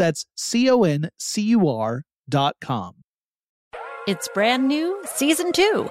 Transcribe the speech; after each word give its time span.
That's 0.00 0.24
C 0.34 0.70
O 0.70 0.82
N 0.82 1.10
C 1.18 1.42
U 1.42 1.68
R 1.68 2.04
dot 2.26 2.56
com. 2.62 2.94
It's 4.08 4.30
brand 4.32 4.66
new, 4.66 4.98
season 5.04 5.52
two. 5.52 5.90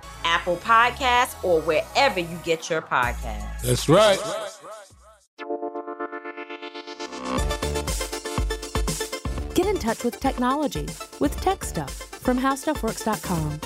Apple 0.23 0.57
Podcasts, 0.57 1.41
or 1.43 1.61
wherever 1.61 2.19
you 2.19 2.39
get 2.43 2.69
your 2.69 2.81
podcasts. 2.81 3.61
That's 3.61 3.89
right. 3.89 4.19
Get 9.53 9.65
in 9.67 9.79
touch 9.79 10.03
with 10.03 10.19
technology 10.19 10.87
with 11.19 11.39
Tech 11.41 11.63
Stuff 11.63 11.91
from 11.91 12.39
HowStuffWorks.com. 12.39 13.59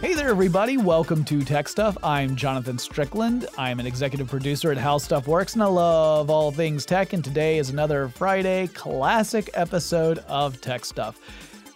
Hey 0.00 0.12
there, 0.12 0.28
everybody. 0.28 0.76
Welcome 0.76 1.24
to 1.24 1.42
Tech 1.42 1.66
Stuff. 1.66 1.96
I'm 2.04 2.36
Jonathan 2.36 2.78
Strickland. 2.78 3.46
I'm 3.56 3.80
an 3.80 3.86
executive 3.86 4.28
producer 4.28 4.70
at 4.70 4.76
How 4.76 4.98
Stuff 4.98 5.26
Works, 5.26 5.54
and 5.54 5.62
I 5.62 5.66
love 5.66 6.28
all 6.28 6.52
things 6.52 6.84
tech. 6.84 7.14
And 7.14 7.24
today 7.24 7.56
is 7.56 7.70
another 7.70 8.08
Friday 8.08 8.66
classic 8.68 9.48
episode 9.54 10.18
of 10.28 10.60
Tech 10.60 10.84
Stuff. 10.84 11.18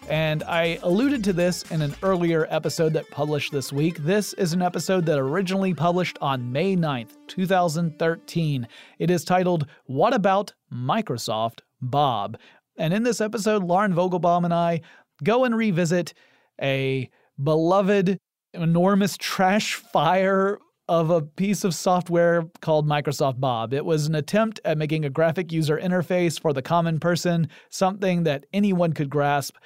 And 0.09 0.43
I 0.45 0.79
alluded 0.83 1.23
to 1.25 1.35
this 1.35 1.71
in 1.71 1.83
an 1.83 1.95
earlier 2.03 2.47
episode 2.49 2.95
that 2.95 3.11
published 3.11 3.53
this 3.53 3.75
week. 3.75 3.99
This 3.99 4.33
is 4.35 4.55
an 4.55 4.63
episode 4.63 5.05
that 5.05 5.19
originally 5.19 5.75
published 5.75 6.17
on 6.23 6.51
May 6.51 6.77
9th, 6.77 7.19
2013. 7.27 8.67
It 8.99 9.11
is 9.11 9.23
titled, 9.23 9.67
What 9.85 10.15
About 10.15 10.55
Microsoft 10.73 11.61
Bob? 11.83 12.39
And 12.79 12.95
in 12.95 13.03
this 13.03 13.21
episode, 13.21 13.63
Lauren 13.63 13.93
Vogelbaum 13.93 14.45
and 14.45 14.55
I 14.55 14.81
go 15.23 15.45
and 15.45 15.55
revisit 15.55 16.15
a 16.63 17.11
beloved, 17.43 18.19
enormous 18.55 19.15
trash 19.19 19.75
fire 19.75 20.59
of 20.89 21.11
a 21.11 21.21
piece 21.21 21.65
of 21.65 21.75
software 21.75 22.47
called 22.63 22.89
Microsoft 22.89 23.41
Bob. 23.41 23.75
It 23.75 23.85
was 23.85 24.07
an 24.07 24.15
attempt 24.15 24.59
at 24.65 24.79
making 24.79 25.05
a 25.05 25.11
graphic 25.11 25.53
user 25.53 25.77
interface 25.79 26.41
for 26.41 26.55
the 26.55 26.63
common 26.63 26.99
person, 26.99 27.49
something 27.69 28.23
that 28.23 28.47
anyone 28.55 28.95
could 28.95 29.11
grasp 29.11 29.57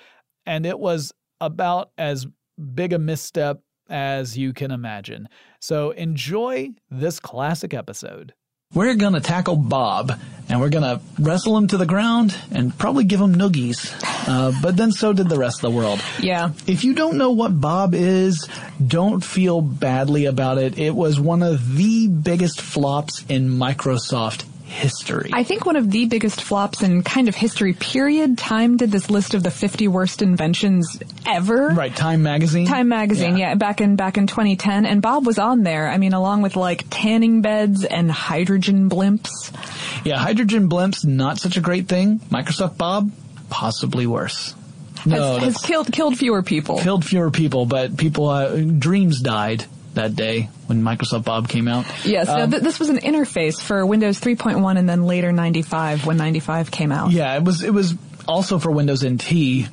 and 0.46 0.66
it 0.66 0.78
was 0.78 1.12
about 1.40 1.90
as 1.98 2.26
big 2.74 2.92
a 2.92 2.98
misstep 2.98 3.60
as 3.88 4.38
you 4.38 4.52
can 4.52 4.70
imagine. 4.70 5.28
So 5.60 5.90
enjoy 5.90 6.70
this 6.90 7.20
classic 7.20 7.74
episode. 7.74 8.34
We're 8.74 8.94
going 8.94 9.12
to 9.12 9.20
tackle 9.20 9.56
Bob 9.56 10.18
and 10.48 10.58
we're 10.58 10.70
going 10.70 10.84
to 10.84 11.02
wrestle 11.20 11.58
him 11.58 11.68
to 11.68 11.76
the 11.76 11.84
ground 11.84 12.34
and 12.50 12.76
probably 12.76 13.04
give 13.04 13.20
him 13.20 13.34
noogies. 13.34 13.92
Uh, 14.26 14.52
but 14.62 14.78
then 14.78 14.92
so 14.92 15.12
did 15.12 15.28
the 15.28 15.36
rest 15.36 15.62
of 15.62 15.70
the 15.70 15.76
world. 15.76 16.00
Yeah. 16.20 16.52
If 16.66 16.82
you 16.82 16.94
don't 16.94 17.18
know 17.18 17.32
what 17.32 17.60
Bob 17.60 17.94
is, 17.94 18.48
don't 18.84 19.22
feel 19.22 19.60
badly 19.60 20.24
about 20.24 20.56
it. 20.56 20.78
It 20.78 20.94
was 20.94 21.20
one 21.20 21.42
of 21.42 21.76
the 21.76 22.08
biggest 22.08 22.62
flops 22.62 23.26
in 23.28 23.50
Microsoft 23.50 24.44
history. 24.72 25.30
I 25.32 25.44
think 25.44 25.66
one 25.66 25.76
of 25.76 25.90
the 25.90 26.06
biggest 26.06 26.42
flops 26.42 26.82
in 26.82 27.02
kind 27.02 27.28
of 27.28 27.34
history 27.34 27.74
period. 27.74 28.38
Time 28.38 28.76
did 28.76 28.90
this 28.90 29.10
list 29.10 29.34
of 29.34 29.42
the 29.42 29.50
50 29.50 29.86
worst 29.88 30.22
inventions 30.22 31.00
ever. 31.26 31.68
Right, 31.68 31.94
Time 31.94 32.22
magazine. 32.22 32.66
Time 32.66 32.88
magazine, 32.88 33.36
yeah. 33.36 33.50
yeah, 33.50 33.54
back 33.54 33.80
in 33.80 33.96
back 33.96 34.16
in 34.16 34.26
2010 34.26 34.86
and 34.86 35.02
Bob 35.02 35.26
was 35.26 35.38
on 35.38 35.62
there. 35.62 35.88
I 35.88 35.98
mean 35.98 36.14
along 36.14 36.42
with 36.42 36.56
like 36.56 36.84
tanning 36.90 37.42
beds 37.42 37.84
and 37.84 38.10
hydrogen 38.10 38.88
blimps. 38.88 39.30
Yeah, 40.04 40.18
hydrogen 40.18 40.68
blimps 40.68 41.04
not 41.04 41.38
such 41.38 41.56
a 41.56 41.60
great 41.60 41.86
thing. 41.88 42.18
Microsoft 42.30 42.78
Bob 42.78 43.12
possibly 43.50 44.06
worse. 44.06 44.54
No, 45.04 45.38
has, 45.38 45.54
has 45.54 45.56
killed 45.58 45.92
killed 45.92 46.16
fewer 46.16 46.42
people. 46.42 46.78
Killed 46.78 47.04
fewer 47.04 47.30
people, 47.30 47.66
but 47.66 47.96
people 47.96 48.28
uh, 48.28 48.56
dreams 48.56 49.20
died 49.20 49.64
that 49.94 50.16
day 50.16 50.48
when 50.66 50.82
Microsoft 50.82 51.24
Bob 51.24 51.48
came 51.48 51.68
out. 51.68 51.84
Yes, 52.04 52.28
um, 52.28 52.50
th- 52.50 52.62
this 52.62 52.78
was 52.78 52.88
an 52.88 52.98
interface 52.98 53.60
for 53.60 53.84
Windows 53.84 54.20
3.1 54.20 54.78
and 54.78 54.88
then 54.88 55.04
later 55.04 55.32
95 55.32 56.06
when 56.06 56.16
95 56.16 56.70
came 56.70 56.92
out. 56.92 57.10
Yeah, 57.10 57.36
it 57.36 57.44
was 57.44 57.62
it 57.62 57.72
was 57.72 57.94
also 58.26 58.58
for 58.58 58.70
Windows 58.70 59.04
NT. 59.04 59.68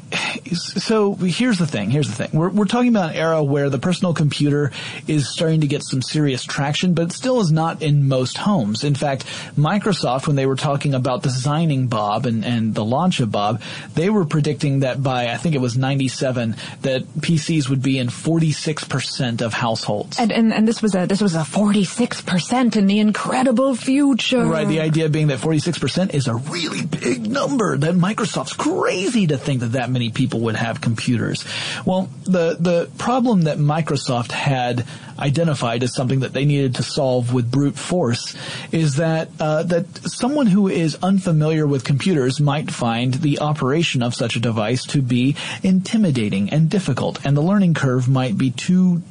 So 0.54 1.14
here's 1.16 1.58
the 1.58 1.68
thing. 1.68 1.90
Here's 1.90 2.08
the 2.08 2.16
thing. 2.16 2.30
We're, 2.34 2.50
we're 2.50 2.66
talking 2.66 2.90
about 2.90 3.12
an 3.12 3.16
era 3.16 3.44
where 3.44 3.70
the 3.70 3.80
personal 3.80 4.14
computer 4.14 4.72
is 5.08 5.30
starting 5.30 5.62
to 5.62 5.68
get 5.68 5.84
some 5.84 6.02
serious 6.02 6.44
traction, 6.44 6.94
but 6.94 7.08
it 7.08 7.12
still 7.12 7.40
is 7.40 7.52
not 7.52 7.82
in 7.82 8.08
most 8.08 8.38
homes. 8.38 8.84
In 8.84 8.96
fact, 8.96 9.26
Microsoft, 9.58 10.28
when 10.28 10.36
they 10.36 10.46
were 10.46 10.56
talking 10.56 10.94
about 10.94 11.24
designing 11.24 11.88
Bob 11.88 12.26
and, 12.26 12.46
and 12.46 12.74
the 12.74 12.86
launch 12.86 13.20
of 13.20 13.32
Bob, 13.32 13.62
they 13.94 14.10
were 14.10 14.26
predicting 14.26 14.80
that 14.80 15.02
by, 15.02 15.30
I 15.30 15.38
think 15.38 15.56
it 15.56 15.62
was 15.62 15.78
97, 15.78 16.56
that 16.82 17.04
PCs 17.04 17.70
would 17.70 17.82
be 17.82 17.98
in 17.98 18.08
46% 18.08 19.42
of 19.42 19.54
households. 19.54 20.20
And, 20.20 20.32
and, 20.32 20.54
and 20.54 20.68
this 20.68 20.82
was 20.82 20.96
a, 20.96 21.06
this 21.06 21.22
was 21.22 21.36
a 21.36 21.40
46% 21.40 22.76
in 22.76 22.88
the 22.88 23.00
incredible 23.00 23.76
future. 23.76 24.46
Right. 24.46 24.68
The 24.68 24.82
idea 24.82 25.10
being 25.10 25.28
that 25.28 25.40
46% 25.40 26.14
is 26.14 26.28
a 26.28 26.36
really 26.36 26.86
big 26.86 27.30
number 27.30 27.78
that 27.78 27.96
Microsoft 27.96 28.39
Microsoft's 28.40 28.54
crazy 28.54 29.28
to 29.28 29.38
think 29.38 29.62
that 29.62 29.74
that 29.74 29.90
many 29.90 30.10
people 30.10 30.42
would 30.42 30.56
have 30.56 30.82
computers. 30.82 31.46
Well, 31.86 32.10
the 32.24 32.58
the 32.60 32.90
problem 32.98 33.44
that 33.44 33.58
Microsoft 33.58 34.32
had 34.32 34.86
identified 35.18 35.84
as 35.84 35.94
something 35.94 36.22
that 36.22 36.34
they 36.34 36.46
needed 36.46 36.76
to 36.76 36.84
solve 36.84 37.34
with 37.34 37.52
brute 37.52 37.78
force 37.78 38.36
is 38.72 38.96
that 38.96 39.30
uh, 39.40 39.64
that 39.64 39.86
someone 40.10 40.48
who 40.48 40.68
is 40.68 40.98
unfamiliar 41.02 41.68
with 41.68 41.84
computers 41.84 42.40
might 42.40 42.72
find 42.72 43.16
the 43.16 43.40
operation 43.40 44.02
of 44.02 44.16
such 44.16 44.36
a 44.36 44.40
device 44.40 44.86
to 44.86 45.02
be 45.02 45.36
intimidating 45.64 46.50
and 46.52 46.70
difficult, 46.70 47.26
and 47.26 47.36
the 47.36 47.42
learning 47.42 47.74
curve 47.74 48.08
might 48.08 48.38
be 48.38 48.52
too 48.52 49.02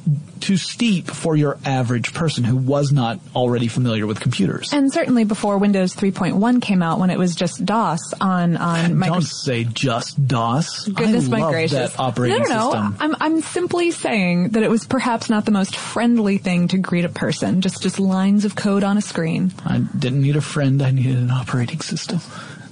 too 0.41 0.57
steep 0.57 1.07
for 1.07 1.35
your 1.35 1.57
average 1.65 2.13
person 2.13 2.43
who 2.43 2.55
was 2.55 2.91
not 2.91 3.19
already 3.35 3.67
familiar 3.67 4.07
with 4.07 4.19
computers. 4.19 4.73
And 4.73 4.91
certainly 4.91 5.23
before 5.23 5.57
Windows 5.57 5.95
3.1 5.95 6.61
came 6.61 6.81
out, 6.81 6.99
when 6.99 7.09
it 7.09 7.17
was 7.19 7.35
just 7.35 7.65
DOS 7.65 8.13
on 8.19 8.57
on 8.57 8.89
Don't 8.89 8.99
Microsoft. 8.99 9.23
say 9.25 9.63
just 9.63 10.27
DOS. 10.27 10.87
Goodness 10.87 11.27
I 11.27 11.29
my 11.29 11.39
love 11.41 11.51
gracious! 11.51 11.93
that 11.93 11.99
operating 11.99 12.39
no, 12.43 12.47
no, 12.47 12.55
no. 12.55 12.71
system. 12.71 12.97
I'm 12.99 13.15
I'm 13.19 13.41
simply 13.41 13.91
saying 13.91 14.49
that 14.49 14.63
it 14.63 14.69
was 14.69 14.85
perhaps 14.85 15.29
not 15.29 15.45
the 15.45 15.51
most 15.51 15.75
friendly 15.75 16.37
thing 16.37 16.67
to 16.69 16.77
greet 16.77 17.05
a 17.05 17.09
person. 17.09 17.61
Just 17.61 17.81
just 17.81 17.99
lines 17.99 18.45
of 18.45 18.55
code 18.55 18.83
on 18.83 18.97
a 18.97 19.01
screen. 19.01 19.51
I 19.65 19.79
didn't 19.79 20.21
need 20.21 20.35
a 20.35 20.41
friend. 20.41 20.81
I 20.81 20.91
needed 20.91 21.17
an 21.17 21.31
operating 21.31 21.79
system, 21.81 22.19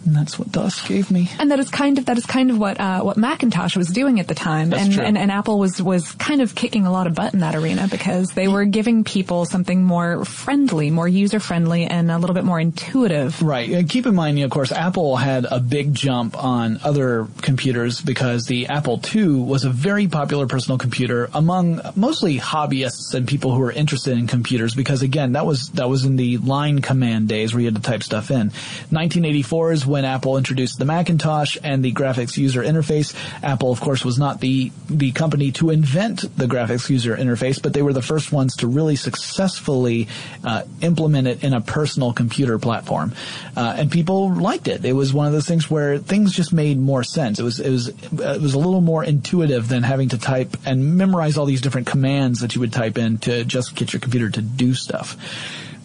and 0.08 0.16
that's 0.16 0.40
what 0.40 0.52
DOS 0.52 0.88
gave 0.88 1.12
me. 1.12 1.30
And 1.38 1.52
that 1.52 1.60
is 1.60 1.70
kind 1.70 1.98
of 1.98 2.06
that 2.06 2.18
is 2.18 2.26
kind 2.26 2.50
of 2.50 2.58
what 2.58 2.80
uh, 2.80 3.02
what 3.02 3.18
Macintosh 3.18 3.76
was 3.76 3.90
doing 3.90 4.20
at 4.20 4.28
the 4.28 4.36
time, 4.36 4.74
and, 4.74 4.98
and 4.98 5.18
and 5.18 5.32
Apple 5.32 5.60
was 5.60 5.82
was 5.82 6.14
kind 6.14 6.42
of 6.42 6.56
kicking 6.56 6.86
a 6.86 6.92
lot 6.92 7.08
of 7.08 7.14
butt 7.14 7.34
in 7.34 7.42
that 7.42 7.56
arena 7.56 7.88
because 7.92 8.30
they 8.32 8.48
were 8.48 8.64
giving 8.66 9.04
people 9.04 9.46
something 9.46 9.84
more 9.84 10.24
friendly, 10.24 10.90
more 10.90 11.08
user 11.08 11.40
friendly, 11.40 11.86
and 11.86 12.10
a 12.10 12.18
little 12.18 12.34
bit 12.34 12.46
more 12.46 12.60
intuitive. 12.60 13.42
Right. 13.42 13.70
And 13.70 13.90
keep 13.90 14.06
in 14.06 14.16
mind, 14.16 14.40
of 14.40 14.50
course, 14.50 14.72
Apple 14.72 15.18
had 15.18 15.46
a 15.50 15.60
big 15.60 15.94
jump 15.94 16.42
on 16.42 16.80
other 16.84 17.28
computers 17.42 18.02
because 18.02 18.46
the 18.46 18.68
Apple 18.68 19.02
II 19.14 19.42
was 19.42 19.66
a 19.66 19.70
very 19.70 20.08
popular 20.08 20.48
personal 20.48 20.78
computer 20.78 21.30
among 21.34 21.82
mostly 21.96 22.40
hobbyists 22.40 23.14
and 23.14 23.28
people 23.28 23.54
who 23.54 23.60
were 23.60 23.72
interested 23.72 24.18
in 24.18 24.28
computers 24.28 24.74
because 24.74 25.02
again, 25.02 25.34
that 25.34 25.46
was, 25.46 25.70
that 25.72 25.90
was 25.90 26.06
in 26.06 26.16
the 26.16 26.38
line 26.38 26.82
command 26.82 27.28
days 27.28 27.54
where 27.54 27.62
you 27.62 27.68
had 27.68 27.76
to 27.76 27.82
type 27.82 28.04
stuff 28.04 28.32
in. 28.32 28.48
1984 28.48 29.72
is 29.74 29.86
when 29.86 29.97
Apple 30.06 30.38
introduced 30.38 30.80
the 30.80 30.86
Macintosh 30.86 31.58
and 31.64 31.84
the 31.84 31.92
graphics 31.92 32.38
user 32.38 32.62
interface. 32.64 33.16
Apple, 33.44 33.72
of 33.72 33.80
course, 33.80 34.04
was 34.04 34.18
not 34.18 34.42
the, 34.42 34.72
the 34.90 35.12
company 35.12 35.52
to 35.54 35.70
invent 35.70 36.22
the 36.38 36.46
graphics 36.46 36.90
user 36.90 37.16
interface, 37.16 37.62
but 37.62 37.74
they 37.74 37.82
were 37.82 37.94
the 37.94 38.02
first 38.02 38.32
ones 38.32 38.58
to 38.58 38.68
really 38.68 38.96
successfully 38.96 40.08
uh, 40.44 40.64
implement 40.82 41.28
it 41.28 41.44
in 41.44 41.54
a 41.54 41.62
personal 41.62 42.14
computer 42.14 42.60
platform. 42.60 43.14
Uh, 43.56 43.76
and 43.78 43.92
people 43.92 44.34
liked 44.34 44.68
it. 44.68 44.86
It 44.86 44.94
was 44.94 45.14
one 45.14 45.28
of 45.28 45.34
those 45.34 45.48
things 45.48 45.70
where 45.70 45.98
things 45.98 46.34
just 46.34 46.54
made 46.54 46.78
more 46.78 47.04
sense. 47.04 47.40
It 47.40 47.44
was 47.44 47.60
it 47.60 47.70
was 47.70 47.90
uh, 47.90 48.34
it 48.36 48.42
was 48.42 48.54
a 48.54 48.60
little 48.60 48.82
more 48.82 49.04
intuitive 49.04 49.68
than 49.68 49.84
having 49.84 50.10
to 50.10 50.18
type 50.18 50.58
and 50.66 50.98
memorize 50.98 51.38
all 51.38 51.46
these 51.46 51.62
different 51.62 51.88
commands 51.88 52.42
that 52.42 52.56
you 52.56 52.62
would 52.62 52.74
type 52.74 52.98
in 52.98 53.18
to 53.20 53.44
just 53.44 53.76
get 53.76 53.94
your 53.94 54.00
computer 54.00 54.30
to 54.30 54.42
do 54.42 54.74
stuff. 54.74 55.18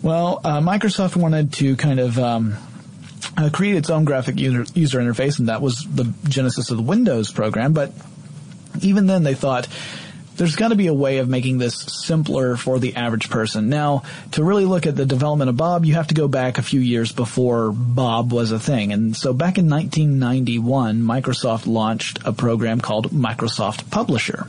Well, 0.03 0.41
uh, 0.43 0.61
Microsoft 0.61 1.15
wanted 1.15 1.53
to 1.55 1.77
kind 1.77 2.01
of 2.01 2.19
um, 2.19 2.57
uh, 3.37 3.51
create 3.51 3.77
its 3.77 3.91
own 3.91 4.05
graphic 4.05 4.39
user, 4.39 4.65
user 4.75 4.99
interface, 4.99 5.39
and 5.39 5.49
that 5.49 5.63
was 5.63 5.87
the 5.91 6.13
genesis 6.29 6.71
of 6.71 6.77
the 6.77 6.83
Windows 6.83 7.31
program. 7.33 7.73
But 7.73 7.93
even 8.81 9.07
then, 9.07 9.23
they 9.23 9.35
thought 9.35 9.69
there's 10.37 10.57
got 10.57 10.69
to 10.69 10.77
be 10.77 10.87
a 10.87 10.95
way 10.95 11.19
of 11.19 11.29
making 11.29 11.59
this 11.59 11.75
simpler 11.77 12.57
for 12.57 12.79
the 12.79 12.97
average 12.97 13.31
person. 13.31 13.69
Now, 13.69 14.03
to 14.33 14.45
really 14.45 14.65
look 14.65 14.87
at 14.87 14.97
the 14.97 15.07
development 15.07 15.51
of 15.51 15.57
Bob, 15.57 15.85
you 15.85 15.95
have 15.95 16.09
to 16.09 16.15
go 16.15 16.29
back 16.29 16.59
a 16.59 16.63
few 16.63 16.81
years 16.81 17.13
before 17.13 17.71
Bob 17.73 18.33
was 18.33 18.51
a 18.51 18.59
thing. 18.59 18.93
And 18.93 19.17
so 19.17 19.33
back 19.33 19.59
in 19.59 19.69
1991, 19.69 21.03
Microsoft 21.03 21.67
launched 21.67 22.21
a 22.25 22.33
program 22.33 22.81
called 22.81 23.11
Microsoft 23.11 23.91
Publisher. 23.91 24.47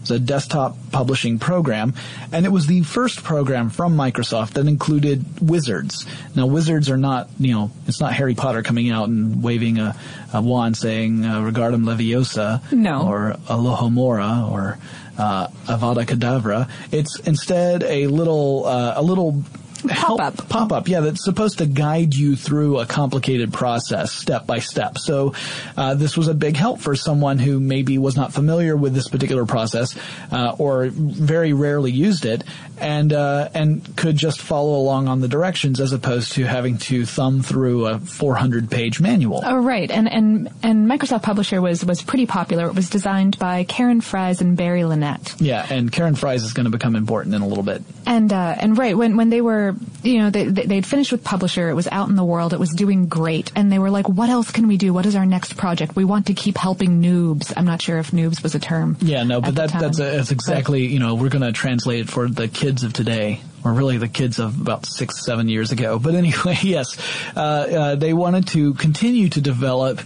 It 0.00 0.08
was 0.08 0.10
a 0.12 0.18
desktop 0.18 0.76
publishing 0.92 1.38
program, 1.38 1.94
and 2.32 2.46
it 2.46 2.48
was 2.48 2.66
the 2.66 2.82
first 2.82 3.22
program 3.22 3.68
from 3.68 3.96
Microsoft 3.96 4.54
that 4.54 4.66
included 4.66 5.24
wizards. 5.42 6.06
Now, 6.34 6.46
wizards 6.46 6.88
are 6.88 6.96
not, 6.96 7.28
you 7.38 7.52
know, 7.54 7.70
it's 7.86 8.00
not 8.00 8.14
Harry 8.14 8.34
Potter 8.34 8.62
coming 8.62 8.90
out 8.90 9.08
and 9.08 9.42
waving 9.42 9.78
a, 9.78 9.94
a 10.32 10.40
wand 10.40 10.76
saying 10.76 11.24
uh, 11.26 11.42
"Regardum 11.42 11.84
Leviosa" 11.84 12.72
No. 12.72 13.06
or 13.08 13.36
"Alohomora" 13.46 14.50
or 14.50 14.78
uh, 15.18 15.48
"Avada 15.66 16.06
Kedavra." 16.06 16.68
It's 16.92 17.18
instead 17.20 17.82
a 17.82 18.06
little, 18.06 18.64
uh, 18.64 18.94
a 18.96 19.02
little 19.02 19.44
Pop-up. 19.88 20.48
pop 20.48 20.72
up, 20.72 20.88
yeah, 20.88 21.00
that's 21.00 21.24
supposed 21.24 21.58
to 21.58 21.66
guide 21.66 22.14
you 22.14 22.36
through 22.36 22.78
a 22.78 22.86
complicated 22.86 23.52
process 23.52 24.12
step 24.12 24.46
by 24.46 24.58
step. 24.58 24.98
So 24.98 25.34
uh, 25.76 25.94
this 25.94 26.16
was 26.16 26.28
a 26.28 26.34
big 26.34 26.56
help 26.56 26.80
for 26.80 26.94
someone 26.94 27.38
who 27.38 27.60
maybe 27.60 27.98
was 27.98 28.16
not 28.16 28.32
familiar 28.32 28.76
with 28.76 28.94
this 28.94 29.08
particular 29.08 29.46
process 29.46 29.96
uh, 30.30 30.54
or 30.58 30.88
very 30.90 31.52
rarely 31.52 31.92
used 31.92 32.24
it, 32.24 32.44
and 32.78 33.12
uh, 33.12 33.48
and 33.54 33.96
could 33.96 34.16
just 34.16 34.40
follow 34.40 34.78
along 34.78 35.08
on 35.08 35.20
the 35.20 35.28
directions 35.28 35.80
as 35.80 35.92
opposed 35.92 36.32
to 36.32 36.44
having 36.44 36.78
to 36.78 37.06
thumb 37.06 37.42
through 37.42 37.86
a 37.86 37.98
400 37.98 38.70
page 38.70 39.00
manual. 39.00 39.42
Oh, 39.44 39.58
right. 39.58 39.90
And, 39.90 40.10
and, 40.10 40.48
and 40.62 40.88
Microsoft 40.88 41.22
Publisher 41.22 41.60
was, 41.60 41.84
was 41.84 42.02
pretty 42.02 42.26
popular. 42.26 42.66
It 42.66 42.74
was 42.74 42.90
designed 42.90 43.38
by 43.38 43.64
Karen 43.64 44.00
Fries 44.00 44.40
and 44.40 44.56
Barry 44.56 44.84
Linnett. 44.84 45.34
Yeah, 45.40 45.66
and 45.68 45.90
Karen 45.90 46.14
Fries 46.14 46.42
is 46.44 46.52
going 46.52 46.64
to 46.64 46.70
become 46.70 46.96
important 46.96 47.34
in 47.34 47.42
a 47.42 47.46
little 47.46 47.64
bit. 47.64 47.82
And, 48.06 48.32
uh, 48.32 48.56
and 48.58 48.76
right, 48.76 48.96
when, 48.96 49.16
when 49.16 49.30
they 49.30 49.40
were, 49.40 49.69
you 50.02 50.18
know, 50.18 50.30
they, 50.30 50.44
they- 50.46 50.66
they'd 50.66 50.86
finished 50.86 51.12
with 51.12 51.24
Publisher, 51.24 51.68
it 51.70 51.74
was 51.74 51.88
out 51.88 52.08
in 52.08 52.16
the 52.16 52.24
world, 52.24 52.52
it 52.52 52.60
was 52.60 52.70
doing 52.70 53.06
great, 53.08 53.50
and 53.56 53.70
they 53.72 53.78
were 53.78 53.90
like, 53.90 54.08
what 54.08 54.28
else 54.30 54.50
can 54.50 54.66
we 54.68 54.76
do? 54.76 54.92
What 54.92 55.06
is 55.06 55.16
our 55.16 55.26
next 55.26 55.56
project? 55.56 55.96
We 55.96 56.04
want 56.04 56.26
to 56.26 56.34
keep 56.34 56.56
helping 56.56 57.02
noobs. 57.02 57.52
I'm 57.56 57.64
not 57.64 57.82
sure 57.82 57.98
if 57.98 58.10
noobs 58.12 58.42
was 58.42 58.54
a 58.54 58.58
term. 58.60 58.96
Yeah, 59.00 59.22
no, 59.24 59.40
but 59.40 59.54
that, 59.56 59.70
that's, 59.72 59.98
that's 59.98 60.30
exactly, 60.30 60.86
you 60.86 60.98
know, 60.98 61.14
we're 61.14 61.28
going 61.28 61.42
to 61.44 61.52
translate 61.52 62.00
it 62.00 62.08
for 62.08 62.28
the 62.28 62.48
kids 62.48 62.84
of 62.84 62.92
today, 62.92 63.40
or 63.64 63.72
really 63.72 63.98
the 63.98 64.08
kids 64.08 64.38
of 64.38 64.60
about 64.60 64.86
six, 64.86 65.24
seven 65.24 65.48
years 65.48 65.70
ago. 65.72 65.98
But 65.98 66.14
anyway, 66.14 66.58
yes, 66.62 66.96
uh, 67.36 67.40
uh, 67.40 67.94
they 67.96 68.12
wanted 68.14 68.46
to 68.48 68.74
continue 68.74 69.28
to 69.30 69.40
develop 69.40 70.00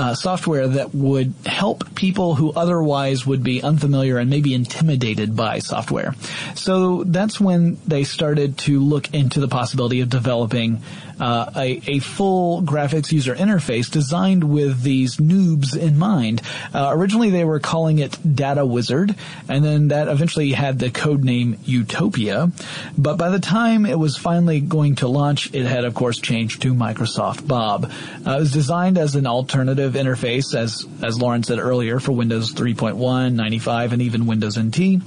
uh, 0.00 0.14
software 0.14 0.66
that 0.66 0.94
would 0.94 1.34
help 1.44 1.94
people 1.94 2.34
who 2.34 2.50
otherwise 2.54 3.26
would 3.26 3.42
be 3.42 3.62
unfamiliar 3.62 4.16
and 4.16 4.30
maybe 4.30 4.54
intimidated 4.54 5.36
by 5.36 5.58
software. 5.58 6.14
So 6.54 7.04
that's 7.04 7.38
when 7.38 7.76
they 7.86 8.04
started 8.04 8.56
to 8.58 8.80
look 8.80 9.12
into 9.12 9.40
the 9.40 9.48
possibility 9.48 10.00
of 10.00 10.08
developing 10.08 10.82
uh, 11.20 11.50
a, 11.54 11.80
a 11.86 11.98
full 12.00 12.62
graphics 12.62 13.12
user 13.12 13.34
interface 13.34 13.90
designed 13.90 14.44
with 14.44 14.82
these 14.82 15.18
noobs 15.18 15.76
in 15.76 15.98
mind. 15.98 16.42
Uh, 16.74 16.90
originally, 16.92 17.30
they 17.30 17.44
were 17.44 17.60
calling 17.60 17.98
it 17.98 18.18
Data 18.34 18.64
Wizard, 18.64 19.14
and 19.48 19.64
then 19.64 19.88
that 19.88 20.08
eventually 20.08 20.52
had 20.52 20.78
the 20.78 20.90
code 20.90 21.22
name 21.22 21.58
Utopia. 21.64 22.50
But 22.96 23.16
by 23.16 23.28
the 23.28 23.38
time 23.38 23.86
it 23.86 23.98
was 23.98 24.16
finally 24.16 24.60
going 24.60 24.96
to 24.96 25.08
launch, 25.08 25.54
it 25.54 25.66
had, 25.66 25.84
of 25.84 25.94
course, 25.94 26.18
changed 26.18 26.62
to 26.62 26.74
Microsoft 26.74 27.46
Bob. 27.46 27.92
Uh, 28.26 28.36
it 28.36 28.40
was 28.40 28.52
designed 28.52 28.98
as 28.98 29.14
an 29.14 29.26
alternative 29.26 29.94
interface, 29.94 30.54
as 30.54 30.86
as 31.02 31.20
Lauren 31.20 31.42
said 31.42 31.58
earlier, 31.58 32.00
for 32.00 32.12
Windows 32.12 32.54
3.1, 32.54 33.34
95, 33.34 33.92
and 33.92 34.02
even 34.02 34.26
Windows 34.26 34.58
NT. 34.58 35.02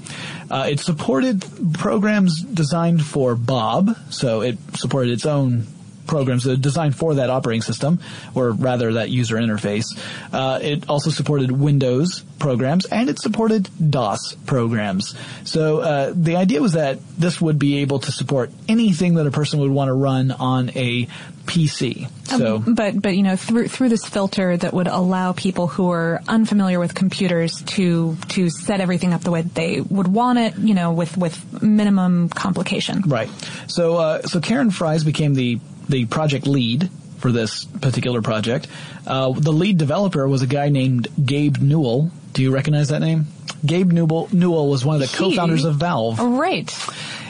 Uh, 0.50 0.68
it 0.70 0.80
supported 0.80 1.44
programs 1.74 2.42
designed 2.42 3.04
for 3.04 3.36
Bob, 3.36 3.96
so 4.10 4.42
it 4.42 4.58
supported 4.76 5.12
its 5.12 5.26
own 5.26 5.66
programs 6.08 6.44
that 6.44 6.54
are 6.54 6.62
designed 6.62 6.96
for 6.96 7.16
that 7.16 7.30
operating 7.30 7.62
system, 7.62 8.00
or 8.36 8.52
rather 8.52 8.94
that 8.94 9.10
user 9.10 9.36
interface. 9.36 9.86
Uh, 10.32 10.60
it 10.62 10.90
also 10.90 11.10
supported 11.10 11.52
Windows 11.52 12.24
programs 12.40 12.86
and 12.86 13.10
it 13.10 13.20
supported 13.20 13.70
DOS 13.90 14.36
programs. 14.46 15.16
So 15.46 15.80
uh, 15.80 16.14
the 16.16 16.36
idea 16.36 16.62
was 16.62 16.74
that 16.74 17.00
this 17.18 17.40
would 17.40 17.58
be 17.58 17.78
able 17.78 18.00
to 18.00 18.12
support 18.12 18.52
anything 18.68 19.16
that 19.16 19.26
a 19.26 19.32
person 19.32 19.60
would 19.60 19.72
want 19.72 19.88
to 19.88 19.94
run 19.94 20.32
on 20.32 20.70
a 20.76 21.08
PC. 21.46 22.10
So 22.26 22.58
Um, 22.58 22.74
but 22.74 23.02
but 23.02 23.16
you 23.18 23.24
know 23.24 23.36
through 23.36 23.68
through 23.68 23.90
this 23.90 24.06
filter 24.06 24.56
that 24.56 24.74
would 24.74 24.88
allow 24.88 25.34
people 25.34 25.68
who 25.68 25.92
are 25.92 26.22
unfamiliar 26.28 26.80
with 26.80 26.96
computers 26.96 27.62
to 27.76 28.18
to 28.30 28.50
set 28.50 28.80
everything 28.80 29.14
up 29.14 29.22
the 29.22 29.32
way 29.32 29.42
they 29.42 29.82
would 29.82 30.08
want 30.08 30.40
it, 30.40 30.58
you 30.58 30.74
know, 30.74 30.94
with 30.94 31.18
with 31.18 31.62
minimum 31.62 32.30
complication. 32.30 33.02
Right. 33.06 33.30
So 33.68 33.98
uh, 33.98 34.22
so 34.22 34.40
Karen 34.40 34.72
Fries 34.72 35.04
became 35.04 35.34
the 35.34 35.60
the 35.90 36.06
project 36.06 36.48
lead 36.48 36.90
for 37.20 37.32
this 37.32 37.64
particular 37.66 38.22
project. 38.22 38.68
Uh, 39.08 39.32
the 39.32 39.52
lead 39.54 39.78
developer 39.78 40.28
was 40.28 40.42
a 40.42 40.48
guy 40.48 40.70
named 40.70 41.08
Gabe 41.24 41.58
Newell. 41.58 42.12
Do 42.34 42.42
you 42.42 42.52
recognize 42.54 42.90
that 42.90 43.00
name? 43.00 43.28
Gabe 43.66 43.92
Newell, 43.92 44.28
Newell 44.34 44.70
was 44.70 44.84
one 44.84 44.96
of 44.96 45.02
the 45.02 45.08
He- 45.08 45.18
co-founders 45.18 45.64
of 45.66 45.76
Valve. 45.76 46.20
Right. 46.20 46.74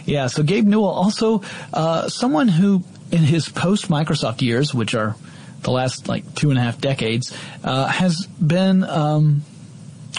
Yeah, 0.06 0.28
so 0.28 0.44
Gabe 0.44 0.66
Newell 0.66 0.90
also 0.90 1.44
uh, 1.74 2.10
someone 2.10 2.48
who 2.48 2.84
in 3.12 3.20
his 3.20 3.48
post 3.50 3.90
Microsoft 3.90 4.42
years, 4.42 4.74
which 4.74 4.96
are 4.96 5.16
the 5.62 5.72
last 5.72 6.08
like 6.10 6.34
two 6.36 6.50
and 6.50 6.58
a 6.58 6.62
half 6.62 6.82
decades, 6.82 7.32
uh, 7.64 7.86
has 7.88 8.26
been 8.26 8.84
um, 8.84 9.44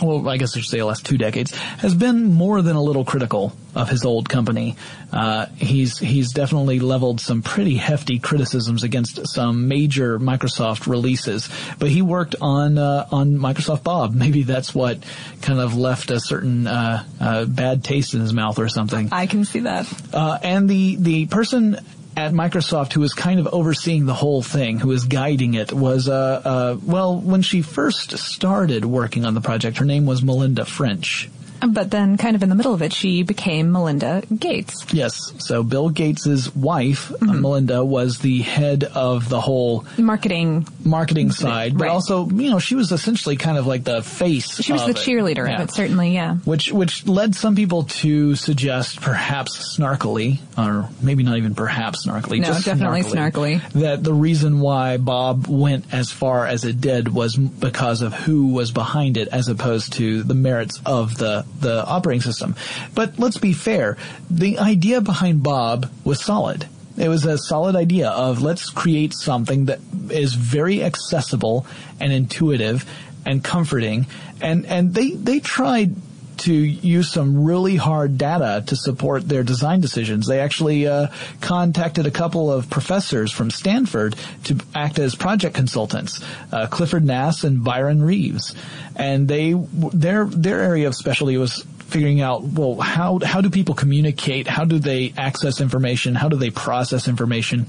well, 0.03 0.29
I 0.29 0.37
guess 0.37 0.57
I 0.57 0.61
should 0.61 0.71
say 0.71 0.79
the 0.79 0.87
last 0.87 1.07
two 1.07 1.19
decades, 1.19 1.55
has 1.55 1.95
been 1.95 2.33
more 2.33 2.63
than 2.63 2.77
a 2.77 2.83
little 2.83 3.05
critical 3.05 3.53
of 3.75 3.89
his 3.89 4.05
old 4.05 4.29
company. 4.29 4.77
Uh, 5.13 5.47
he's 5.57 5.99
he's 5.99 6.33
definitely 6.33 6.81
leveled 6.81 7.21
some 7.21 7.43
pretty 7.43 7.77
hefty 7.77 8.19
criticisms 8.19 8.83
against 8.83 9.27
some 9.29 9.69
major 9.69 10.19
Microsoft 10.19 10.87
releases. 10.87 11.49
But 11.79 11.91
he 11.91 12.03
worked 12.03 12.35
on 12.41 12.79
uh, 12.79 13.07
on 13.13 13.35
Microsoft 13.37 13.85
Bob. 13.85 14.15
Maybe 14.25 14.43
that's 14.43 14.75
what 14.75 14.99
kind 15.43 15.61
of 15.61 15.77
left 15.77 16.11
a 16.11 16.21
certain 16.21 16.67
uh, 16.67 17.05
uh 17.21 17.45
bad 17.45 17.85
taste 17.85 18.15
in 18.15 18.21
his 18.21 18.33
mouth 18.33 18.59
or 18.59 18.69
something. 18.69 19.09
I 19.13 19.27
can 19.27 19.45
see 19.45 19.61
that. 19.61 19.87
Uh, 20.13 20.39
and 20.43 20.69
the 20.69 20.97
the 20.97 21.27
person 21.27 21.79
at 22.17 22.33
Microsoft 22.33 22.93
who 22.93 23.01
was 23.01 23.15
kind 23.15 23.41
of 23.41 23.47
overseeing 23.49 24.07
the 24.07 24.15
whole 24.15 24.43
thing, 24.43 24.79
who 24.79 24.89
was 24.89 25.05
guiding 25.05 25.55
it, 25.55 25.73
was, 25.73 26.09
uh, 26.09 26.43
uh, 26.45 26.77
well, 26.85 27.19
when 27.19 27.43
she 27.43 27.63
first 27.63 28.19
started 28.19 28.85
working 28.85 29.25
on 29.25 29.35
the 29.35 29.41
project, 29.41 29.79
her 29.79 29.85
name 29.85 30.07
was 30.07 30.23
Melinda 30.23 30.65
French. 30.65 31.29
But 31.67 31.91
then, 31.91 32.17
kind 32.19 32.37
of 32.37 32.43
in 32.43 32.51
the 32.51 32.55
middle 32.55 32.75
of 32.75 32.83
it, 32.83 32.93
she 32.93 33.23
became 33.23 33.73
Melinda 33.73 34.23
Gates. 34.37 34.85
Yes. 34.93 35.33
So 35.39 35.63
Bill 35.63 35.89
Gates's 35.89 36.55
wife, 36.55 37.09
mm-hmm. 37.09 37.41
Melinda, 37.41 37.85
was 37.85 38.19
the 38.19 38.43
head 38.43 38.85
of 38.85 39.29
the 39.29 39.41
whole 39.41 39.87
marketing 39.97 40.67
marketing 40.85 41.31
side, 41.31 41.77
but 41.77 41.85
right. 41.85 41.91
also, 41.91 42.29
you 42.29 42.51
know, 42.51 42.59
she 42.59 42.75
was 42.75 42.93
essentially 42.93 43.37
kind 43.37 43.59
of 43.59 43.67
like 43.67 43.85
the 43.85 44.03
face. 44.03 44.61
She 44.63 44.73
was 44.73 44.83
the 44.85 44.91
it. 44.91 44.97
cheerleader 44.97 45.49
yeah. 45.49 45.57
of 45.57 45.69
it, 45.69 45.73
certainly. 45.73 46.15
Yeah. 46.15 46.37
Which 46.37 46.73
which 46.73 47.07
led 47.07 47.35
some 47.35 47.57
people 47.57 47.85
to 47.85 48.35
suggest, 48.37 49.01
perhaps 49.01 49.77
snarkily, 49.79 50.41
or 50.57 50.89
maybe 51.01 51.23
not 51.23 51.37
even 51.39 51.55
perhaps 51.55 52.07
snarkily, 52.07 52.41
no, 52.41 52.49
just 52.49 52.65
definitely 52.65 53.03
snarkily, 53.03 53.61
snarkily, 53.61 53.73
that 53.81 54.03
the 54.05 54.15
reason 54.15 54.61
why 54.61 54.97
Bob 54.97 55.47
went 55.47 55.93
as 55.93 56.11
far 56.11 56.47
as 56.47 56.65
it 56.65 56.81
did 56.81 57.09
was 57.09 57.37
because 57.37 58.03
of 58.03 58.13
who 58.13 58.49
was 58.49 58.71
behind 58.71 59.17
it, 59.17 59.29
as 59.29 59.49
opposed 59.49 59.95
to 59.95 60.23
the 60.23 60.35
merits 60.35 60.81
of 60.85 61.17
the 61.17 61.45
the 61.61 61.85
operating 61.85 62.23
system. 62.23 62.57
But 62.95 63.19
let's 63.19 63.39
be 63.39 63.53
fair. 63.53 63.97
The 64.31 64.59
idea 64.59 65.01
behind 65.01 65.43
Bob 65.43 65.91
was 66.05 66.21
solid. 66.21 66.67
It 66.97 67.09
was 67.09 67.25
a 67.25 67.39
solid 67.39 67.77
idea 67.77 68.09
of 68.09 68.43
let's 68.43 68.71
create 68.71 69.15
something 69.15 69.67
that 69.67 69.81
is 70.11 70.35
very 70.35 70.83
accessible 70.83 71.67
and 72.01 72.13
intuitive 72.13 72.85
and 73.27 73.43
comforting. 73.43 74.07
And, 74.41 74.67
and 74.67 74.95
they, 74.95 75.11
they 75.11 75.41
tried 75.41 75.97
to 76.37 76.53
use 76.53 77.11
some 77.11 77.45
really 77.45 77.77
hard 77.77 78.19
data 78.19 78.65
to 78.67 78.77
support 78.77 79.29
their 79.29 79.43
design 79.43 79.81
decisions. 79.81 80.27
They 80.27 80.41
actually 80.41 80.87
uh, 80.87 81.09
contacted 81.41 82.07
a 82.07 82.11
couple 82.11 82.51
of 82.51 82.69
professors 82.71 83.33
from 83.33 83.51
Stanford 83.51 84.17
to 84.45 84.59
act 84.75 84.99
as 84.99 85.15
project 85.15 85.55
consultants, 85.55 86.23
uh, 86.53 86.67
Clifford 86.67 87.05
Nass 87.05 87.45
and 87.45 87.63
Byron 87.63 88.03
Reeves, 88.03 88.55
and 88.97 89.29
they 89.29 89.53
their 89.53 90.25
their 90.25 90.61
area 90.61 90.89
of 90.89 90.95
specialty 90.95 91.37
was 91.37 91.65
figuring 91.87 92.21
out 92.21 92.43
well 92.43 92.81
how 92.81 93.19
how 93.25 93.41
do 93.41 93.51
people 93.51 93.75
communicate 93.75 94.47
how 94.47 94.65
do 94.65 94.79
they 94.79 95.13
access 95.17 95.61
information 95.61 96.15
how 96.15 96.29
do 96.29 96.37
they 96.37 96.51
process 96.51 97.09
information 97.09 97.67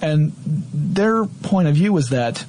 and 0.00 0.32
their 0.72 1.24
point 1.26 1.68
of 1.68 1.74
view 1.74 1.92
was 1.92 2.08
that 2.10 2.44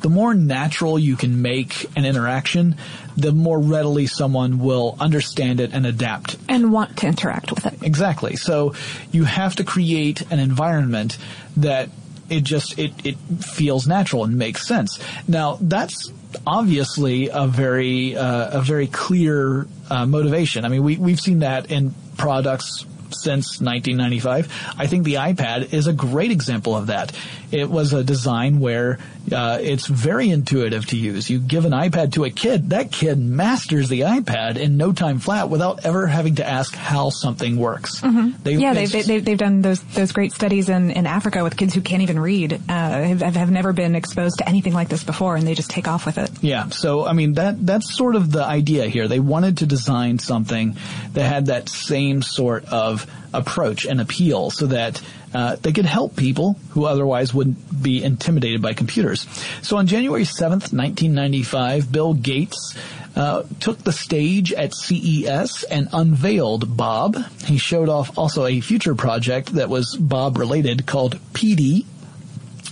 the 0.00 0.08
more 0.08 0.34
natural 0.34 0.98
you 0.98 1.16
can 1.16 1.42
make 1.42 1.86
an 1.96 2.04
interaction, 2.04 2.76
the 3.16 3.32
more 3.32 3.60
readily 3.60 4.06
someone 4.06 4.58
will 4.58 4.96
understand 4.98 5.60
it 5.60 5.72
and 5.72 5.86
adapt. 5.86 6.36
And 6.48 6.72
want 6.72 6.98
to 6.98 7.06
interact 7.06 7.50
with 7.52 7.66
it. 7.66 7.82
Exactly. 7.82 8.36
So 8.36 8.74
you 9.12 9.24
have 9.24 9.56
to 9.56 9.64
create 9.64 10.22
an 10.30 10.38
environment 10.38 11.18
that 11.58 11.90
it 12.28 12.44
just, 12.44 12.78
it, 12.78 12.92
it 13.04 13.18
feels 13.44 13.86
natural 13.86 14.24
and 14.24 14.36
makes 14.36 14.66
sense. 14.66 14.98
Now 15.28 15.58
that's 15.60 16.10
obviously 16.46 17.28
a 17.28 17.46
very, 17.46 18.16
uh, 18.16 18.58
a 18.58 18.62
very 18.62 18.86
clear 18.86 19.66
uh, 19.90 20.06
motivation. 20.06 20.64
I 20.64 20.68
mean, 20.68 20.82
we, 20.82 20.96
we've 20.96 21.20
seen 21.20 21.40
that 21.40 21.70
in 21.70 21.94
products 22.16 22.84
since 23.12 23.60
1995. 23.60 24.74
I 24.78 24.86
think 24.86 25.04
the 25.04 25.14
iPad 25.14 25.72
is 25.72 25.86
a 25.86 25.92
great 25.92 26.30
example 26.30 26.76
of 26.76 26.88
that. 26.88 27.12
It 27.52 27.68
was 27.68 27.92
a 27.92 28.04
design 28.04 28.60
where 28.60 28.98
uh, 29.32 29.58
it's 29.60 29.86
very 29.86 30.30
intuitive 30.30 30.86
to 30.86 30.96
use. 30.96 31.28
You 31.28 31.38
give 31.38 31.64
an 31.64 31.72
iPad 31.72 32.12
to 32.12 32.24
a 32.24 32.30
kid, 32.30 32.70
that 32.70 32.92
kid 32.92 33.18
masters 33.18 33.88
the 33.88 34.00
iPad 34.00 34.56
in 34.56 34.76
no 34.76 34.92
time 34.92 35.18
flat 35.18 35.48
without 35.48 35.84
ever 35.84 36.06
having 36.06 36.36
to 36.36 36.46
ask 36.46 36.74
how 36.74 37.10
something 37.10 37.56
works. 37.56 38.00
Mm-hmm. 38.00 38.42
They, 38.42 38.54
yeah, 38.54 38.74
they've, 38.74 38.90
they've, 38.90 39.24
they've, 39.24 39.38
done 39.38 39.62
those 39.62 39.80
those 39.94 40.12
great 40.12 40.32
studies 40.32 40.68
in, 40.68 40.90
in 40.90 41.06
Africa 41.06 41.42
with 41.42 41.56
kids 41.56 41.74
who 41.74 41.80
can't 41.80 42.02
even 42.02 42.18
read, 42.18 42.52
uh, 42.52 42.58
have, 42.68 43.20
have 43.20 43.50
never 43.50 43.72
been 43.72 43.94
exposed 43.94 44.38
to 44.38 44.48
anything 44.48 44.72
like 44.72 44.88
this 44.88 45.02
before, 45.02 45.36
and 45.36 45.46
they 45.46 45.54
just 45.54 45.70
take 45.70 45.88
off 45.88 46.06
with 46.06 46.18
it. 46.18 46.30
Yeah, 46.42 46.68
so 46.68 47.06
I 47.06 47.12
mean 47.12 47.34
that 47.34 47.64
that's 47.64 47.94
sort 47.94 48.16
of 48.16 48.30
the 48.30 48.44
idea 48.44 48.86
here. 48.86 49.08
They 49.08 49.20
wanted 49.20 49.58
to 49.58 49.66
design 49.66 50.18
something 50.18 50.76
that 51.12 51.24
had 51.24 51.46
that 51.46 51.68
same 51.68 52.22
sort 52.22 52.66
of 52.66 53.06
approach 53.32 53.84
and 53.84 54.00
appeal, 54.00 54.50
so 54.50 54.66
that 54.66 55.00
uh, 55.32 55.56
they 55.56 55.72
could 55.72 55.84
help 55.84 56.16
people 56.16 56.58
who 56.70 56.84
otherwise 56.84 57.32
would 57.32 57.82
be 57.82 58.02
intimidated 58.02 58.62
by 58.62 58.74
computers. 58.74 59.26
So 59.62 59.76
on 59.76 59.86
January 59.86 60.24
7th, 60.24 60.72
1995, 60.72 61.92
Bill 61.92 62.14
Gates 62.14 62.76
uh, 63.16 63.42
took 63.58 63.78
the 63.78 63.92
stage 63.92 64.52
at 64.52 64.74
CES 64.74 65.64
and 65.64 65.88
unveiled 65.92 66.76
Bob. 66.76 67.16
He 67.44 67.58
showed 67.58 67.88
off 67.88 68.16
also 68.18 68.46
a 68.46 68.60
future 68.60 68.94
project 68.94 69.54
that 69.54 69.68
was 69.68 69.96
Bob 69.96 70.38
related 70.38 70.86
called 70.86 71.18
Peedy, 71.32 71.84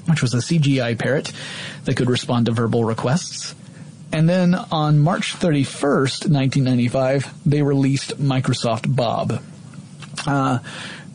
which 0.06 0.22
was 0.22 0.34
a 0.34 0.38
CGI 0.38 0.98
parrot 0.98 1.32
that 1.84 1.96
could 1.96 2.08
respond 2.08 2.46
to 2.46 2.52
verbal 2.52 2.84
requests. 2.84 3.54
And 4.12 4.28
then 4.28 4.54
on 4.54 4.98
March 4.98 5.34
31st, 5.34 6.30
1995, 6.30 7.44
they 7.44 7.62
released 7.62 8.18
Microsoft 8.18 8.94
Bob. 8.94 9.42
Uh, 10.26 10.58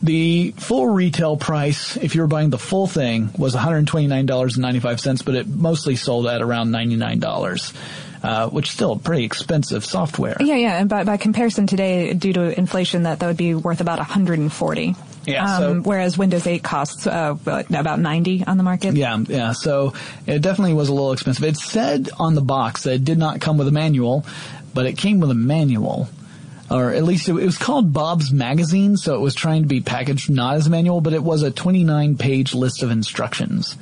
the 0.02 0.52
full 0.52 0.86
retail 0.88 1.36
price, 1.36 1.96
if 1.96 2.14
you 2.14 2.20
were 2.20 2.26
buying 2.26 2.50
the 2.50 2.58
full 2.58 2.86
thing, 2.86 3.30
was 3.38 3.56
$129.95, 3.56 5.24
but 5.24 5.34
it 5.34 5.46
mostly 5.46 5.96
sold 5.96 6.26
at 6.26 6.42
around 6.42 6.70
$99. 6.70 7.74
Uh, 8.22 8.48
which 8.48 8.68
is 8.68 8.72
still 8.72 8.96
pretty 8.96 9.22
expensive 9.24 9.84
software. 9.84 10.34
Yeah, 10.40 10.54
yeah, 10.54 10.78
and 10.78 10.88
by, 10.88 11.04
by 11.04 11.18
comparison 11.18 11.66
today, 11.66 12.14
due 12.14 12.32
to 12.32 12.58
inflation, 12.58 13.02
that 13.02 13.18
that 13.18 13.26
would 13.26 13.36
be 13.36 13.54
worth 13.54 13.82
about 13.82 13.98
140. 13.98 14.94
Yeah, 15.26 15.44
um, 15.44 15.60
so, 15.60 15.80
whereas 15.82 16.16
Windows 16.16 16.46
8 16.46 16.62
costs 16.62 17.06
uh, 17.06 17.36
about 17.44 18.00
90 18.00 18.44
on 18.46 18.56
the 18.56 18.62
market. 18.62 18.94
Yeah, 18.94 19.18
yeah. 19.28 19.52
So 19.52 19.92
it 20.26 20.40
definitely 20.40 20.72
was 20.72 20.88
a 20.88 20.94
little 20.94 21.12
expensive. 21.12 21.44
It 21.44 21.58
said 21.58 22.08
on 22.18 22.34
the 22.34 22.40
box 22.40 22.84
that 22.84 22.94
it 22.94 23.04
did 23.04 23.18
not 23.18 23.42
come 23.42 23.58
with 23.58 23.68
a 23.68 23.72
manual, 23.72 24.24
but 24.72 24.86
it 24.86 24.96
came 24.96 25.20
with 25.20 25.30
a 25.30 25.34
manual 25.34 26.08
or 26.70 26.92
at 26.92 27.04
least 27.04 27.28
it, 27.28 27.32
was 27.32 27.58
called 27.58 27.92
Bob's 27.92 28.32
Magazine, 28.32 28.96
so 28.96 29.14
it 29.14 29.20
was 29.20 29.34
trying 29.34 29.62
to 29.62 29.68
be 29.68 29.80
packaged 29.80 30.30
not 30.30 30.56
as 30.56 30.66
a 30.66 30.70
manual, 30.70 31.00
but 31.00 31.12
it 31.12 31.22
was 31.22 31.42
a 31.42 31.50
29 31.50 32.16
page 32.16 32.54
list 32.54 32.82
of 32.82 32.90
instructions. 32.90 33.76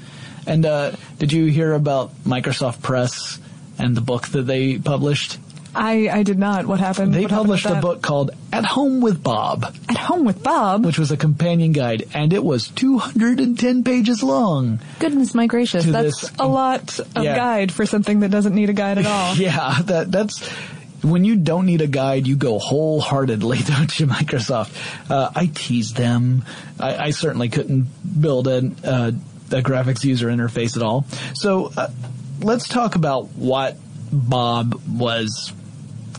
And 0.47 0.67
uh, 0.67 0.93
did 1.19 1.33
you 1.33 1.47
hear 1.47 1.73
about 1.73 2.15
Microsoft 2.25 2.83
Press 2.83 3.39
and 3.79 3.97
the 3.97 4.01
book 4.01 4.29
that 4.29 4.43
they 4.43 4.79
published? 4.79 5.39
I, 5.75 6.09
I 6.09 6.23
did 6.23 6.39
not. 6.39 6.67
What 6.67 6.81
happened? 6.81 7.15
They 7.15 7.23
what 7.23 7.31
published 7.31 7.65
happened 7.65 7.79
a 7.79 7.87
book 7.87 8.03
called 8.03 8.33
At 8.53 8.65
Home 8.65 9.01
with 9.01 9.23
Bob. 9.23 9.75
At 9.89 9.97
Home 9.97 10.25
with 10.25 10.43
Bob? 10.43 10.85
Which 10.85 10.99
was 10.99 11.11
a 11.11 11.17
companion 11.17 11.73
guide, 11.73 12.09
and 12.13 12.33
it 12.33 12.45
was 12.45 12.69
210 12.69 13.83
pages 13.83 14.23
long. 14.23 14.81
Goodness 14.99 15.35
my 15.35 15.47
gracious. 15.47 15.87
That's 15.87 16.21
this, 16.21 16.33
a 16.39 16.47
lot 16.47 16.99
of 16.99 17.25
yeah. 17.25 17.37
guide 17.37 17.73
for 17.73 17.87
something 17.87 18.21
that 18.21 18.31
doesn't 18.31 18.55
need 18.55 18.69
a 18.69 18.75
guide 18.75 18.99
at 18.99 19.07
all. 19.07 19.35
yeah, 19.37 19.81
that, 19.83 20.13
that's, 20.13 20.47
when 21.03 21.25
you 21.25 21.37
don't 21.37 21.67
need 21.67 21.81
a 21.81 21.87
guide, 21.87 22.27
you 22.27 22.37
go 22.37 22.59
wholeheartedly, 22.59 23.59
don't 23.65 24.01
you, 24.01 24.07
Microsoft? 24.07 24.75
Uh, 25.11 25.31
I 25.35 25.47
tease 25.47 25.93
them. 25.93 26.45
I, 26.79 26.97
I, 26.97 27.11
certainly 27.11 27.49
couldn't 27.49 27.89
build 28.21 28.49
a, 28.49 28.59
a, 28.59 29.09
a, 29.09 29.63
graphics 29.63 30.05
user 30.05 30.29
interface 30.29 30.77
at 30.77 30.83
all. 30.83 31.05
So 31.35 31.73
uh, 31.77 31.89
let's 32.41 32.69
talk 32.69 32.95
about 32.95 33.29
what 33.31 33.77
Bob 34.13 34.81
was 34.89 35.53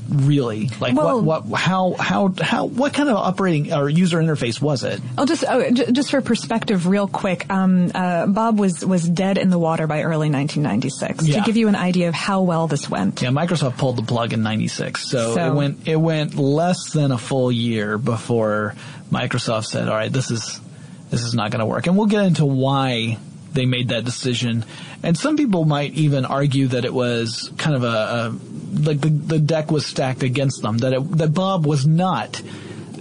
really? 0.09 0.69
Like 0.79 0.95
well, 0.95 1.21
what, 1.21 1.45
what, 1.45 1.59
how, 1.59 1.95
how, 1.99 2.33
how, 2.39 2.65
what 2.65 2.93
kind 2.93 3.09
of 3.09 3.15
operating 3.15 3.73
or 3.73 3.89
user 3.89 4.19
interface 4.19 4.61
was 4.61 4.83
it? 4.83 5.01
I'll 5.17 5.25
just, 5.25 5.43
oh, 5.47 5.71
just 5.71 6.11
for 6.11 6.21
perspective 6.21 6.87
real 6.87 7.07
quick, 7.07 7.49
um, 7.51 7.91
uh, 7.93 8.27
Bob 8.27 8.59
was, 8.59 8.85
was 8.85 9.07
dead 9.07 9.37
in 9.37 9.49
the 9.49 9.59
water 9.59 9.87
by 9.87 10.03
early 10.03 10.29
1996 10.29 11.27
yeah. 11.27 11.39
to 11.39 11.45
give 11.45 11.57
you 11.57 11.67
an 11.67 11.75
idea 11.75 12.09
of 12.09 12.13
how 12.13 12.41
well 12.41 12.67
this 12.67 12.89
went. 12.89 13.21
Yeah, 13.21 13.29
Microsoft 13.29 13.77
pulled 13.77 13.97
the 13.97 14.03
plug 14.03 14.33
in 14.33 14.43
96. 14.43 15.09
So, 15.09 15.35
so 15.35 15.51
it 15.51 15.55
went, 15.55 15.87
it 15.87 15.95
went 15.95 16.35
less 16.35 16.91
than 16.91 17.11
a 17.11 17.17
full 17.17 17.51
year 17.51 17.97
before 17.97 18.75
Microsoft 19.11 19.65
said, 19.65 19.87
all 19.87 19.95
right, 19.95 20.11
this 20.11 20.31
is, 20.31 20.59
this 21.09 21.23
is 21.23 21.33
not 21.33 21.51
going 21.51 21.59
to 21.59 21.65
work. 21.65 21.87
And 21.87 21.97
we'll 21.97 22.07
get 22.07 22.25
into 22.25 22.45
why 22.45 23.17
they 23.53 23.65
made 23.65 23.89
that 23.89 24.03
decision. 24.03 24.65
And 25.03 25.17
some 25.17 25.35
people 25.35 25.65
might 25.65 25.93
even 25.93 26.25
argue 26.25 26.67
that 26.67 26.85
it 26.85 26.93
was 26.93 27.51
kind 27.57 27.75
of 27.75 27.83
a, 27.83 27.87
a 27.87 28.35
like 28.79 29.01
the, 29.01 29.09
the 29.09 29.39
deck 29.39 29.69
was 29.69 29.85
stacked 29.85 30.23
against 30.23 30.61
them. 30.61 30.77
That 30.79 30.93
it, 30.93 31.17
that 31.17 31.33
Bob 31.33 31.65
was 31.65 31.85
not 31.85 32.41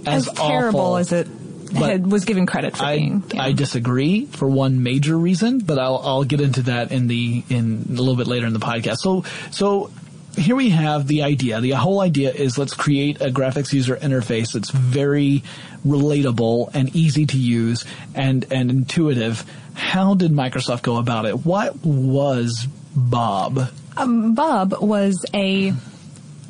as, 0.05 0.27
as 0.27 0.33
terrible 0.35 0.79
awful, 0.81 0.97
as 0.97 1.11
it 1.13 1.27
had, 1.73 2.11
was 2.11 2.25
given 2.25 2.45
credit 2.45 2.77
for 2.77 2.83
I, 2.83 2.97
being. 2.97 3.23
Yeah. 3.33 3.43
I 3.43 3.53
disagree 3.53 4.25
for 4.25 4.47
one 4.47 4.83
major 4.83 5.17
reason, 5.17 5.59
but 5.59 5.79
I'll 5.79 6.01
I'll 6.03 6.23
get 6.23 6.41
into 6.41 6.63
that 6.63 6.91
in 6.91 7.07
the 7.07 7.43
in 7.49 7.85
a 7.87 7.93
little 7.93 8.15
bit 8.17 8.27
later 8.27 8.45
in 8.45 8.53
the 8.53 8.59
podcast. 8.59 8.97
So 8.97 9.23
so 9.51 9.89
here 10.37 10.55
we 10.55 10.69
have 10.69 11.07
the 11.07 11.23
idea. 11.23 11.61
The 11.61 11.71
whole 11.71 12.01
idea 12.01 12.31
is 12.31 12.57
let's 12.57 12.73
create 12.73 13.21
a 13.21 13.27
graphics 13.27 13.71
user 13.71 13.95
interface 13.95 14.53
that's 14.53 14.71
very 14.71 15.43
relatable 15.85 16.71
and 16.73 16.95
easy 16.95 17.25
to 17.25 17.37
use 17.37 17.85
and, 18.15 18.45
and 18.51 18.69
intuitive. 18.69 19.45
How 19.73 20.13
did 20.13 20.31
Microsoft 20.31 20.83
go 20.83 20.97
about 20.97 21.25
it? 21.25 21.45
What 21.45 21.83
was 21.83 22.67
Bob? 22.95 23.69
Um, 23.97 24.33
Bob 24.33 24.75
was 24.79 25.25
a 25.33 25.73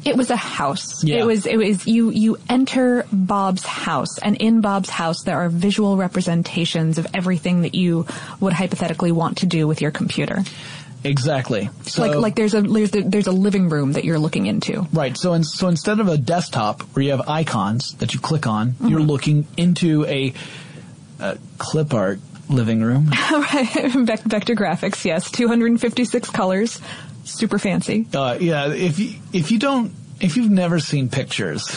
it 0.06 0.18
was 0.18 0.30
a 0.30 0.36
house. 0.36 1.04
Yeah. 1.04 1.18
It 1.18 1.25
was 1.25 1.46
it 1.46 1.58
was 1.58 1.88
you 1.88 2.10
you 2.10 2.38
enter 2.50 3.06
Bob's 3.12 3.66
house 3.66 4.18
and 4.20 4.36
in 4.38 4.62
Bob's 4.62 4.90
house 4.90 5.24
there 5.24 5.38
are 5.38 5.50
visual 5.50 5.96
representations 5.98 6.98
of 6.98 7.08
everything 7.13 7.62
that 7.62 7.75
you 7.75 8.06
would 8.40 8.54
hypothetically 8.54 9.12
want 9.12 9.40
to 9.40 9.46
do 9.46 9.68
with 9.68 9.82
your 9.82 9.92
computer. 9.92 10.44
Exactly. 11.04 11.70
So, 11.84 12.02
like 12.02 12.16
like 12.16 12.36
there's 12.36 12.54
a 12.54 12.62
there's 12.62 12.96
a, 12.96 13.02
there's 13.02 13.28
a 13.28 13.32
living 13.32 13.70
room 13.70 13.94
that 13.94 14.06
you're 14.06 14.20
looking 14.20 14.46
into. 14.46 14.88
Right. 14.94 15.18
So, 15.18 15.34
in, 15.34 15.44
so 15.44 15.68
instead 15.68 16.00
of 16.00 16.08
a 16.08 16.18
desktop 16.18 16.82
where 16.94 17.04
you 17.04 17.12
have 17.12 17.28
icons 17.28 17.94
that 17.96 18.14
you 18.14 18.20
click 18.20 18.48
on, 18.48 18.72
Mm-hmm. 18.74 18.88
you're 18.88 19.00
looking 19.02 19.46
into 19.58 20.06
a, 20.06 20.34
a 21.20 21.38
clip 21.58 21.94
art 21.94 22.20
living 22.50 22.82
room. 22.82 23.10
right. 23.32 23.70
Vec- 23.96 24.22
Vector 24.24 24.56
graphics, 24.56 25.04
yes, 25.06 25.30
256 25.32 26.30
colors, 26.30 26.80
super 27.24 27.58
fancy. 27.60 28.06
Uh, 28.14 28.38
yeah. 28.40 28.68
If 28.72 29.00
you 29.00 29.16
if 29.34 29.52
you 29.52 29.60
don't 29.60 29.92
if 30.22 30.38
you've 30.38 30.52
never 30.52 30.80
seen 30.80 31.10
pictures 31.10 31.68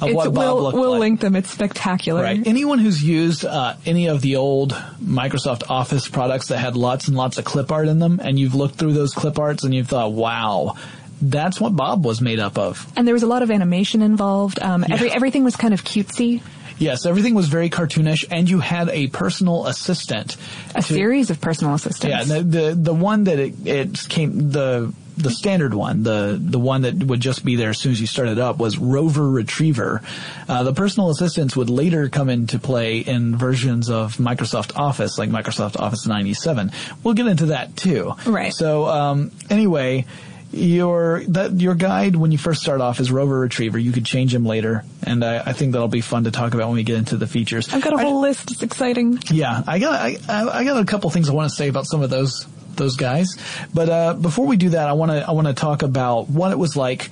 of 0.00 0.08
It's, 0.08 0.16
what 0.16 0.32
Bob 0.32 0.36
we'll 0.36 0.62
looked 0.62 0.76
we'll 0.76 0.90
like, 0.92 1.00
link 1.00 1.20
them. 1.20 1.36
It's 1.36 1.50
spectacular. 1.50 2.22
Right. 2.22 2.46
Anyone 2.46 2.78
who's 2.78 3.02
used 3.02 3.44
uh, 3.44 3.74
any 3.84 4.06
of 4.08 4.20
the 4.20 4.36
old 4.36 4.72
Microsoft 5.02 5.70
Office 5.70 6.08
products 6.08 6.48
that 6.48 6.58
had 6.58 6.76
lots 6.76 7.08
and 7.08 7.16
lots 7.16 7.38
of 7.38 7.44
clip 7.44 7.70
art 7.70 7.88
in 7.88 7.98
them, 7.98 8.20
and 8.22 8.38
you've 8.38 8.54
looked 8.54 8.76
through 8.76 8.92
those 8.92 9.12
clip 9.12 9.38
arts 9.38 9.64
and 9.64 9.74
you've 9.74 9.88
thought, 9.88 10.12
"Wow, 10.12 10.76
that's 11.20 11.60
what 11.60 11.76
Bob 11.76 12.04
was 12.04 12.20
made 12.20 12.38
up 12.38 12.58
of." 12.58 12.90
And 12.96 13.06
there 13.06 13.14
was 13.14 13.22
a 13.22 13.28
lot 13.28 13.42
of 13.42 13.50
animation 13.50 14.02
involved. 14.02 14.60
Um, 14.60 14.84
every 14.88 15.10
everything 15.10 15.44
was 15.44 15.56
kind 15.56 15.74
of 15.74 15.84
cutesy. 15.84 16.42
Yes, 16.78 17.04
everything 17.04 17.34
was 17.34 17.48
very 17.48 17.68
cartoonish, 17.68 18.24
and 18.30 18.48
you 18.48 18.58
had 18.58 18.88
a 18.88 19.08
personal 19.08 19.66
assistant. 19.66 20.38
A 20.74 20.80
to- 20.80 20.82
series 20.82 21.28
of 21.28 21.38
personal 21.38 21.74
assistants. 21.74 22.26
Yeah, 22.28 22.38
the 22.38 22.42
the, 22.42 22.74
the 22.74 22.94
one 22.94 23.24
that 23.24 23.38
it, 23.38 23.66
it 23.66 24.06
came 24.08 24.50
the 24.50 24.92
the 25.22 25.30
standard 25.30 25.74
one, 25.74 26.02
the 26.02 26.38
the 26.40 26.58
one 26.58 26.82
that 26.82 26.94
would 27.02 27.20
just 27.20 27.44
be 27.44 27.56
there 27.56 27.70
as 27.70 27.78
soon 27.78 27.92
as 27.92 28.00
you 28.00 28.06
started 28.06 28.38
up 28.38 28.58
was 28.58 28.78
Rover 28.78 29.28
Retriever. 29.28 30.02
Uh, 30.48 30.62
the 30.62 30.72
personal 30.72 31.10
assistants 31.10 31.56
would 31.56 31.70
later 31.70 32.08
come 32.08 32.28
into 32.28 32.58
play 32.58 32.98
in 32.98 33.36
versions 33.36 33.90
of 33.90 34.16
Microsoft 34.16 34.76
Office, 34.76 35.18
like 35.18 35.30
Microsoft 35.30 35.78
Office 35.78 36.06
97. 36.06 36.72
We'll 37.02 37.14
get 37.14 37.26
into 37.26 37.46
that 37.46 37.76
too. 37.76 38.14
Right. 38.26 38.52
So 38.52 38.86
um, 38.86 39.30
anyway. 39.48 40.06
Your 40.52 41.22
that 41.28 41.60
your 41.60 41.76
guide 41.76 42.16
when 42.16 42.32
you 42.32 42.38
first 42.38 42.60
start 42.60 42.80
off 42.80 42.98
is 42.98 43.12
Rover 43.12 43.38
Retriever. 43.38 43.78
You 43.78 43.92
could 43.92 44.04
change 44.04 44.34
him 44.34 44.44
later, 44.44 44.84
and 45.04 45.24
I, 45.24 45.38
I 45.38 45.52
think 45.52 45.70
that'll 45.70 45.86
be 45.86 46.00
fun 46.00 46.24
to 46.24 46.32
talk 46.32 46.54
about 46.54 46.66
when 46.66 46.74
we 46.74 46.82
get 46.82 46.96
into 46.96 47.16
the 47.16 47.28
features. 47.28 47.72
I've 47.72 47.82
got 47.82 47.92
a 47.92 47.98
whole 47.98 48.20
list. 48.20 48.50
It's 48.50 48.64
exciting. 48.64 49.20
yeah, 49.30 49.62
I 49.64 49.78
got 49.78 49.94
I, 49.94 50.16
I 50.28 50.58
I 50.58 50.64
got 50.64 50.82
a 50.82 50.84
couple 50.84 51.08
things 51.10 51.30
I 51.30 51.34
want 51.34 51.50
to 51.50 51.54
say 51.54 51.68
about 51.68 51.86
some 51.86 52.02
of 52.02 52.10
those 52.10 52.48
those 52.80 52.96
guys, 52.96 53.36
but 53.72 53.88
uh, 53.88 54.14
before 54.14 54.46
we 54.46 54.56
do 54.56 54.70
that, 54.70 54.88
I 54.88 54.94
want 54.94 55.12
to 55.12 55.24
I 55.28 55.30
want 55.30 55.46
to 55.46 55.54
talk 55.54 55.82
about 55.82 56.28
what 56.28 56.50
it 56.50 56.58
was 56.58 56.76
like 56.76 57.10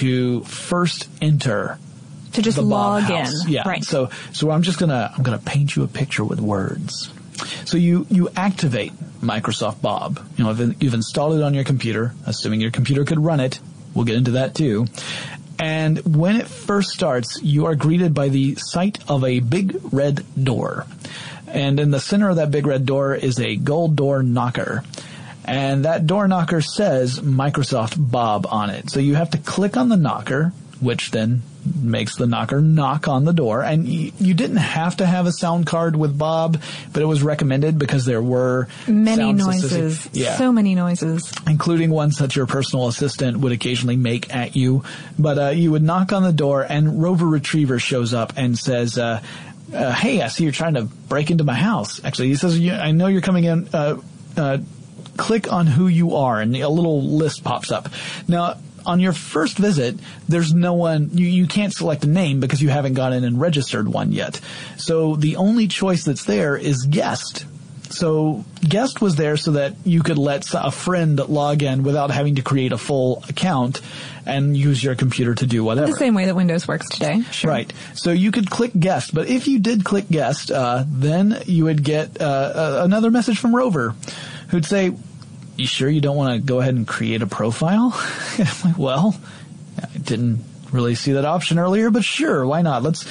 to 0.00 0.42
first 0.44 1.08
enter 1.22 1.78
To 2.32 2.42
just 2.42 2.58
log 2.58 3.02
house. 3.04 3.44
in. 3.46 3.52
Yeah. 3.52 3.68
Right. 3.68 3.84
So 3.84 4.10
so 4.32 4.50
I'm 4.50 4.62
just 4.62 4.78
gonna 4.80 5.12
I'm 5.16 5.22
gonna 5.22 5.38
paint 5.38 5.76
you 5.76 5.84
a 5.84 5.88
picture 5.88 6.24
with 6.24 6.40
words. 6.40 7.12
So 7.64 7.76
you 7.78 8.06
you 8.10 8.28
activate 8.36 8.92
Microsoft 9.20 9.80
Bob. 9.80 10.20
You 10.36 10.44
know 10.44 10.74
you've 10.80 10.94
installed 10.94 11.36
it 11.38 11.42
on 11.42 11.54
your 11.54 11.64
computer, 11.64 12.12
assuming 12.26 12.60
your 12.60 12.70
computer 12.70 13.04
could 13.04 13.18
run 13.20 13.40
it. 13.40 13.60
We'll 13.94 14.04
get 14.04 14.16
into 14.16 14.32
that 14.32 14.54
too. 14.54 14.86
And 15.58 15.98
when 16.16 16.36
it 16.36 16.46
first 16.48 16.90
starts, 16.90 17.42
you 17.42 17.66
are 17.66 17.74
greeted 17.74 18.14
by 18.14 18.28
the 18.30 18.54
sight 18.56 18.98
of 19.10 19.24
a 19.24 19.40
big 19.40 19.78
red 19.92 20.24
door. 20.42 20.86
And 21.48 21.78
in 21.80 21.90
the 21.90 22.00
center 22.00 22.30
of 22.30 22.36
that 22.36 22.50
big 22.50 22.66
red 22.66 22.86
door 22.86 23.14
is 23.14 23.38
a 23.40 23.56
gold 23.56 23.96
door 23.96 24.22
knocker. 24.22 24.84
And 25.44 25.84
that 25.84 26.06
door 26.06 26.28
knocker 26.28 26.60
says 26.60 27.20
Microsoft 27.20 27.94
Bob 27.98 28.46
on 28.50 28.70
it. 28.70 28.90
So 28.90 29.00
you 29.00 29.14
have 29.14 29.30
to 29.30 29.38
click 29.38 29.76
on 29.76 29.88
the 29.88 29.96
knocker, 29.96 30.52
which 30.80 31.10
then 31.10 31.42
makes 31.82 32.16
the 32.16 32.26
knocker 32.26 32.60
knock 32.62 33.06
on 33.08 33.24
the 33.24 33.32
door. 33.34 33.62
And 33.62 33.84
y- 33.84 34.12
you 34.18 34.32
didn't 34.32 34.56
have 34.58 34.96
to 34.98 35.06
have 35.06 35.26
a 35.26 35.32
sound 35.32 35.66
card 35.66 35.94
with 35.96 36.16
Bob, 36.16 36.60
but 36.92 37.02
it 37.02 37.06
was 37.06 37.22
recommended 37.22 37.78
because 37.78 38.04
there 38.06 38.22
were 38.22 38.68
Many 38.86 39.32
noises. 39.32 40.08
Yeah 40.12 40.36
So 40.38 40.52
many 40.52 40.74
noises. 40.74 41.32
including 41.46 41.90
ones 41.90 42.18
that 42.18 42.34
your 42.36 42.46
personal 42.46 42.88
assistant 42.88 43.38
would 43.38 43.52
occasionally 43.52 43.96
make 43.96 44.34
at 44.34 44.56
you. 44.56 44.84
But 45.18 45.38
uh, 45.38 45.48
you 45.50 45.70
would 45.72 45.82
knock 45.82 46.12
on 46.12 46.22
the 46.22 46.32
door, 46.32 46.62
and 46.66 47.02
Rover 47.02 47.26
Retriever 47.26 47.78
shows 47.78 48.14
up 48.14 48.34
and 48.36 48.58
says, 48.58 48.96
uh, 48.96 49.20
uh, 49.74 49.92
"Hey, 49.92 50.22
I 50.22 50.28
see 50.28 50.44
you're 50.44 50.52
trying 50.52 50.74
to 50.74 50.84
break 50.84 51.30
into 51.30 51.44
my 51.44 51.54
house." 51.54 52.00
Actually, 52.04 52.28
he 52.28 52.36
says, 52.36 52.58
"You- 52.58 52.72
"I 52.72 52.92
know 52.92 53.06
you're 53.08 53.20
coming 53.20 53.44
in." 53.44 53.68
Click 55.20 55.52
on 55.52 55.66
who 55.66 55.86
you 55.86 56.16
are, 56.16 56.40
and 56.40 56.56
a 56.56 56.68
little 56.68 57.02
list 57.02 57.44
pops 57.44 57.70
up. 57.70 57.88
Now. 58.26 58.56
On 58.86 58.98
your 58.98 59.12
first 59.12 59.58
visit, 59.58 59.94
there's 60.26 60.54
no 60.54 60.72
one, 60.72 61.10
you, 61.12 61.26
you 61.26 61.46
can't 61.46 61.70
select 61.70 62.02
a 62.04 62.08
name 62.08 62.40
because 62.40 62.62
you 62.62 62.70
haven't 62.70 62.94
gone 62.94 63.12
in 63.12 63.24
and 63.24 63.38
registered 63.38 63.86
one 63.86 64.10
yet. 64.10 64.40
So 64.78 65.16
the 65.16 65.36
only 65.36 65.68
choice 65.68 66.04
that's 66.06 66.24
there 66.24 66.56
is 66.56 66.86
guest. 66.86 67.44
So 67.90 68.42
guest 68.66 69.02
was 69.02 69.16
there 69.16 69.36
so 69.36 69.50
that 69.52 69.74
you 69.84 70.02
could 70.02 70.16
let 70.16 70.46
a 70.54 70.70
friend 70.70 71.18
log 71.18 71.62
in 71.62 71.82
without 71.82 72.10
having 72.10 72.36
to 72.36 72.42
create 72.42 72.72
a 72.72 72.78
full 72.78 73.22
account 73.28 73.82
and 74.24 74.56
use 74.56 74.82
your 74.82 74.94
computer 74.94 75.34
to 75.34 75.46
do 75.46 75.62
whatever. 75.62 75.88
The 75.88 75.98
same 75.98 76.14
way 76.14 76.24
that 76.24 76.34
Windows 76.34 76.66
works 76.66 76.88
today. 76.88 77.20
Sure. 77.32 77.50
Right. 77.50 77.70
So 77.94 78.12
you 78.12 78.32
could 78.32 78.48
click 78.48 78.72
guest, 78.80 79.12
but 79.12 79.28
if 79.28 79.46
you 79.46 79.58
did 79.58 79.84
click 79.84 80.08
guest, 80.08 80.50
uh, 80.50 80.84
then 80.88 81.42
you 81.44 81.64
would 81.64 81.84
get 81.84 82.18
uh, 82.18 82.24
uh, 82.24 82.80
another 82.82 83.10
message 83.10 83.38
from 83.38 83.54
Rover, 83.54 83.94
who'd 84.48 84.64
say, 84.64 84.94
"You 85.60 85.66
sure 85.66 85.88
you 85.88 86.00
don't 86.00 86.16
want 86.16 86.40
to 86.40 86.46
go 86.46 86.60
ahead 86.60 86.74
and 86.74 86.86
create 86.86 87.22
a 87.22 87.26
profile?" 87.26 87.92
I'm 88.38 88.46
like, 88.64 88.78
"Well, 88.78 89.14
I 89.78 89.98
didn't 89.98 90.44
really 90.72 90.94
see 90.94 91.12
that 91.12 91.24
option 91.24 91.58
earlier, 91.58 91.90
but 91.90 92.04
sure, 92.04 92.46
why 92.46 92.62
not? 92.62 92.82
Let's." 92.82 93.06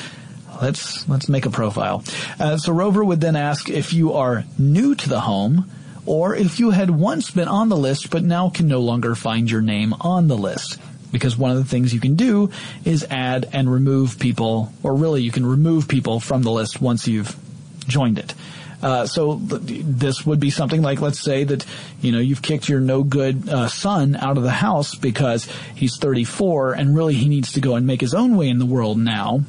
Let's 0.61 1.07
let's 1.07 1.29
make 1.29 1.45
a 1.45 1.49
profile. 1.49 2.03
Uh, 2.37 2.57
so 2.57 2.73
Rover 2.73 3.01
would 3.01 3.21
then 3.21 3.37
ask 3.37 3.69
if 3.69 3.93
you 3.93 4.13
are 4.13 4.43
new 4.57 4.93
to 4.93 5.07
the 5.07 5.21
home, 5.21 5.71
or 6.05 6.35
if 6.35 6.59
you 6.59 6.71
had 6.71 6.89
once 6.89 7.31
been 7.31 7.47
on 7.47 7.69
the 7.69 7.77
list 7.77 8.09
but 8.09 8.23
now 8.25 8.49
can 8.49 8.67
no 8.67 8.81
longer 8.81 9.15
find 9.15 9.49
your 9.49 9.61
name 9.61 9.93
on 10.01 10.27
the 10.27 10.35
list. 10.37 10.77
Because 11.13 11.37
one 11.37 11.51
of 11.51 11.57
the 11.57 11.63
things 11.63 11.93
you 11.93 12.01
can 12.01 12.15
do 12.15 12.51
is 12.83 13.05
add 13.09 13.47
and 13.53 13.71
remove 13.71 14.19
people, 14.19 14.73
or 14.83 14.95
really 14.95 15.21
you 15.21 15.31
can 15.31 15.45
remove 15.45 15.87
people 15.87 16.19
from 16.19 16.43
the 16.43 16.51
list 16.51 16.81
once 16.81 17.07
you've 17.07 17.37
joined 17.87 18.19
it. 18.19 18.33
Uh, 18.81 19.05
so 19.05 19.37
th- 19.37 19.83
this 19.83 20.25
would 20.25 20.39
be 20.39 20.49
something 20.49 20.81
like, 20.81 21.01
let's 21.01 21.19
say 21.19 21.43
that 21.43 21.65
you 22.01 22.11
know 22.11 22.19
you've 22.19 22.41
kicked 22.41 22.69
your 22.69 22.79
no 22.79 23.03
good 23.03 23.49
uh, 23.49 23.67
son 23.67 24.15
out 24.15 24.37
of 24.37 24.43
the 24.43 24.51
house 24.51 24.95
because 24.95 25.47
he's 25.75 25.97
34 25.97 26.73
and 26.73 26.95
really 26.95 27.13
he 27.13 27.27
needs 27.27 27.53
to 27.53 27.61
go 27.61 27.75
and 27.75 27.85
make 27.85 28.01
his 28.01 28.13
own 28.13 28.37
way 28.37 28.47
in 28.47 28.59
the 28.59 28.65
world 28.65 28.97
now. 28.97 29.41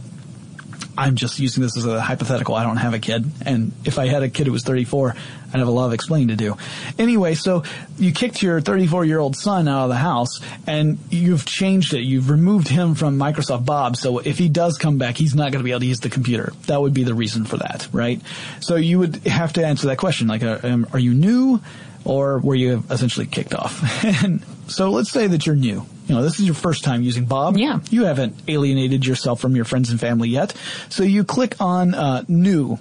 I'm 0.99 1.15
just 1.15 1.39
using 1.39 1.63
this 1.63 1.77
as 1.77 1.87
a 1.87 2.01
hypothetical. 2.01 2.55
I 2.55 2.65
don't 2.65 2.77
have 2.77 2.93
a 2.93 2.99
kid, 2.99 3.25
and 3.47 3.73
if 3.85 3.99
I 3.99 4.09
had 4.09 4.23
a 4.23 4.29
kid 4.29 4.47
who 4.47 4.53
was 4.53 4.65
34, 4.65 5.15
I'd 5.53 5.59
have 5.59 5.69
a 5.69 5.73
lot 5.73 5.87
of 5.87 5.93
explaining 5.93 6.29
to 6.29 6.37
do. 6.37 6.57
Anyway, 6.99 7.35
so 7.35 7.65
you 7.99 8.13
kicked 8.13 8.43
your 8.43 8.61
34 8.61 9.05
year 9.05 9.19
old 9.19 9.37
son 9.37 9.69
out 9.69 9.85
of 9.85 9.89
the 9.89 9.97
house, 9.97 10.41
and 10.67 10.99
you've 11.11 11.45
changed 11.45 11.95
it. 11.95 12.03
You've 12.03 12.31
removed 12.31 12.69
him 12.69 12.95
from 12.95 13.19
Microsoft 13.19 13.65
Bob, 13.65 13.97
so 13.97 14.19
if 14.19 14.39
he 14.39 14.49
does 14.49 14.79
come 14.79 14.99
back, 14.99 15.17
he's 15.17 15.35
not 15.35 15.53
going 15.53 15.61
to 15.61 15.65
be 15.65 15.71
able 15.71 15.81
to 15.81 15.87
use 15.87 16.01
the 16.01 16.11
computer. 16.11 16.53
That 16.67 16.81
would 16.81 16.95
be 16.95 17.05
the 17.05 17.15
reason 17.15 17.45
for 17.45 17.57
that, 17.59 17.89
right? 17.93 18.21
So 18.61 18.77
you 18.77 18.99
would 18.99 19.17
have 19.27 19.55
to 19.55 19.67
answer 19.67 19.89
that 19.89 19.99
question, 19.99 20.29
like, 20.29 20.43
uh, 20.43 20.59
um, 20.63 20.87
are 20.93 20.99
you 20.99 21.15
new, 21.15 21.61
or 22.05 22.39
were 22.39 22.55
you 22.55 22.85
essentially 22.91 23.27
kicked 23.27 23.55
off? 23.55 24.05
and 24.25 24.45
so 24.69 24.91
let's 24.91 25.11
say 25.11 25.27
that 25.27 25.47
you're 25.47 25.57
new. 25.57 25.85
You 26.07 26.17
know, 26.17 26.23
this 26.23 26.41
is 26.41 26.47
your 26.47 26.55
first 26.55 26.83
time 26.83 27.03
using 27.03 27.25
Bob. 27.27 27.57
Yeah. 27.57 27.81
You 27.91 28.05
haven't 28.05 28.35
alienated 28.49 29.07
yourself 29.07 29.41
from 29.41 29.55
your 29.55 29.65
friends 29.65 29.91
and 29.91 30.01
family 30.01 30.29
yet. 30.29 30.55
So 30.89 31.05
you 31.05 31.23
click 31.25 31.61
on 31.61 31.95
uh, 31.95 32.25
New. 32.27 32.79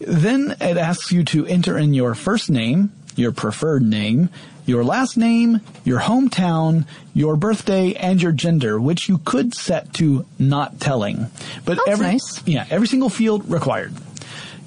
Then 0.00 0.56
it 0.60 0.76
asks 0.76 1.12
you 1.12 1.24
to 1.24 1.46
enter 1.46 1.76
in 1.76 1.94
your 1.94 2.14
first 2.14 2.50
name, 2.50 2.92
your 3.16 3.32
preferred 3.32 3.82
name, 3.82 4.30
your 4.66 4.82
last 4.84 5.16
name, 5.16 5.60
your 5.84 6.00
hometown, 6.00 6.86
your 7.12 7.36
birthday, 7.36 7.92
and 7.94 8.20
your 8.22 8.32
gender, 8.32 8.80
which 8.80 9.08
you 9.08 9.18
could 9.18 9.54
set 9.54 9.92
to 9.94 10.24
not 10.38 10.80
telling. 10.80 11.26
But 11.64 11.76
That's 11.76 11.88
every 11.88 12.06
nice. 12.06 12.46
yeah, 12.46 12.66
every 12.70 12.86
single 12.86 13.10
field 13.10 13.50
required. 13.50 13.94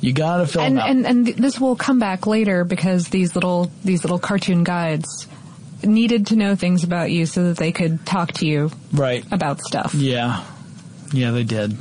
You 0.02 0.14
gotta 0.14 0.46
fill 0.46 0.64
and, 0.64 0.78
them 0.78 0.84
out. 0.84 0.90
and 0.90 1.06
and 1.08 1.26
th- 1.26 1.38
this 1.38 1.60
will 1.60 1.76
come 1.76 1.98
back 1.98 2.28
later 2.28 2.64
because 2.66 3.08
these 3.08 3.36
little 3.36 3.72
these 3.84 4.04
little 4.04 4.20
cartoon 4.20 4.64
guides 4.64 5.28
needed 5.82 6.28
to 6.28 6.36
know 6.36 6.56
things 6.56 6.84
about 6.84 7.10
you 7.12 7.26
so 7.26 7.46
that 7.46 7.58
they 7.58 7.72
could 7.72 8.06
talk 8.06 8.34
to 8.34 8.46
you 8.46 8.70
right. 8.92 9.26
about 9.32 9.62
stuff. 9.62 9.94
Yeah. 9.94 10.44
Yeah, 11.12 11.32
they 11.32 11.44
did. 11.44 11.78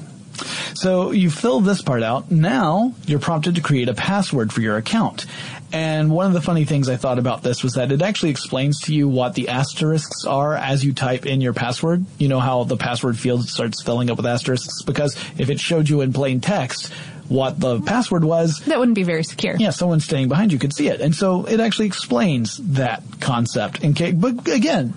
So 0.74 1.10
you 1.10 1.30
fill 1.30 1.60
this 1.60 1.82
part 1.82 2.02
out. 2.02 2.30
Now 2.30 2.94
you're 3.06 3.18
prompted 3.18 3.56
to 3.56 3.60
create 3.60 3.88
a 3.88 3.94
password 3.94 4.52
for 4.52 4.60
your 4.60 4.76
account. 4.76 5.26
And 5.72 6.10
one 6.10 6.26
of 6.26 6.34
the 6.34 6.42
funny 6.42 6.64
things 6.66 6.88
I 6.88 6.96
thought 6.96 7.18
about 7.18 7.42
this 7.42 7.62
was 7.62 7.74
that 7.74 7.92
it 7.92 8.02
actually 8.02 8.30
explains 8.30 8.80
to 8.82 8.94
you 8.94 9.08
what 9.08 9.34
the 9.34 9.48
asterisks 9.48 10.26
are 10.26 10.54
as 10.54 10.84
you 10.84 10.92
type 10.92 11.24
in 11.24 11.40
your 11.40 11.54
password. 11.54 12.04
You 12.18 12.28
know 12.28 12.40
how 12.40 12.64
the 12.64 12.76
password 12.76 13.18
field 13.18 13.48
starts 13.48 13.82
filling 13.82 14.10
up 14.10 14.18
with 14.18 14.26
asterisks? 14.26 14.82
Because 14.82 15.16
if 15.38 15.48
it 15.48 15.60
showed 15.60 15.88
you 15.88 16.02
in 16.02 16.12
plain 16.12 16.40
text, 16.40 16.92
what 17.28 17.58
the 17.58 17.80
password 17.80 18.24
was. 18.24 18.58
That 18.66 18.78
wouldn't 18.78 18.94
be 18.94 19.04
very 19.04 19.24
secure. 19.24 19.56
Yeah, 19.56 19.70
someone 19.70 20.00
standing 20.00 20.28
behind 20.28 20.52
you 20.52 20.58
could 20.58 20.74
see 20.74 20.88
it. 20.88 21.00
And 21.00 21.14
so 21.14 21.46
it 21.46 21.60
actually 21.60 21.86
explains 21.86 22.58
that 22.74 23.02
concept. 23.20 23.82
In 23.82 23.94
case, 23.94 24.14
but 24.14 24.46
again, 24.48 24.92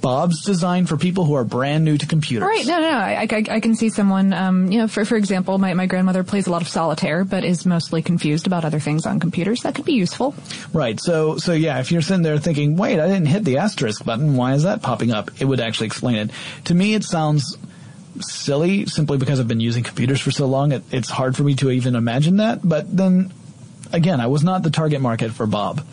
Bob's 0.00 0.44
designed 0.44 0.88
for 0.88 0.96
people 0.96 1.24
who 1.24 1.34
are 1.34 1.44
brand 1.44 1.84
new 1.84 1.98
to 1.98 2.06
computers. 2.06 2.46
Right. 2.46 2.66
No, 2.66 2.80
no, 2.80 2.90
no. 2.90 2.98
I, 2.98 3.26
I, 3.30 3.44
I 3.50 3.60
can 3.60 3.74
see 3.74 3.90
someone, 3.90 4.32
um, 4.32 4.70
you 4.70 4.78
know, 4.78 4.88
for, 4.88 5.04
for 5.04 5.16
example, 5.16 5.58
my, 5.58 5.74
my 5.74 5.86
grandmother 5.86 6.24
plays 6.24 6.46
a 6.46 6.50
lot 6.50 6.62
of 6.62 6.68
solitaire, 6.68 7.24
but 7.24 7.44
is 7.44 7.66
mostly 7.66 8.02
confused 8.02 8.46
about 8.46 8.64
other 8.64 8.80
things 8.80 9.06
on 9.06 9.20
computers. 9.20 9.62
That 9.62 9.74
could 9.74 9.84
be 9.84 9.92
useful. 9.92 10.34
Right. 10.72 10.98
So, 11.00 11.36
so 11.38 11.52
yeah, 11.52 11.80
if 11.80 11.92
you're 11.92 12.02
sitting 12.02 12.22
there 12.22 12.38
thinking, 12.38 12.76
wait, 12.76 12.98
I 12.98 13.06
didn't 13.06 13.26
hit 13.26 13.44
the 13.44 13.58
asterisk 13.58 14.04
button. 14.04 14.36
Why 14.36 14.54
is 14.54 14.62
that 14.62 14.82
popping 14.82 15.12
up? 15.12 15.30
It 15.40 15.44
would 15.44 15.60
actually 15.60 15.86
explain 15.86 16.16
it. 16.16 16.30
To 16.64 16.74
me, 16.74 16.94
it 16.94 17.04
sounds 17.04 17.56
silly 18.20 18.86
simply 18.86 19.18
because 19.18 19.40
I've 19.40 19.48
been 19.48 19.60
using 19.60 19.84
computers 19.84 20.20
for 20.20 20.30
so 20.30 20.46
long. 20.46 20.72
It, 20.72 20.82
it's 20.90 21.10
hard 21.10 21.36
for 21.36 21.42
me 21.42 21.54
to 21.56 21.70
even 21.70 21.94
imagine 21.94 22.38
that. 22.38 22.60
But 22.62 22.94
then 22.94 23.32
again, 23.92 24.20
I 24.20 24.26
was 24.26 24.42
not 24.42 24.62
the 24.62 24.70
target 24.70 25.00
market 25.00 25.32
for 25.32 25.46
Bob. 25.46 25.84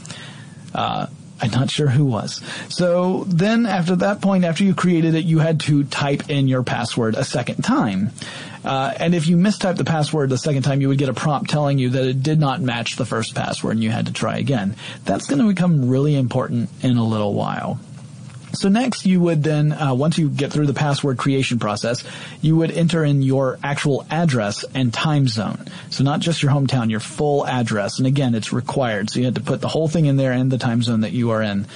Uh, 0.73 1.07
I'm 1.39 1.51
not 1.51 1.69
sure 1.69 1.87
who 1.87 2.05
was. 2.05 2.41
So 2.69 3.23
then 3.25 3.65
after 3.65 3.95
that 3.97 4.21
point, 4.21 4.43
after 4.43 4.63
you 4.63 4.73
created 4.73 5.13
it, 5.15 5.25
you 5.25 5.39
had 5.39 5.59
to 5.61 5.83
type 5.83 6.29
in 6.29 6.47
your 6.47 6.63
password 6.63 7.15
a 7.15 7.23
second 7.23 7.63
time. 7.63 8.11
Uh, 8.65 8.93
and 8.97 9.13
if 9.13 9.27
you 9.27 9.37
mistyped 9.37 9.77
the 9.77 9.85
password 9.85 10.29
the 10.29 10.37
second 10.37 10.63
time, 10.63 10.81
you 10.81 10.87
would 10.89 10.97
get 10.97 11.09
a 11.09 11.13
prompt 11.13 11.49
telling 11.49 11.77
you 11.77 11.89
that 11.89 12.05
it 12.05 12.23
did 12.23 12.39
not 12.39 12.59
match 12.61 12.95
the 12.95 13.05
first 13.05 13.35
password 13.35 13.75
and 13.75 13.83
you 13.83 13.91
had 13.91 14.07
to 14.07 14.13
try 14.13 14.37
again. 14.37 14.75
That's 15.05 15.27
going 15.27 15.39
to 15.39 15.47
become 15.47 15.89
really 15.89 16.15
important 16.15 16.69
in 16.81 16.97
a 16.97 17.03
little 17.03 17.33
while. 17.33 17.79
So 18.57 18.69
next 18.69 19.05
you 19.05 19.19
would 19.21 19.43
then, 19.43 19.71
uh, 19.71 19.93
once 19.93 20.17
you 20.17 20.29
get 20.29 20.51
through 20.51 20.67
the 20.67 20.73
password 20.73 21.17
creation 21.17 21.59
process, 21.59 22.03
you 22.41 22.55
would 22.55 22.71
enter 22.71 23.03
in 23.03 23.21
your 23.21 23.59
actual 23.63 24.05
address 24.09 24.65
and 24.73 24.93
time 24.93 25.27
zone. 25.27 25.65
So 25.89 26.03
not 26.03 26.19
just 26.19 26.41
your 26.41 26.51
hometown, 26.51 26.89
your 26.89 26.99
full 26.99 27.45
address. 27.45 27.99
And 27.99 28.07
again, 28.07 28.35
it's 28.35 28.51
required. 28.51 29.09
So 29.09 29.19
you 29.19 29.25
had 29.25 29.35
to 29.35 29.41
put 29.41 29.61
the 29.61 29.67
whole 29.67 29.87
thing 29.87 30.05
in 30.05 30.17
there 30.17 30.31
and 30.31 30.51
the 30.51 30.57
time 30.57 30.81
zone 30.81 31.01
that 31.01 31.11
you 31.11 31.31
are 31.31 31.41
in 31.41 31.67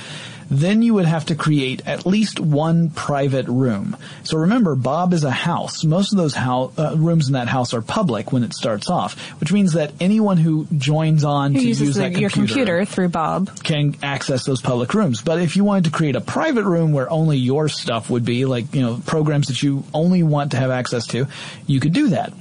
then 0.52 0.82
you 0.82 0.94
would 0.94 1.06
have 1.06 1.28
to 1.28 1.36
create 1.36 1.88
at 1.88 2.06
least 2.06 2.38
one 2.40 2.90
private 2.90 3.48
room. 3.48 3.96
So 4.24 4.40
remember, 4.40 4.76
Bob 4.76 5.14
is 5.14 5.24
a 5.24 5.32
house. 5.32 5.86
Most 5.86 6.12
of 6.12 6.18
those 6.18 6.36
house, 6.36 6.78
uh, 6.78 6.94
rooms 6.98 7.28
in 7.28 7.34
that 7.34 7.48
house 7.48 7.74
are 7.74 7.82
public 7.82 8.34
when 8.34 8.44
it 8.44 8.54
starts 8.54 8.90
off, 8.90 9.18
which 9.40 9.54
means 9.54 9.74
that 9.74 9.94
anyone 10.02 10.36
who 10.36 10.68
joins 10.78 11.24
on 11.24 11.56
Who 11.56 11.62
to 11.62 11.68
use 11.68 11.80
the, 11.80 12.02
that 12.02 12.18
your 12.18 12.30
computer 12.30 12.84
through 12.84 13.10
Bob. 13.10 13.64
can 13.64 13.96
access 14.04 14.44
those 14.44 14.62
public 14.62 14.94
rooms. 14.94 15.22
But 15.22 15.40
if 15.40 15.56
you 15.56 15.64
wanted 15.64 15.86
to 15.86 15.92
create 15.92 16.18
a 16.18 16.22
private 16.22 16.66
room 16.66 16.92
where 16.92 17.10
only 17.10 17.38
your 17.38 17.70
stuff 17.70 18.10
would 18.10 18.26
be, 18.26 18.44
like, 18.44 18.76
you 18.76 18.82
know, 18.82 19.02
programs 19.06 19.48
that 19.48 19.64
you 19.64 19.86
only 19.94 20.22
want 20.22 20.52
to 20.52 20.58
have 20.58 20.70
access 20.70 21.08
to, 21.08 21.28
you 21.66 21.80
could 21.80 21.94
do 21.94 22.10
that. 22.10 22.34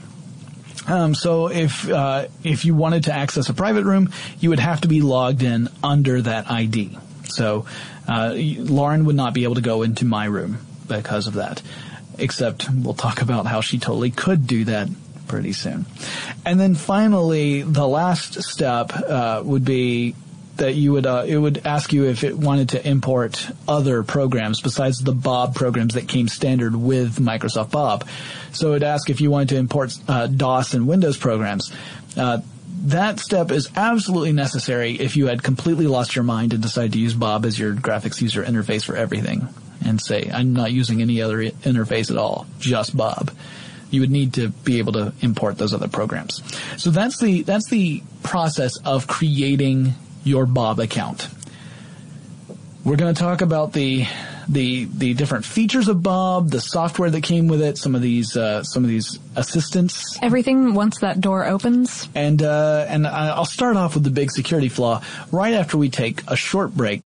Um, 0.88 1.14
so 1.14 1.48
if 1.48 1.88
uh, 1.88 2.26
if 2.42 2.64
you 2.64 2.74
wanted 2.74 3.04
to 3.04 3.12
access 3.12 3.48
a 3.48 3.54
private 3.54 3.84
room, 3.84 4.10
you 4.40 4.48
would 4.48 4.58
have 4.58 4.80
to 4.80 4.88
be 4.88 5.00
logged 5.00 5.44
in 5.44 5.68
under 5.84 6.20
that 6.22 6.50
ID. 6.50 6.98
So 7.26 7.66
uh, 8.08 8.34
Lauren 8.34 9.04
would 9.04 9.16
not 9.16 9.34
be 9.34 9.44
able 9.44 9.56
to 9.56 9.60
go 9.60 9.82
into 9.82 10.04
my 10.04 10.24
room 10.24 10.58
because 10.88 11.26
of 11.26 11.34
that. 11.34 11.62
Except 12.18 12.68
we'll 12.70 12.94
talk 12.94 13.22
about 13.22 13.46
how 13.46 13.60
she 13.60 13.78
totally 13.78 14.10
could 14.10 14.46
do 14.46 14.64
that 14.64 14.88
pretty 15.26 15.52
soon. 15.52 15.86
And 16.44 16.60
then 16.60 16.74
finally, 16.74 17.62
the 17.62 17.86
last 17.86 18.42
step 18.42 18.92
uh, 18.94 19.42
would 19.44 19.64
be 19.64 20.14
that 20.56 20.74
you 20.74 20.92
would 20.92 21.06
uh, 21.06 21.24
it 21.26 21.38
would 21.38 21.66
ask 21.66 21.92
you 21.92 22.04
if 22.04 22.22
it 22.22 22.36
wanted 22.36 22.70
to 22.70 22.86
import 22.86 23.48
other 23.66 24.02
programs 24.02 24.60
besides 24.60 24.98
the 24.98 25.12
Bob 25.12 25.54
programs 25.54 25.94
that 25.94 26.06
came 26.06 26.28
standard 26.28 26.76
with 26.76 27.18
Microsoft 27.18 27.70
Bob. 27.70 28.06
So 28.52 28.68
it 28.68 28.70
would 28.72 28.82
ask 28.82 29.08
if 29.08 29.20
you 29.20 29.30
wanted 29.30 29.50
to 29.50 29.56
import 29.56 29.96
uh, 30.06 30.26
DOS 30.26 30.74
and 30.74 30.86
Windows 30.86 31.16
programs. 31.16 31.72
That 32.84 33.20
step 33.20 33.50
is 33.50 33.68
absolutely 33.76 34.32
necessary 34.32 34.92
if 34.92 35.16
you 35.16 35.26
had 35.26 35.42
completely 35.42 35.86
lost 35.86 36.16
your 36.16 36.22
mind 36.22 36.54
and 36.54 36.62
decided 36.62 36.94
to 36.94 36.98
use 36.98 37.12
Bob 37.12 37.44
as 37.44 37.58
your 37.58 37.74
graphics 37.74 38.22
user 38.22 38.42
interface 38.42 38.84
for 38.84 38.96
everything 38.96 39.48
and 39.84 40.00
say, 40.00 40.30
I'm 40.32 40.54
not 40.54 40.72
using 40.72 41.02
any 41.02 41.20
other 41.20 41.38
interface 41.38 42.10
at 42.10 42.16
all, 42.16 42.46
just 42.58 42.96
Bob. 42.96 43.32
You 43.90 44.00
would 44.00 44.10
need 44.10 44.34
to 44.34 44.48
be 44.48 44.78
able 44.78 44.92
to 44.94 45.12
import 45.20 45.58
those 45.58 45.74
other 45.74 45.88
programs. 45.88 46.42
So 46.82 46.90
that's 46.90 47.18
the, 47.18 47.42
that's 47.42 47.68
the 47.68 48.02
process 48.22 48.78
of 48.78 49.06
creating 49.06 49.94
your 50.24 50.46
Bob 50.46 50.80
account. 50.80 51.28
We're 52.84 52.96
going 52.96 53.14
to 53.14 53.20
talk 53.20 53.42
about 53.42 53.72
the 53.72 54.06
the 54.48 54.84
the 54.86 55.14
different 55.14 55.44
features 55.44 55.88
of 55.88 56.02
Bob, 56.02 56.50
the 56.50 56.60
software 56.60 57.10
that 57.10 57.22
came 57.22 57.48
with 57.48 57.60
it, 57.62 57.78
some 57.78 57.94
of 57.94 58.02
these 58.02 58.36
uh, 58.36 58.62
some 58.64 58.82
of 58.84 58.88
these 58.90 59.18
assistants, 59.36 60.18
Everything 60.22 60.74
once 60.74 60.98
that 61.00 61.20
door 61.20 61.44
opens. 61.46 62.08
and 62.14 62.42
uh, 62.42 62.86
and 62.88 63.06
I- 63.06 63.28
I'll 63.28 63.44
start 63.44 63.76
off 63.76 63.94
with 63.94 64.04
the 64.04 64.10
big 64.10 64.30
security 64.30 64.68
flaw 64.68 65.02
right 65.30 65.54
after 65.54 65.76
we 65.76 65.88
take 65.90 66.22
a 66.28 66.36
short 66.36 66.74
break. 66.74 67.02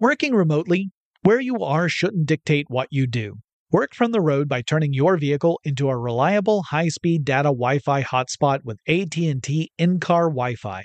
Working 0.00 0.34
remotely, 0.34 0.90
where 1.22 1.40
you 1.40 1.60
are 1.64 1.88
shouldn't 1.88 2.26
dictate 2.26 2.66
what 2.68 2.88
you 2.90 3.06
do. 3.06 3.36
Work 3.72 3.94
from 3.94 4.12
the 4.12 4.20
road 4.20 4.48
by 4.48 4.60
turning 4.62 4.92
your 4.92 5.16
vehicle 5.16 5.58
into 5.64 5.88
a 5.88 5.96
reliable 5.96 6.62
high-speed 6.64 7.24
data 7.24 7.48
Wi-Fi 7.48 8.02
hotspot 8.02 8.60
with 8.64 8.78
AT&T 8.86 9.70
in-car 9.78 10.24
Wi-Fi. 10.28 10.84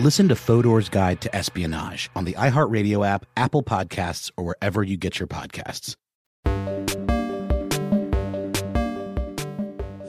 Listen 0.00 0.28
to 0.28 0.34
Fodor's 0.34 0.88
Guide 0.88 1.20
to 1.20 1.36
Espionage 1.36 2.08
on 2.16 2.24
the 2.24 2.32
iHeartRadio 2.32 3.06
app, 3.06 3.26
Apple 3.36 3.62
Podcasts, 3.62 4.30
or 4.34 4.44
wherever 4.44 4.82
you 4.82 4.96
get 4.96 5.20
your 5.20 5.26
podcasts. 5.26 5.94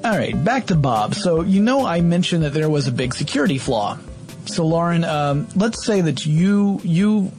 All 0.06 0.18
right, 0.18 0.42
back 0.46 0.68
to 0.68 0.76
Bob. 0.76 1.14
So 1.14 1.42
you 1.42 1.62
know 1.62 1.86
I 1.86 2.00
mentioned 2.00 2.44
that 2.44 2.54
there 2.54 2.70
was 2.70 2.88
a 2.88 2.92
big 2.94 3.14
security 3.14 3.58
flaw. 3.58 4.00
So 4.46 4.66
Lauren, 4.66 5.04
um, 5.04 5.50
let's 5.58 5.86
say 5.86 6.00
that 6.00 6.26
you 6.26 6.80
you 6.86 7.30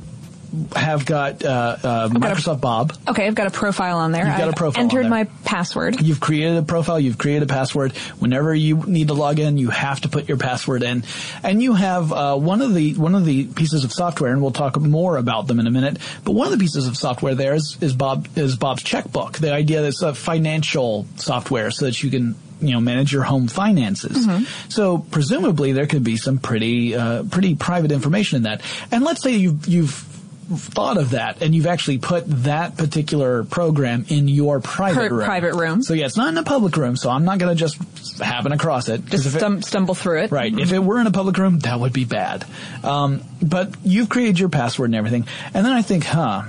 have 0.75 1.07
got 1.07 1.45
uh, 1.45 1.77
uh, 1.83 2.09
Microsoft 2.09 2.61
Bob. 2.61 2.97
Okay, 3.09 3.27
I've 3.27 3.35
got 3.35 3.47
a 3.47 3.51
profile 3.51 3.99
on 3.99 4.13
there. 4.13 4.27
You've 4.27 4.37
got 4.37 4.45
a 4.45 4.49
I've 4.49 4.55
profile 4.55 4.85
on 4.85 4.91
Entered 4.91 5.09
my 5.09 5.25
password. 5.45 6.01
You've 6.01 6.21
created 6.21 6.57
a 6.59 6.63
profile, 6.63 7.01
you've 7.01 7.19
created 7.19 7.45
a 7.45 7.53
password. 7.53 7.93
Whenever 8.19 8.55
you 8.55 8.77
need 8.87 9.09
to 9.09 9.15
log 9.15 9.39
in, 9.39 9.59
you 9.59 9.71
have 9.71 10.01
to 10.03 10.09
put 10.09 10.29
your 10.29 10.39
password 10.39 10.83
in. 10.83 11.05
And 11.43 11.63
you 11.63 11.75
have 11.75 12.13
uh, 12.13 12.37
one 12.37 12.61
of 12.61 12.75
the 12.75 12.95
one 12.95 13.15
of 13.15 13.25
the 13.25 13.47
pieces 13.47 13.85
of 13.85 13.93
software, 13.93 14.33
and 14.33 14.43
we'll 14.43 14.51
talk 14.51 14.79
more 14.79 15.17
about 15.17 15.47
them 15.47 15.59
in 15.59 15.67
a 15.67 15.71
minute. 15.71 15.99
But 16.25 16.33
one 16.33 16.47
of 16.47 16.53
the 16.53 16.59
pieces 16.59 16.87
of 16.87 16.97
software 16.97 17.35
there 17.35 17.55
is, 17.55 17.79
is 17.81 17.95
Bob 17.95 18.29
is 18.37 18.57
Bob's 18.57 18.83
checkbook. 18.83 19.39
The 19.39 19.53
idea 19.53 19.83
that 19.83 19.89
it's 19.89 20.03
a 20.03 20.15
financial 20.15 21.07
software 21.17 21.71
so 21.71 21.87
that 21.87 22.03
you 22.03 22.11
can 22.11 22.35
you 22.61 22.73
know 22.73 22.81
manage 22.81 23.13
your 23.13 23.23
home 23.23 23.49
finances. 23.49 24.27
So 24.69 24.99
presumably 24.99 25.73
there 25.73 25.87
could 25.87 26.05
be 26.05 26.17
some 26.17 26.39
pretty 26.39 26.95
uh, 26.95 27.25
pretty 27.25 27.55
private 27.55 27.93
information 27.93 28.37
in 28.37 28.43
that. 28.45 28.63
And 28.91 29.05
let's 29.05 29.23
say 29.23 29.33
you've 29.33 29.67
you've 29.67 30.12
thought 30.57 30.97
of 30.97 31.11
that 31.11 31.43
and 31.43 31.55
you've 31.55 31.67
actually 31.67 31.99
put 31.99 32.25
that 32.45 32.77
particular 32.77 33.45
program 33.45 34.05
in 34.09 34.29
your 34.29 34.61
private 34.61 35.09
Per- 35.09 35.17
room. 35.17 35.25
private 35.25 35.55
room. 35.55 35.83
So 35.83 35.95
yeah, 35.95 36.07
it's 36.07 36.17
not 36.17 36.29
in 36.29 36.39
a 36.39 36.43
public 36.43 36.77
room, 36.77 36.97
so 36.97 37.11
I'm 37.11 37.25
not 37.25 37.39
going 37.39 37.55
to 37.57 37.59
just 37.61 37.79
happen 38.19 38.53
across 38.53 38.89
it. 38.89 39.05
Just 39.07 39.27
if 39.27 39.37
it- 39.37 39.65
stumble 39.65 39.95
through 39.95 40.23
it. 40.23 40.31
Right. 40.31 40.57
If 40.57 40.73
it 40.73 40.79
were 40.79 41.01
in 41.01 41.07
a 41.07 41.11
public 41.11 41.39
room, 41.39 41.59
that 41.61 41.79
would 41.81 41.93
be 41.93 42.05
bad. 42.05 42.47
Um, 42.85 43.23
but 43.43 43.75
you've 43.85 44.09
created 44.09 44.39
your 44.39 44.49
password 44.49 44.91
and 44.91 44.95
everything. 44.97 45.27
And 45.55 45.65
then 45.65 45.73
I 45.73 45.83
think, 45.83 46.05
huh, 46.05 46.43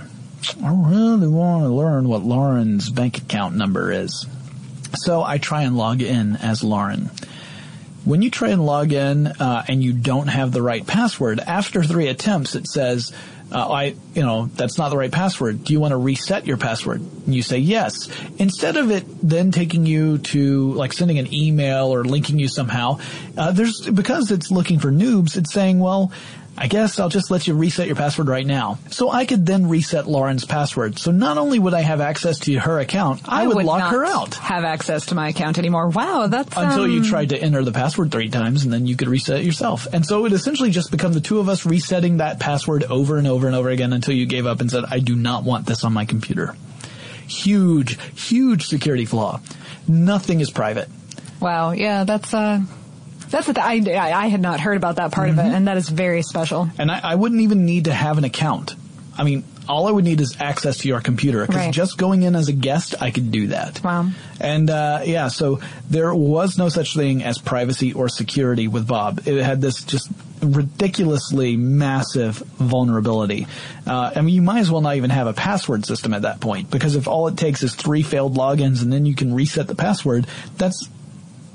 I 0.64 0.74
really 0.74 1.28
want 1.28 1.64
to 1.64 1.70
learn 1.70 2.08
what 2.08 2.24
Lauren's 2.24 2.90
bank 2.90 3.18
account 3.20 3.56
number 3.56 3.92
is. 3.92 4.26
So 4.96 5.24
I 5.24 5.38
try 5.38 5.64
and 5.64 5.76
log 5.78 6.02
in 6.02 6.36
as 6.36 6.64
Lauren. 6.64 7.10
When 8.06 8.22
you 8.22 8.30
try 8.30 8.50
and 8.50 8.66
log 8.66 8.92
in 8.92 9.28
uh, 9.28 9.64
and 9.68 9.82
you 9.82 9.94
don't 9.94 10.28
have 10.28 10.52
the 10.52 10.62
right 10.62 10.86
password, 10.86 11.40
after 11.40 11.82
three 11.84 12.10
attempts, 12.10 12.54
it 12.54 12.68
says, 12.68 13.14
uh, 13.54 13.72
"I, 13.72 13.96
you 14.14 14.24
know, 14.24 14.48
that's 14.48 14.78
not 14.78 14.90
the 14.90 14.98
right 14.98 15.12
password. 15.12 15.64
Do 15.64 15.74
you 15.74 15.80
want 15.80 15.92
to 15.92 15.98
reset 15.98 16.48
your 16.48 16.58
password?" 16.58 17.02
And 17.02 17.36
you 17.36 17.44
say 17.44 17.60
yes. 17.60 18.10
Instead 18.38 18.78
of 18.78 18.92
it 18.92 19.06
then 19.22 19.52
taking 19.52 19.86
you 19.86 20.18
to 20.20 20.74
like 20.74 20.94
sending 20.94 21.20
an 21.20 21.34
email 21.34 21.94
or 21.94 22.04
linking 22.04 22.40
you 22.40 22.48
somehow, 22.48 23.00
uh, 23.38 23.52
there's 23.52 23.82
because 23.90 24.32
it's 24.32 24.52
looking 24.52 24.80
for 24.80 24.92
noobs. 24.92 25.38
It's 25.38 25.54
saying, 25.54 25.80
"Well." 25.80 26.12
I 26.56 26.68
guess 26.68 27.00
I'll 27.00 27.10
just 27.10 27.32
let 27.32 27.48
you 27.48 27.56
reset 27.56 27.88
your 27.88 27.96
password 27.96 28.28
right 28.28 28.46
now. 28.46 28.78
So 28.92 29.10
I 29.10 29.26
could 29.26 29.46
then 29.46 29.70
reset 29.70 30.08
Lauren's 30.08 30.46
password. 30.46 31.00
So 31.00 31.12
not 31.12 31.38
only 31.38 31.58
would 31.58 31.74
I 31.74 31.82
have 31.82 32.00
access 32.00 32.40
to 32.40 32.60
her 32.60 32.80
account, 32.80 33.22
I, 33.26 33.48
would, 33.48 33.66
lock 33.66 33.80
not 33.80 33.92
her 33.92 34.06
out. 34.06 34.36
Have 34.36 34.64
access 34.64 35.08
to 35.08 35.16
my 35.16 35.30
account 35.30 35.58
anymore. 35.58 35.90
Wow, 35.90 36.28
that's 36.28 36.56
Until 36.56 36.88
you 36.88 37.00
um, 37.00 37.06
tried 37.06 37.30
to 37.30 37.42
enter 37.42 37.64
the 37.64 37.72
password 37.72 38.12
three 38.12 38.30
times 38.30 38.64
and 38.64 38.72
then 38.72 38.86
you 38.86 38.96
could 38.96 39.08
reset 39.08 39.40
it 39.40 39.46
yourself. 39.46 39.88
And 39.92 40.06
so 40.06 40.26
it 40.26 40.32
essentially 40.32 40.70
just 40.70 40.92
become 40.92 41.14
the 41.14 41.22
two 41.22 41.40
of 41.40 41.50
us 41.50 41.66
resetting 41.66 42.18
that 42.18 42.40
password 42.40 42.84
over 42.84 43.18
and 43.18 43.28
over 43.28 43.48
and 43.48 43.56
over 43.56 43.70
again 43.70 43.92
until 43.92 44.14
you 44.14 44.28
gave 44.28 44.46
up 44.46 44.62
and 44.62 44.70
said, 44.70 44.84
I 44.90 45.00
do 45.00 45.16
not 45.16 45.44
want 45.44 45.66
this 45.66 45.84
on 45.84 45.92
my 45.92 46.06
computer. 46.06 46.56
Huge, 47.28 48.00
huge 48.20 48.68
security 48.68 49.06
flaw. 49.06 49.42
Nothing 49.88 50.40
is 50.40 50.52
private. 50.52 50.88
Wow, 51.40 51.72
yeah, 51.72 52.04
that's 52.04 52.34
uh, 52.34 52.62
that's 53.34 53.48
what 53.48 53.56
the, 53.56 53.64
I, 53.66 53.82
I 54.10 54.24
I 54.24 54.28
had 54.28 54.40
not 54.42 54.60
heard 54.62 54.78
about 54.78 54.96
that 54.96 55.12
part 55.12 55.30
of 55.30 55.38
it, 55.40 55.46
and 55.46 55.68
that 55.68 55.76
is 55.78 55.90
very 55.90 56.22
special. 56.22 56.70
And 56.78 56.90
I, 56.90 57.00
I 57.04 57.16
wouldn't 57.16 57.42
even 57.42 57.66
need 57.66 57.86
to 57.86 57.94
have 57.94 58.18
an 58.18 58.24
account. 58.24 58.76
I 59.18 59.24
mean, 59.24 59.44
all 59.70 59.88
I 59.88 59.92
would 59.92 60.04
need 60.04 60.20
is 60.22 60.38
access 60.42 60.78
to 60.80 60.88
your 60.88 61.00
computer 61.02 61.42
because 61.46 61.56
Right. 61.66 61.74
just 61.74 61.98
going 61.98 62.24
in 62.24 62.36
as 62.36 62.48
a 62.48 62.54
guest, 62.54 62.96
I 63.00 63.12
could 63.12 63.32
do 63.32 63.48
that. 63.48 63.84
Wow. 63.84 64.10
And 64.40 64.70
uh, 64.70 65.02
yeah, 65.06 65.28
so 65.28 65.62
there 65.90 66.14
was 66.16 66.58
no 66.58 66.70
such 66.70 66.96
thing 66.96 67.24
as 67.24 67.38
privacy 67.38 67.94
or 67.94 68.10
security 68.10 68.68
with 68.68 68.88
Bob. 68.88 69.22
It 69.28 69.42
had 69.44 69.62
this 69.62 69.84
just 69.84 70.10
ridiculously 70.42 71.56
massive 71.58 72.38
vulnerability. 72.38 73.48
Uh, 73.86 74.12
I 74.16 74.22
mean, 74.22 74.36
you 74.36 74.42
might 74.42 74.60
as 74.60 74.72
well 74.72 74.82
not 74.82 74.96
even 74.98 75.10
have 75.10 75.28
a 75.28 75.34
password 75.34 75.86
system 75.86 76.14
at 76.14 76.24
that 76.24 76.40
point 76.42 76.70
because 76.72 76.96
if 76.96 77.08
all 77.08 77.28
it 77.28 77.38
takes 77.38 77.64
is 77.64 77.76
three 77.76 78.02
failed 78.04 78.36
logins 78.36 78.82
and 78.82 78.92
then 78.92 79.06
you 79.06 79.16
can 79.16 79.34
reset 79.34 79.68
the 79.68 79.76
password, 79.76 80.28
that's 80.58 80.90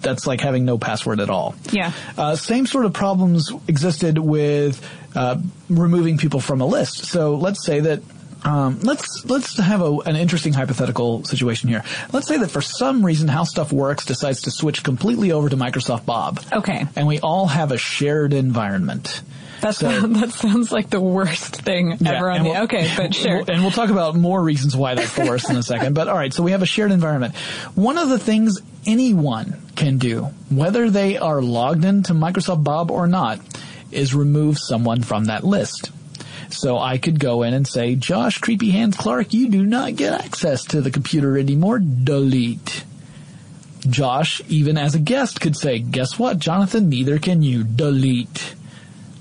that's 0.01 0.27
like 0.27 0.41
having 0.41 0.65
no 0.65 0.79
password 0.79 1.21
at 1.21 1.31
all. 1.31 1.55
Yeah. 1.73 1.93
Uh, 2.17 2.37
same 2.37 2.67
sort 2.67 2.85
of 2.85 2.93
problems 2.93 3.51
existed 3.67 4.19
with 4.19 4.85
uh, 5.15 5.39
removing 5.69 6.19
people 6.19 6.41
from 6.41 6.61
a 6.61 6.67
list. 6.67 7.07
So 7.07 7.35
let's 7.37 7.65
say 7.65 7.81
that 7.81 8.03
um, 8.45 8.79
let's 8.81 9.25
let's 9.25 9.59
have 9.59 9.81
a, 9.81 9.93
an 10.07 10.15
interesting 10.15 10.53
hypothetical 10.53 11.25
situation 11.25 11.69
here. 11.69 11.83
Let's 12.13 12.29
say 12.29 12.39
that 12.39 12.51
for 12.53 12.61
some 12.61 13.05
reason 13.05 13.27
How 13.27 13.43
Stuff 13.43 13.73
Works 13.73 14.05
decides 14.05 14.43
to 14.43 14.53
switch 14.53 14.85
completely 14.85 15.33
over 15.33 15.49
to 15.49 15.57
Microsoft 15.57 16.07
Bob. 16.07 16.41
Okay. 16.53 16.87
And 16.95 17.09
we 17.09 17.19
all 17.19 17.47
have 17.49 17.73
a 17.73 17.79
shared 17.79 18.33
environment. 18.33 19.23
That 19.61 19.75
sounds, 19.75 20.21
that 20.21 20.31
sounds 20.31 20.71
like 20.71 20.89
the 20.89 21.01
worst 21.01 21.63
thing 21.63 21.97
Yeah, 21.99 22.13
ever 22.13 22.31
on 22.31 22.45
the. 22.45 22.51
we'll- 22.51 22.63
Okay, 22.63 22.89
but 22.97 23.13
sure. 23.13 23.39
And 23.49 23.63
we'll 23.63 23.73
talk 23.73 23.91
about 23.91 24.15
more 24.15 24.41
reasons 24.41 24.77
why 24.77 24.95
that's 24.95 25.17
the 25.17 25.25
worst 25.25 25.51
in 25.51 25.57
a 25.57 25.63
second. 25.65 25.95
But 25.95 26.07
all 26.07 26.15
right, 26.15 26.33
so 26.33 26.45
we 26.45 26.53
have 26.53 26.63
a 26.63 26.67
shared 26.67 26.93
environment. 26.93 27.35
One 27.75 27.99
of 27.99 28.09
the 28.09 28.21
things 28.21 28.61
anyone 28.88 29.61
can 29.77 29.98
do, 29.98 30.22
whether 30.51 30.90
they 30.90 31.18
are 31.18 31.42
logged 31.42 31.85
into 31.85 32.14
Microsoft 32.14 32.64
Bob 32.64 32.90
or 32.90 33.07
not, 33.07 33.38
is 33.92 34.14
remove 34.14 34.59
someone 34.59 35.03
from 35.03 35.27
that 35.27 35.44
list. 35.44 35.92
So 36.51 36.79
I 36.79 36.96
could 36.96 37.20
go 37.20 37.42
in 37.42 37.53
and 37.53 37.68
say, 37.68 37.94
Josh 37.94 38.38
Creepy 38.38 38.70
Hands 38.70 38.96
Clark, 38.96 39.35
you 39.35 39.51
do 39.51 39.64
not 39.64 39.96
get 39.96 40.14
access 40.14 40.64
to 40.64 40.81
the 40.81 40.90
computer 40.90 41.38
anymore. 41.38 41.79
Delete. 41.79 42.85
Josh, 43.81 44.40
even 44.48 44.79
as 44.79 44.94
a 44.94 44.98
guest, 44.98 45.40
could 45.40 45.57
say, 45.57 45.79
guess 45.79 46.18
what, 46.18 46.38
Jonathan, 46.38 46.88
neither 46.88 47.18
can 47.18 47.42
you. 47.42 47.64
Delete. 47.64 48.55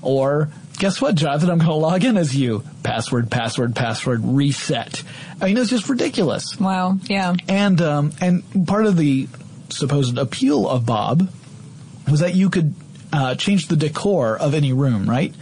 Or, 0.00 0.48
guess 0.78 1.00
what, 1.00 1.16
Jonathan, 1.16 1.50
I'm 1.50 1.58
going 1.58 1.68
to 1.68 1.74
log 1.74 2.04
in 2.04 2.16
as 2.16 2.34
you. 2.34 2.64
Password, 2.82 3.30
password, 3.30 3.76
password, 3.76 4.20
reset. 4.24 5.02
I 5.40 5.46
mean, 5.46 5.58
it's 5.58 5.70
just 5.70 5.88
ridiculous. 5.88 6.58
Wow, 6.58 6.98
yeah. 7.04 7.34
And, 7.46 7.80
um, 7.82 8.12
and 8.20 8.66
part 8.66 8.86
of 8.86 8.96
the 8.96 9.28
supposed 9.70 10.18
appeal 10.18 10.68
of 10.68 10.86
Bob 10.86 11.30
was 12.10 12.20
that 12.20 12.34
you 12.34 12.50
could 12.50 12.74
uh, 13.12 13.34
change 13.34 13.68
the 13.68 13.76
decor 13.76 14.36
of 14.36 14.54
any 14.54 14.72
room, 14.72 15.08
right? 15.08 15.34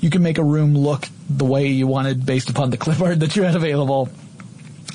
You 0.00 0.10
can 0.10 0.22
make 0.22 0.38
a 0.38 0.44
room 0.44 0.74
look 0.76 1.08
the 1.28 1.44
way 1.44 1.68
you 1.68 1.86
wanted 1.86 2.26
based 2.26 2.50
upon 2.50 2.70
the 2.70 2.76
clip 2.76 3.00
art 3.02 3.20
that 3.20 3.36
you 3.36 3.42
had 3.42 3.56
available. 3.56 4.08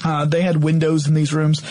Uh, 0.03 0.25
they 0.25 0.41
had 0.41 0.63
windows 0.63 1.07
in 1.07 1.13
these 1.13 1.33
rooms. 1.33 1.61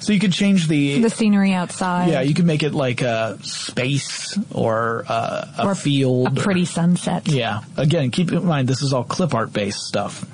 So 0.00 0.12
you 0.12 0.18
could 0.18 0.32
change 0.32 0.66
the 0.66 1.00
the 1.00 1.10
scenery 1.10 1.52
outside. 1.52 2.10
Yeah, 2.10 2.22
you 2.22 2.34
could 2.34 2.44
make 2.44 2.64
it 2.64 2.72
like 2.74 3.02
a 3.02 3.38
space 3.42 4.36
or 4.50 5.04
uh, 5.08 5.46
a 5.58 5.66
Or 5.68 5.74
field, 5.76 6.38
a 6.38 6.40
pretty 6.40 6.64
sunset. 6.64 7.28
Yeah. 7.28 7.62
Again, 7.76 8.10
keep 8.10 8.32
in 8.32 8.44
mind 8.44 8.66
this 8.66 8.82
is 8.82 8.92
all 8.92 9.04
clip 9.04 9.32
art 9.32 9.52
based 9.52 9.78
stuff. 9.78 10.26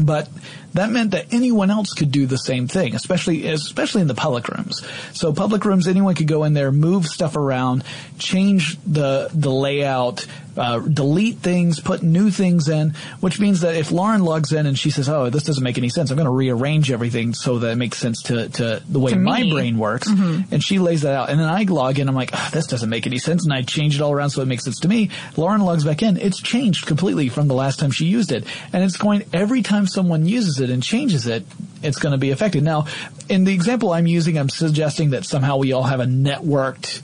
But 0.00 0.28
that 0.76 0.90
meant 0.90 1.10
that 1.12 1.32
anyone 1.32 1.70
else 1.70 1.92
could 1.92 2.10
do 2.10 2.26
the 2.26 2.38
same 2.38 2.68
thing, 2.68 2.94
especially 2.94 3.46
especially 3.48 4.02
in 4.02 4.08
the 4.08 4.14
public 4.14 4.48
rooms. 4.48 4.82
So 5.12 5.32
public 5.32 5.64
rooms, 5.64 5.88
anyone 5.88 6.14
could 6.14 6.28
go 6.28 6.44
in 6.44 6.54
there, 6.54 6.72
move 6.72 7.06
stuff 7.06 7.36
around, 7.36 7.84
change 8.18 8.78
the 8.86 9.28
the 9.32 9.50
layout, 9.50 10.26
uh, 10.56 10.78
delete 10.80 11.38
things, 11.38 11.80
put 11.80 12.02
new 12.02 12.30
things 12.30 12.68
in. 12.68 12.94
Which 13.20 13.38
means 13.40 13.60
that 13.60 13.76
if 13.76 13.90
Lauren 13.92 14.22
logs 14.24 14.52
in 14.52 14.66
and 14.66 14.78
she 14.78 14.90
says, 14.90 15.08
"Oh, 15.08 15.30
this 15.30 15.42
doesn't 15.42 15.62
make 15.62 15.78
any 15.78 15.88
sense," 15.88 16.10
I'm 16.10 16.16
going 16.16 16.26
to 16.26 16.30
rearrange 16.30 16.90
everything 16.90 17.34
so 17.34 17.58
that 17.58 17.70
it 17.72 17.76
makes 17.76 17.98
sense 17.98 18.22
to 18.24 18.48
to 18.50 18.82
the 18.88 18.98
way 19.00 19.12
To 19.12 19.18
my 19.18 19.42
me. 19.42 19.52
brain 19.52 19.78
works. 19.78 20.08
Mhm. 20.08 20.50
And 20.52 20.62
she 20.64 20.78
lays 20.78 21.02
that 21.02 21.14
out, 21.14 21.30
and 21.30 21.38
then 21.40 21.48
I 21.48 21.62
log 21.64 21.98
in. 21.98 22.08
I'm 22.08 22.14
like, 22.14 22.30
"Ah, 22.32 22.50
"This 22.52 22.66
doesn't 22.66 22.88
make 22.88 23.06
any 23.06 23.18
sense," 23.18 23.44
and 23.44 23.52
I 23.52 23.62
change 23.62 23.94
it 23.96 24.00
all 24.00 24.12
around 24.12 24.30
so 24.30 24.42
it 24.42 24.46
makes 24.46 24.64
sense 24.64 24.78
to 24.80 24.88
me. 24.88 25.10
Lauren 25.36 25.60
logs 25.60 25.84
back 25.84 26.02
in. 26.02 26.16
It's 26.16 26.40
changed 26.40 26.86
completely 26.86 27.28
from 27.28 27.48
the 27.48 27.54
last 27.54 27.78
time 27.78 27.90
she 27.90 28.06
used 28.06 28.32
it, 28.32 28.44
and 28.72 28.82
it's 28.82 28.96
going 28.96 29.24
every 29.32 29.62
time 29.62 29.86
someone 29.86 30.26
uses 30.26 30.60
it 30.60 30.70
and 30.70 30.82
changes 30.82 31.26
it, 31.26 31.46
it's 31.82 31.98
going 31.98 32.12
to 32.12 32.18
be 32.18 32.30
affected. 32.30 32.62
Now, 32.62 32.86
in 33.28 33.44
the 33.44 33.52
example 33.52 33.92
I'm 33.92 34.06
using, 34.06 34.38
I'm 34.38 34.48
suggesting 34.48 35.10
that 35.10 35.24
somehow 35.24 35.56
we 35.58 35.72
all 35.72 35.82
have 35.84 36.00
a 36.00 36.06
networked 36.06 37.00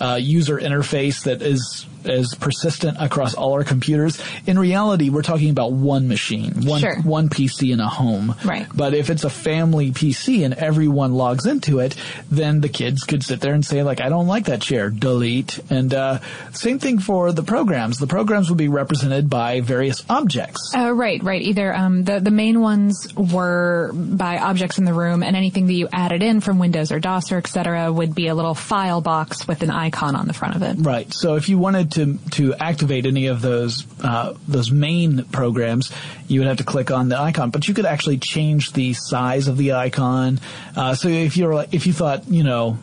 uh, 0.00 0.18
user 0.20 0.58
interface 0.58 1.22
that 1.24 1.40
is 1.42 1.86
is 2.08 2.34
persistent 2.34 2.96
across 3.00 3.34
all 3.34 3.52
our 3.54 3.64
computers. 3.64 4.20
In 4.46 4.58
reality, 4.58 5.10
we're 5.10 5.22
talking 5.22 5.50
about 5.50 5.72
one 5.72 6.08
machine, 6.08 6.52
one 6.66 6.80
Sure. 6.80 6.96
one 7.02 7.28
PC 7.28 7.72
in 7.72 7.80
a 7.80 7.88
home. 7.88 8.34
Right. 8.44 8.66
But 8.74 8.94
if 8.94 9.10
it's 9.10 9.24
a 9.24 9.30
family 9.30 9.90
PC 9.92 10.44
and 10.44 10.54
everyone 10.54 11.14
logs 11.14 11.46
into 11.46 11.78
it, 11.80 11.94
then 12.30 12.60
the 12.60 12.68
kids 12.68 13.04
could 13.04 13.22
sit 13.22 13.40
there 13.40 13.54
and 13.54 13.64
say 13.64 13.82
like, 13.82 14.00
I 14.00 14.08
don't 14.08 14.26
like 14.26 14.46
that 14.46 14.60
chair, 14.60 14.90
delete. 14.90 15.58
And 15.70 15.92
uh, 15.92 16.18
same 16.52 16.78
thing 16.78 16.98
for 16.98 17.32
the 17.32 17.42
programs. 17.42 17.98
The 17.98 18.06
programs 18.06 18.48
would 18.48 18.58
be 18.58 18.68
represented 18.68 19.28
by 19.30 19.60
various 19.60 20.02
objects. 20.08 20.72
Uh, 20.76 20.92
right, 20.92 21.22
right. 21.22 21.42
Either 21.42 21.74
um, 21.74 22.04
the 22.04 22.20
the 22.20 22.30
main 22.30 22.60
ones 22.60 23.12
were 23.14 23.90
by 23.94 24.38
objects 24.38 24.78
in 24.78 24.84
the 24.84 24.94
room, 24.94 25.22
and 25.22 25.36
anything 25.36 25.66
that 25.66 25.72
you 25.72 25.88
added 25.92 26.22
in 26.22 26.40
from 26.40 26.58
Windows 26.58 26.92
or 26.92 26.98
DOS 27.00 27.32
or 27.32 27.38
etc. 27.38 27.92
would 27.92 28.14
be 28.14 28.28
a 28.28 28.34
little 28.34 28.54
file 28.54 29.00
box 29.00 29.46
with 29.46 29.62
an 29.62 29.70
icon 29.70 30.16
on 30.16 30.26
the 30.26 30.32
front 30.32 30.56
of 30.56 30.62
it. 30.62 30.76
Right. 30.78 31.12
So 31.12 31.36
if 31.36 31.48
you 31.48 31.58
wanted 31.58 31.92
to 31.96 32.18
to 32.32 32.54
activate 32.54 33.06
any 33.06 33.26
of 33.26 33.42
those 33.42 33.86
uh, 34.02 34.34
those 34.46 34.70
main 34.70 35.24
programs, 35.24 35.90
you 36.28 36.40
would 36.40 36.48
have 36.48 36.58
to 36.58 36.64
click 36.64 36.90
on 36.90 37.08
the 37.08 37.18
icon. 37.18 37.50
But 37.50 37.68
you 37.68 37.74
could 37.74 37.86
actually 37.86 38.18
change 38.18 38.72
the 38.72 38.94
size 38.94 39.48
of 39.48 39.56
the 39.56 39.72
icon. 39.72 40.40
Uh, 40.76 40.94
so 40.94 41.08
if 41.08 41.36
you're 41.36 41.66
if 41.72 41.86
you 41.86 41.92
thought, 41.92 42.28
you 42.28 42.44
know, 42.44 42.78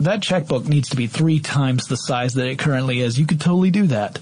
that 0.00 0.22
checkbook 0.22 0.68
needs 0.68 0.90
to 0.90 0.96
be 0.96 1.06
three 1.06 1.40
times 1.40 1.88
the 1.88 1.96
size 1.96 2.34
that 2.34 2.46
it 2.46 2.58
currently 2.58 3.00
is, 3.00 3.18
you 3.18 3.26
could 3.26 3.40
totally 3.40 3.70
do 3.70 3.86
that. 3.88 4.18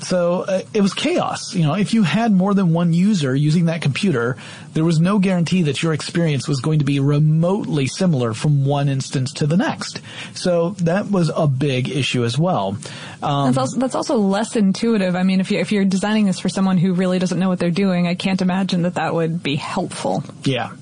So 0.00 0.42
uh, 0.42 0.62
it 0.72 0.80
was 0.80 0.94
chaos. 0.94 1.54
You 1.54 1.64
know, 1.64 1.74
if 1.74 1.92
you 1.92 2.02
had 2.02 2.32
more 2.32 2.54
than 2.54 2.72
one 2.72 2.92
user 2.92 3.34
using 3.34 3.66
that 3.66 3.82
computer, 3.82 4.36
there 4.74 4.84
was 4.84 5.00
no 5.00 5.18
guarantee 5.18 5.62
that 5.62 5.82
your 5.82 5.92
experience 5.92 6.46
was 6.46 6.60
going 6.60 6.78
to 6.78 6.84
be 6.84 7.00
remotely 7.00 7.86
similar 7.86 8.34
from 8.34 8.64
one 8.64 8.88
instance 8.88 9.32
to 9.34 9.46
the 9.46 9.56
next. 9.56 10.00
So 10.34 10.70
that 10.82 11.10
was 11.10 11.30
a 11.34 11.46
big 11.46 11.88
issue 11.88 12.24
as 12.24 12.38
well. 12.38 12.76
Um, 13.22 13.46
that's 13.46 13.58
also 13.58 13.78
that's 13.78 13.94
also 13.94 14.16
less 14.16 14.56
intuitive. 14.56 15.16
I 15.16 15.22
mean, 15.24 15.40
if 15.40 15.50
you 15.50 15.58
if 15.58 15.72
you're 15.72 15.84
designing 15.84 16.26
this 16.26 16.38
for 16.38 16.48
someone 16.48 16.78
who 16.78 16.94
really 16.94 17.18
doesn't 17.18 17.38
know 17.38 17.48
what 17.48 17.58
they're 17.58 17.70
doing, 17.70 18.06
I 18.06 18.14
can't 18.14 18.40
imagine 18.40 18.82
that 18.82 18.94
that 18.94 19.14
would 19.14 19.42
be 19.42 19.56
helpful. 19.56 20.22
Yeah, 20.44 20.72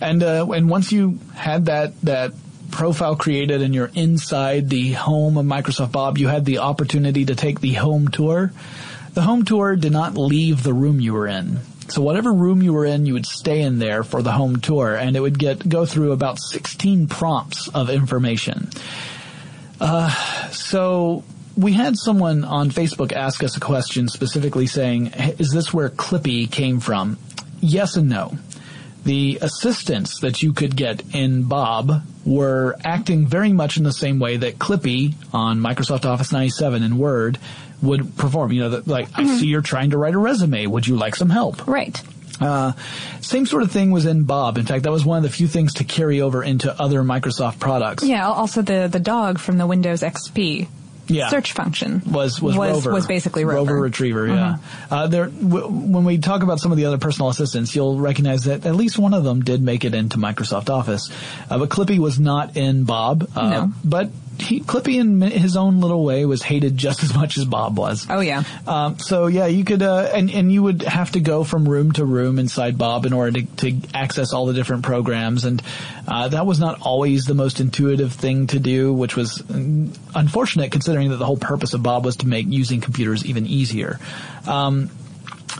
and 0.00 0.22
uh, 0.22 0.46
and 0.50 0.68
once 0.68 0.92
you 0.92 1.18
had 1.34 1.66
that 1.66 2.00
that 2.02 2.32
profile 2.72 3.14
created 3.14 3.62
and 3.62 3.74
you're 3.74 3.90
inside 3.94 4.68
the 4.68 4.92
home 4.92 5.36
of 5.36 5.46
Microsoft 5.46 5.92
Bob, 5.92 6.18
you 6.18 6.28
had 6.28 6.44
the 6.44 6.58
opportunity 6.58 7.26
to 7.26 7.34
take 7.34 7.60
the 7.60 7.74
home 7.74 8.08
tour. 8.08 8.52
The 9.14 9.22
home 9.22 9.44
tour 9.44 9.76
did 9.76 9.92
not 9.92 10.16
leave 10.16 10.62
the 10.62 10.72
room 10.72 11.00
you 11.00 11.12
were 11.12 11.28
in. 11.28 11.60
So 11.88 12.00
whatever 12.00 12.32
room 12.32 12.62
you 12.62 12.72
were 12.72 12.86
in, 12.86 13.04
you 13.04 13.12
would 13.12 13.26
stay 13.26 13.60
in 13.60 13.78
there 13.78 14.02
for 14.02 14.22
the 14.22 14.32
home 14.32 14.60
tour, 14.60 14.94
and 14.94 15.14
it 15.14 15.20
would 15.20 15.38
get 15.38 15.68
go 15.68 15.84
through 15.84 16.12
about 16.12 16.38
16 16.40 17.06
prompts 17.08 17.68
of 17.68 17.90
information. 17.90 18.70
Uh, 19.78 20.10
so 20.50 21.24
we 21.56 21.74
had 21.74 21.98
someone 21.98 22.44
on 22.44 22.70
Facebook 22.70 23.12
ask 23.12 23.44
us 23.44 23.56
a 23.56 23.60
question 23.60 24.08
specifically 24.08 24.66
saying, 24.66 25.08
"Is 25.38 25.50
this 25.50 25.74
where 25.74 25.90
Clippy 25.90 26.50
came 26.50 26.80
from?" 26.80 27.18
Yes 27.60 27.96
and 27.96 28.08
no. 28.08 28.38
The 29.04 29.38
assistants 29.42 30.20
that 30.20 30.42
you 30.42 30.52
could 30.52 30.76
get 30.76 31.02
in 31.14 31.44
Bob 31.44 32.02
were 32.24 32.76
acting 32.84 33.26
very 33.26 33.52
much 33.52 33.76
in 33.76 33.82
the 33.82 33.92
same 33.92 34.20
way 34.20 34.36
that 34.36 34.58
Clippy 34.58 35.14
on 35.32 35.58
Microsoft 35.58 36.04
Office 36.04 36.30
97 36.30 36.82
and 36.82 36.98
Word 36.98 37.38
would 37.82 38.16
perform. 38.16 38.52
You 38.52 38.62
know, 38.62 38.68
that, 38.70 38.86
like, 38.86 39.08
I 39.14 39.26
see 39.26 39.46
you're 39.46 39.60
trying 39.60 39.90
to 39.90 39.98
write 39.98 40.14
a 40.14 40.18
resume. 40.18 40.66
Would 40.66 40.86
you 40.86 40.96
like 40.96 41.16
some 41.16 41.30
help? 41.30 41.66
Right. 41.66 42.00
Uh, 42.40 42.72
same 43.20 43.46
sort 43.46 43.62
of 43.62 43.70
thing 43.70 43.90
was 43.90 44.06
in 44.06 44.24
Bob. 44.24 44.58
In 44.58 44.66
fact, 44.66 44.84
that 44.84 44.92
was 44.92 45.04
one 45.04 45.16
of 45.18 45.22
the 45.22 45.30
few 45.30 45.46
things 45.46 45.74
to 45.74 45.84
carry 45.84 46.20
over 46.20 46.42
into 46.42 46.72
other 46.80 47.02
Microsoft 47.02 47.58
products. 47.58 48.04
Yeah. 48.04 48.28
Also, 48.28 48.62
the 48.62 48.88
the 48.90 49.00
dog 49.00 49.38
from 49.38 49.58
the 49.58 49.66
Windows 49.66 50.02
XP 50.02 50.68
Yeah. 51.08 51.28
search 51.28 51.52
function 51.52 52.00
was 52.06 52.40
was, 52.40 52.56
was, 52.56 52.70
Rover 52.74 52.92
was 52.92 53.06
basically 53.06 53.44
Rover. 53.44 53.80
Retriever. 53.80 54.28
Yeah. 54.28 54.56
Uh, 54.90 55.08
there, 55.08 55.26
w- 55.26 55.66
when 55.68 56.04
we 56.04 56.18
talk 56.18 56.42
about 56.42 56.60
some 56.60 56.70
of 56.70 56.78
the 56.78 56.84
other 56.86 56.98
personal 56.98 57.28
assistants, 57.28 57.74
you'll 57.74 57.98
recognize 57.98 58.44
that 58.44 58.64
at 58.64 58.76
least 58.76 58.98
one 58.98 59.12
of 59.12 59.24
them 59.24 59.42
did 59.42 59.60
make 59.62 59.84
it 59.84 59.94
into 59.94 60.16
Microsoft 60.18 60.70
Office. 60.70 61.10
Uh, 61.50 61.58
but 61.58 61.68
Clippy 61.70 61.98
was 61.98 62.20
not 62.20 62.56
in 62.56 62.84
Bob. 62.84 63.28
Uh, 63.34 63.48
No. 63.50 63.72
But 63.84 64.10
he, 64.42 64.60
Clippy, 64.60 64.98
in 64.98 65.20
his 65.20 65.56
own 65.56 65.80
little 65.80 66.04
way, 66.04 66.24
was 66.24 66.42
hated 66.42 66.76
just 66.76 67.02
as 67.02 67.14
much 67.14 67.38
as 67.38 67.44
Bob 67.44 67.78
was. 67.78 68.06
Oh 68.08 68.20
yeah. 68.20 68.44
Um, 68.66 68.98
so 68.98 69.26
yeah, 69.26 69.46
you 69.46 69.64
could, 69.64 69.82
uh, 69.82 70.10
and 70.12 70.30
and 70.30 70.52
you 70.52 70.62
would 70.62 70.82
have 70.82 71.12
to 71.12 71.20
go 71.20 71.44
from 71.44 71.68
room 71.68 71.92
to 71.92 72.04
room 72.04 72.38
inside 72.38 72.76
Bob 72.78 73.06
in 73.06 73.12
order 73.12 73.40
to, 73.40 73.46
to 73.56 73.80
access 73.94 74.32
all 74.32 74.46
the 74.46 74.54
different 74.54 74.82
programs, 74.84 75.44
and 75.44 75.62
uh, 76.06 76.28
that 76.28 76.46
was 76.46 76.58
not 76.58 76.80
always 76.82 77.24
the 77.24 77.34
most 77.34 77.60
intuitive 77.60 78.12
thing 78.12 78.46
to 78.48 78.58
do, 78.58 78.92
which 78.92 79.16
was 79.16 79.38
mm, 79.38 79.96
unfortunate 80.14 80.72
considering 80.72 81.10
that 81.10 81.16
the 81.16 81.26
whole 81.26 81.36
purpose 81.36 81.74
of 81.74 81.82
Bob 81.82 82.04
was 82.04 82.16
to 82.16 82.26
make 82.26 82.46
using 82.48 82.80
computers 82.80 83.24
even 83.24 83.46
easier. 83.46 83.98
Um, 84.46 84.90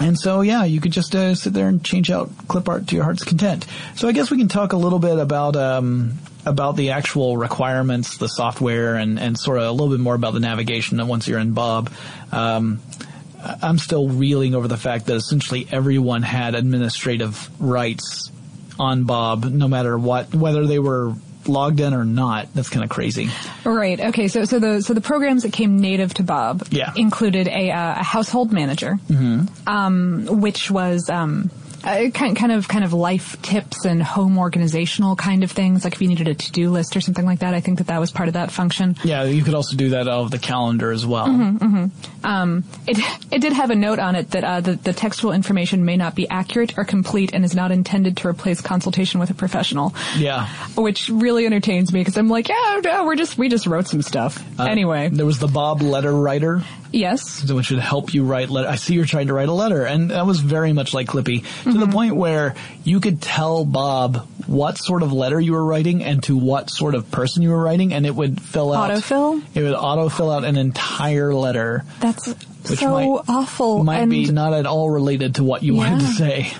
and 0.00 0.18
so, 0.18 0.40
yeah, 0.40 0.64
you 0.64 0.80
could 0.80 0.92
just 0.92 1.14
uh, 1.14 1.34
sit 1.34 1.52
there 1.52 1.68
and 1.68 1.84
change 1.84 2.10
out 2.10 2.30
clip 2.48 2.68
art 2.68 2.88
to 2.88 2.94
your 2.94 3.04
heart's 3.04 3.24
content. 3.24 3.66
So, 3.94 4.08
I 4.08 4.12
guess 4.12 4.30
we 4.30 4.38
can 4.38 4.48
talk 4.48 4.72
a 4.72 4.76
little 4.76 4.98
bit 4.98 5.18
about 5.18 5.54
um, 5.54 6.14
about 6.44 6.76
the 6.76 6.90
actual 6.90 7.36
requirements, 7.36 8.16
the 8.18 8.28
software, 8.28 8.94
and 8.96 9.18
and 9.18 9.38
sort 9.38 9.58
of 9.58 9.64
a 9.64 9.70
little 9.72 9.90
bit 9.90 10.00
more 10.00 10.14
about 10.14 10.34
the 10.34 10.40
navigation 10.40 11.04
once 11.06 11.28
you're 11.28 11.38
in 11.38 11.52
Bob. 11.52 11.90
Um, 12.32 12.80
I'm 13.60 13.78
still 13.78 14.08
reeling 14.08 14.54
over 14.54 14.68
the 14.68 14.76
fact 14.76 15.06
that 15.06 15.16
essentially 15.16 15.66
everyone 15.70 16.22
had 16.22 16.54
administrative 16.54 17.48
rights 17.60 18.30
on 18.78 19.04
Bob, 19.04 19.44
no 19.44 19.66
matter 19.68 19.98
what, 19.98 20.32
whether 20.34 20.66
they 20.66 20.78
were 20.78 21.14
logged 21.46 21.80
in 21.80 21.92
or 21.92 22.04
not. 22.04 22.54
That's 22.54 22.68
kind 22.68 22.84
of 22.84 22.90
crazy. 22.90 23.28
Right. 23.64 23.98
Okay. 23.98 24.28
So 24.28 24.44
so 24.44 24.60
the 24.60 24.80
so 24.80 24.94
the 24.94 25.00
programs 25.00 25.42
that 25.42 25.52
came 25.52 25.80
native 25.80 26.14
to 26.14 26.22
Bob 26.22 26.66
Yeah. 26.70 26.92
included 26.96 27.48
a 27.48 27.70
uh, 27.72 28.00
a 28.00 28.04
household 28.04 28.52
manager, 28.52 28.98
Mm-hmm. 29.08 29.68
um, 29.68 30.26
which 30.40 30.70
was 30.70 31.10
um, 31.10 31.50
uh, 31.84 32.10
kind 32.10 32.36
kind 32.36 32.52
of 32.52 32.68
kind 32.68 32.84
of 32.84 32.92
life 32.92 33.40
tips 33.42 33.84
and 33.84 34.02
home 34.02 34.38
organizational 34.38 35.16
kind 35.16 35.44
of 35.44 35.50
things. 35.50 35.84
Like 35.84 35.94
if 35.94 36.02
you 36.02 36.08
needed 36.08 36.28
a 36.28 36.34
to 36.34 36.52
do 36.52 36.70
list 36.70 36.96
or 36.96 37.00
something 37.00 37.24
like 37.24 37.40
that, 37.40 37.54
I 37.54 37.60
think 37.60 37.78
that 37.78 37.88
that 37.88 37.98
was 38.00 38.10
part 38.10 38.28
of 38.28 38.34
that 38.34 38.50
function. 38.50 38.96
Yeah, 39.04 39.24
you 39.24 39.42
could 39.42 39.54
also 39.54 39.76
do 39.76 39.90
that 39.90 40.08
out 40.08 40.22
of 40.24 40.30
the 40.30 40.38
calendar 40.38 40.90
as 40.92 41.04
well. 41.06 41.26
hmm 41.26 41.56
hmm 41.56 41.84
Um, 42.24 42.64
it 42.86 42.98
it 43.30 43.40
did 43.40 43.52
have 43.52 43.70
a 43.70 43.74
note 43.74 43.98
on 43.98 44.14
it 44.14 44.30
that 44.30 44.44
uh, 44.44 44.60
the, 44.60 44.74
the 44.74 44.92
textual 44.92 45.32
information 45.32 45.84
may 45.84 45.96
not 45.96 46.14
be 46.14 46.28
accurate 46.28 46.78
or 46.78 46.84
complete 46.84 47.32
and 47.34 47.44
is 47.44 47.54
not 47.54 47.70
intended 47.72 48.16
to 48.18 48.28
replace 48.28 48.60
consultation 48.60 49.20
with 49.20 49.30
a 49.30 49.34
professional, 49.34 49.94
Yeah. 50.16 50.46
which 50.76 51.08
really 51.08 51.46
entertains 51.46 51.92
me 51.92 52.00
because 52.00 52.16
I'm 52.16 52.28
like, 52.28 52.48
yeah, 52.48 52.80
yeah, 52.84 53.04
we're 53.04 53.16
just 53.16 53.36
we 53.38 53.48
just 53.48 53.66
wrote 53.66 53.86
some 53.88 54.02
stuff 54.02 54.42
Uh, 54.58 54.64
anyway. 54.64 55.08
There 55.12 55.26
was 55.26 55.38
the 55.38 55.48
Bob 55.48 55.82
letter 55.82 56.12
writer. 56.12 56.62
Yes. 56.92 57.50
Which 57.50 57.70
would 57.70 57.80
help 57.80 58.12
you 58.14 58.24
write 58.24 58.50
letter. 58.50 58.68
I 58.68 58.76
see 58.76 58.94
you're 58.94 59.04
trying 59.06 59.28
to 59.28 59.34
write 59.34 59.48
a 59.48 59.52
letter. 59.52 59.84
And 59.84 60.10
that 60.10 60.26
was 60.26 60.40
very 60.40 60.72
much 60.72 60.92
like 60.94 61.08
Clippy 61.08 61.44
to 61.64 61.72
the 61.78 61.86
point 61.88 62.16
where 62.16 62.54
you 62.84 63.00
could 63.00 63.20
tell 63.22 63.64
Bob 63.64 64.28
what 64.46 64.76
sort 64.78 65.02
of 65.02 65.12
letter 65.12 65.40
you 65.40 65.52
were 65.52 65.64
writing 65.64 66.02
and 66.04 66.22
to 66.24 66.36
what 66.36 66.68
sort 66.70 66.94
of 66.94 67.10
person 67.10 67.42
you 67.42 67.50
were 67.50 67.62
writing 67.62 67.94
and 67.94 68.04
it 68.04 68.14
would 68.14 68.40
fill 68.40 68.72
out. 68.72 68.90
Autofill? 68.90 69.42
It 69.54 69.62
would 69.62 69.74
auto 69.74 70.08
fill 70.08 70.30
out 70.30 70.44
an 70.44 70.56
entire 70.56 71.32
letter. 71.34 71.84
That's 72.00 72.34
so 72.64 72.90
might- 72.90 73.24
awful. 73.28 73.82
Might 73.84 74.00
and 74.00 74.10
be 74.10 74.30
not 74.30 74.52
at 74.52 74.66
all 74.66 74.90
related 74.90 75.36
to 75.36 75.44
what 75.44 75.62
you 75.62 75.74
wanted 75.74 76.00
to 76.00 76.12
say. 76.12 76.52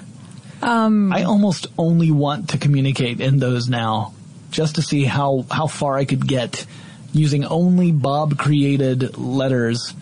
um, 0.63 1.13
I 1.13 1.25
almost 1.25 1.67
only 1.77 2.11
want 2.11 2.51
to 2.51 2.59
communicate 2.59 3.21
in 3.21 3.39
those 3.39 3.69
now, 3.69 4.15
just 4.51 4.77
to 4.77 4.83
see 4.83 5.05
how 5.05 5.45
how 5.51 5.67
far 5.67 5.97
I 5.97 6.05
could 6.05 6.27
get 6.27 6.65
using 7.13 7.45
only 7.45 7.93
Bob 7.93 8.39
created 8.39 9.19
letters, 9.19 9.93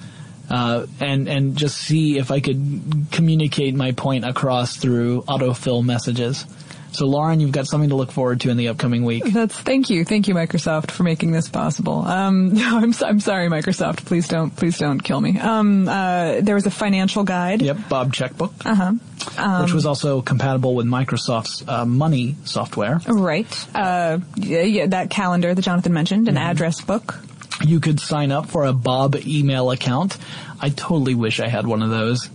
uh, 0.50 0.86
and 1.00 1.28
and 1.28 1.56
just 1.56 1.78
see 1.78 2.18
if 2.18 2.30
I 2.30 2.40
could 2.40 3.06
communicate 3.12 3.74
my 3.74 3.92
point 3.92 4.24
across 4.24 4.76
through 4.76 5.22
autofill 5.22 5.84
messages. 5.84 6.44
So, 6.92 7.06
Lauren, 7.06 7.38
you've 7.38 7.52
got 7.52 7.68
something 7.68 7.90
to 7.90 7.94
look 7.94 8.10
forward 8.10 8.40
to 8.40 8.50
in 8.50 8.56
the 8.56 8.66
upcoming 8.66 9.04
week. 9.04 9.22
That's 9.24 9.54
thank 9.56 9.90
you, 9.90 10.04
thank 10.04 10.26
you, 10.26 10.34
Microsoft, 10.34 10.90
for 10.90 11.04
making 11.04 11.30
this 11.30 11.48
possible. 11.48 12.04
Um, 12.04 12.52
no, 12.54 12.79
I'm 12.79 12.92
I'm 13.04 13.20
sorry, 13.20 13.46
Microsoft. 13.48 14.04
Please 14.06 14.27
don't 14.27 14.50
please 14.56 14.77
don't 14.77 14.98
kill 14.98 15.20
me. 15.20 15.38
Um, 15.38 15.87
uh, 15.88 16.40
there 16.40 16.56
was 16.56 16.66
a 16.66 16.70
financial 16.72 17.22
guide. 17.22 17.62
Yep, 17.62 17.77
Bob 17.88 18.12
Checkbook. 18.12 18.52
Uh 18.66 18.75
huh. 18.75 18.92
Um, 19.38 19.62
which 19.62 19.72
was 19.72 19.87
also 19.87 20.20
compatible 20.20 20.75
with 20.75 20.87
Microsoft's 20.87 21.62
uh, 21.68 21.85
Money 21.87 22.35
software. 22.44 22.98
Right. 23.06 23.46
Uh, 23.72 24.18
yeah, 24.35 24.62
yeah, 24.62 24.87
that 24.87 25.10
calendar 25.10 25.54
that 25.54 25.62
Jonathan 25.62 25.92
mentioned, 25.92 26.27
an 26.27 26.35
Mm-hmm. 26.35 26.44
address 26.44 26.81
book. 26.81 27.20
You 27.65 27.81
could 27.81 28.00
sign 28.00 28.33
up 28.33 28.46
for 28.46 28.65
a 28.65 28.73
Bob 28.73 29.17
email 29.27 29.71
account. 29.71 30.17
I 30.61 30.71
totally 30.71 31.15
wish 31.15 31.40
I 31.40 31.48
had 31.48 31.67
one 31.67 31.83
of 31.83 31.90
those. 31.90 32.29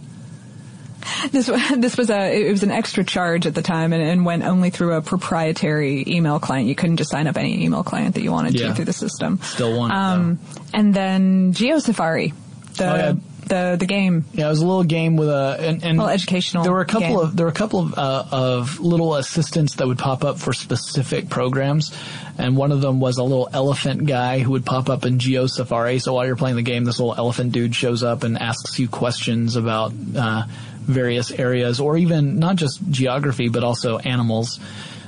This 1.32 1.48
this 1.78 1.98
was 1.98 2.10
a 2.10 2.48
it 2.48 2.52
was 2.52 2.64
an 2.64 2.72
extra 2.72 3.04
charge 3.04 3.46
at 3.46 3.54
the 3.54 3.62
time 3.62 3.94
and, 3.94 4.02
and 4.02 4.26
went 4.26 4.44
only 4.44 4.70
through 4.72 4.94
a 4.94 5.02
proprietary 5.02 6.04
email 6.08 6.40
client. 6.40 6.68
You 6.68 6.76
couldn't 6.76 6.98
just 6.98 7.12
sign 7.12 7.28
up 7.28 7.38
any 7.38 7.64
email 7.64 7.84
client 7.84 8.16
that 8.16 8.22
you 8.22 8.32
wanted 8.32 8.56
Yeah. 8.60 8.70
to 8.70 8.74
through 8.76 8.86
the 8.86 8.94
system. 8.94 9.40
Still 9.44 9.78
one. 9.78 9.92
Um, 9.92 10.40
and 10.74 10.94
then 10.94 11.54
GeoSafari, 11.54 12.34
the 12.78 12.86
Oh, 12.92 12.96
yeah. 12.96 13.14
the 13.48 13.76
the 13.80 13.86
game. 13.86 14.26
Yeah, 14.34 14.48
it 14.48 14.50
was 14.50 14.62
a 14.62 14.66
little 14.66 14.84
game 14.84 15.16
with 15.16 15.30
a 15.30 15.58
and, 15.60 15.84
and 15.84 15.98
Well, 16.00 16.10
educational 16.10 16.64
There 16.64 16.74
were 16.74 16.82
a 16.82 16.86
couple 16.86 17.08
game. 17.08 17.20
of 17.20 17.36
there 17.38 17.46
were 17.46 17.52
a 17.52 17.56
couple 17.56 17.80
of 17.82 17.94
uh, 17.98 18.26
of 18.32 18.80
little 18.80 19.16
assistants 19.16 19.76
that 19.76 19.88
would 19.88 20.00
pop 20.00 20.24
up 20.24 20.40
for 20.40 20.54
specific 20.54 21.30
programs, 21.30 21.92
and 22.38 22.58
one 22.58 22.72
of 22.72 22.82
them 22.82 23.00
was 23.00 23.18
a 23.18 23.24
little 23.24 23.50
elephant 23.52 24.06
guy 24.06 24.40
who 24.40 24.52
would 24.52 24.66
pop 24.66 24.90
up 24.90 25.06
in 25.06 25.20
Geo 25.20 25.48
Safari. 25.48 26.00
So 26.00 26.14
while 26.14 26.26
you're 26.26 26.36
playing 26.36 26.58
the 26.58 26.62
game, 26.62 26.84
this 26.84 27.00
little 27.00 27.16
elephant 27.16 27.52
dude 27.52 27.76
shows 27.76 28.04
up 28.04 28.24
and 28.24 28.38
asks 28.38 28.78
you 28.80 28.88
questions 28.88 29.56
about 29.56 29.94
uh, 30.18 30.44
various 30.82 31.32
areas, 31.32 31.80
or 31.80 31.98
even 31.98 32.40
not 32.40 32.58
just 32.58 32.80
geography, 32.90 33.50
but 33.50 33.64
also 33.64 33.98
animals. 34.00 34.60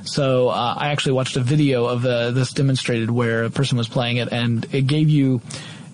So 0.04 0.50
uh, 0.50 0.76
I 0.78 0.90
actually 0.90 1.14
watched 1.14 1.36
a 1.36 1.42
video 1.42 1.86
of 1.86 2.06
uh, 2.06 2.32
this 2.32 2.54
demonstrated 2.54 3.12
where 3.12 3.44
a 3.44 3.50
person 3.50 3.78
was 3.78 3.90
playing 3.90 4.18
it, 4.18 4.32
and 4.32 4.66
it 4.74 4.88
gave 4.88 5.10
you 5.10 5.42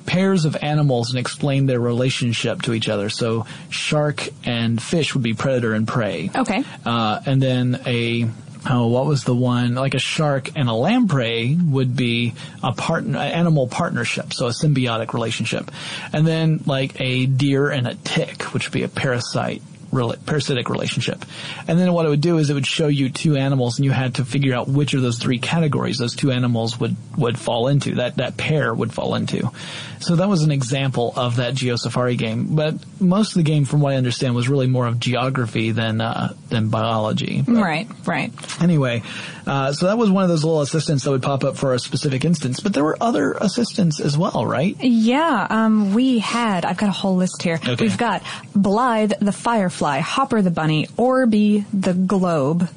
pairs 0.06 0.46
of 0.46 0.58
animals 0.62 1.10
and 1.12 1.20
explained 1.20 1.68
their 1.68 1.80
relationship 1.80 2.62
to 2.64 2.74
each 2.74 2.90
other. 2.90 3.10
So 3.10 3.46
shark 3.70 4.28
and 4.44 4.82
fish 4.82 5.14
would 5.14 5.24
be 5.24 5.34
predator 5.34 5.74
and 5.74 5.88
prey. 5.88 6.30
Okay. 6.36 6.64
Uh, 6.86 7.22
and 7.26 7.42
then 7.42 7.82
a 7.86 8.30
oh, 8.70 8.88
what 8.88 9.06
was 9.06 9.24
the 9.24 9.36
one? 9.36 9.76
Like 9.76 9.94
a 9.94 10.00
shark 10.00 10.52
and 10.56 10.70
a 10.70 10.74
lamprey 10.74 11.56
would 11.56 11.96
be 11.96 12.34
a 12.64 12.74
partner, 12.74 13.20
animal 13.20 13.68
partnership, 13.68 14.34
so 14.34 14.48
a 14.48 14.52
symbiotic 14.52 15.14
relationship. 15.14 15.72
And 16.12 16.26
then 16.26 16.62
like 16.66 17.00
a 17.00 17.26
deer 17.26 17.70
and 17.70 17.88
a 17.88 17.96
tick, 17.96 18.44
which 18.54 18.68
would 18.68 18.74
be 18.74 18.84
a 18.84 18.88
parasite. 18.88 19.62
Rela- 19.94 20.24
Parasitic 20.26 20.70
relationship, 20.70 21.24
and 21.68 21.80
then 21.80 21.94
what 21.94 22.06
it 22.06 22.10
would 22.10 22.22
do 22.22 22.38
is 22.38 22.50
it 22.50 22.54
would 22.54 22.68
show 22.68 22.88
you 22.88 23.10
two 23.10 23.36
animals, 23.36 23.78
and 23.78 23.86
you 23.86 23.92
had 23.92 24.16
to 24.16 24.26
figure 24.26 24.54
out 24.56 24.68
which 24.68 24.94
of 24.94 25.02
those 25.02 25.20
three 25.20 25.40
categories 25.40 25.98
those 25.98 26.16
two 26.16 26.32
animals 26.32 26.80
would 26.80 26.96
would 27.18 27.38
fall 27.38 27.68
into. 27.68 27.96
That 27.96 28.18
that 28.18 28.38
pair 28.38 28.74
would 28.74 28.94
fall 28.94 29.16
into. 29.16 29.52
So 30.00 30.18
that 30.18 30.28
was 30.28 30.44
an 30.44 30.52
example 30.52 31.14
of 31.16 31.38
that 31.38 31.54
Geo 31.54 31.78
Safari 31.78 32.18
game. 32.18 32.56
But 32.56 32.76
most 33.00 33.30
of 33.30 33.36
the 33.36 33.44
game, 33.44 33.64
from 33.64 33.80
what 33.80 33.94
I 33.94 33.96
understand, 33.96 34.36
was 34.36 34.50
really 34.50 34.68
more 34.68 34.86
of 34.86 35.00
geography 35.00 35.72
than 35.72 36.02
uh, 36.02 36.34
than 36.50 36.70
biology. 36.70 37.42
But 37.42 37.56
Right, 37.56 37.88
right. 38.06 38.34
Anyway, 38.62 39.04
uh, 39.46 39.74
so 39.74 39.88
that 39.88 39.98
was 39.98 40.10
one 40.10 40.24
of 40.24 40.30
those 40.30 40.44
little 40.44 40.62
assistants 40.62 41.04
that 41.04 41.12
would 41.12 41.22
pop 41.24 41.44
up 41.44 41.58
for 41.58 41.74
a 41.74 41.80
specific 41.80 42.24
instance. 42.26 42.60
But 42.60 42.74
there 42.74 42.84
were 42.84 42.98
other 43.02 43.34
assistants 43.34 44.00
as 44.00 44.18
well, 44.18 44.46
right? 44.46 44.76
Yeah, 44.82 45.48
um, 45.50 45.94
we 45.94 46.20
had, 46.20 46.66
I've 46.66 46.78
got 46.78 46.90
a 46.90 46.94
whole 46.94 47.16
list 47.16 47.42
here. 47.42 47.56
Okay. 47.56 47.76
We've 47.80 47.98
got 47.98 48.24
Blythe 48.56 49.14
the 49.20 49.32
Firefly, 49.32 50.00
Hopper 50.00 50.42
the 50.42 50.52
Bunny, 50.52 50.88
Orby 50.98 51.66
the 51.74 51.94
Globe, 51.94 52.70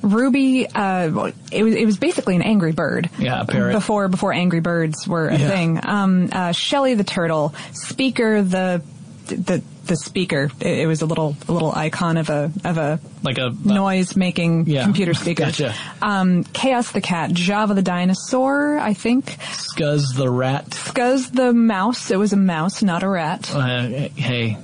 Ruby, 0.00 0.66
uh, 0.68 1.30
it 1.50 1.62
was, 1.64 1.74
it 1.74 1.84
was 1.84 1.98
basically 1.98 2.36
an 2.36 2.42
angry 2.42 2.70
bird. 2.72 3.10
Yeah, 3.18 3.42
parrot. 3.42 3.72
Before, 3.72 4.06
before 4.08 4.32
angry 4.32 4.60
birds 4.60 5.06
were 5.08 5.26
a 5.28 5.36
Yeah. 5.36 5.48
thing. 5.48 5.80
Um, 5.82 6.28
uh, 6.30 6.52
Shelly 6.52 6.94
the 6.94 7.02
Turtle, 7.04 7.52
Speaker 7.72 8.42
the, 8.42 8.80
the, 9.26 9.62
the 9.88 9.96
speaker. 9.96 10.50
It, 10.60 10.78
it 10.80 10.86
was 10.86 11.02
a 11.02 11.06
little, 11.06 11.36
a 11.48 11.52
little 11.52 11.72
icon 11.72 12.16
of 12.16 12.30
a, 12.30 12.52
of 12.64 12.78
a 12.78 13.00
Like 13.22 13.38
a 13.38 13.50
noise 13.64 14.14
making 14.16 14.66
Yeah. 14.66 14.84
computer 14.84 15.14
speaker. 15.14 15.44
Gotcha. 15.46 15.74
Um, 16.00 16.44
Chaos 16.44 16.92
the 16.92 17.00
Cat, 17.00 17.32
Java 17.32 17.74
the 17.74 17.82
Dinosaur, 17.82 18.78
I 18.78 18.94
think. 18.94 19.26
Scuzz 19.26 20.14
the 20.16 20.30
rat. 20.30 20.66
Scuzz 20.70 21.32
the 21.32 21.52
Mouse, 21.52 22.10
it 22.10 22.16
was 22.18 22.32
a 22.32 22.36
mouse, 22.36 22.82
not 22.82 23.02
a 23.02 23.08
rat. 23.08 23.52
Uh, 23.54 23.88
hey, 24.14 24.56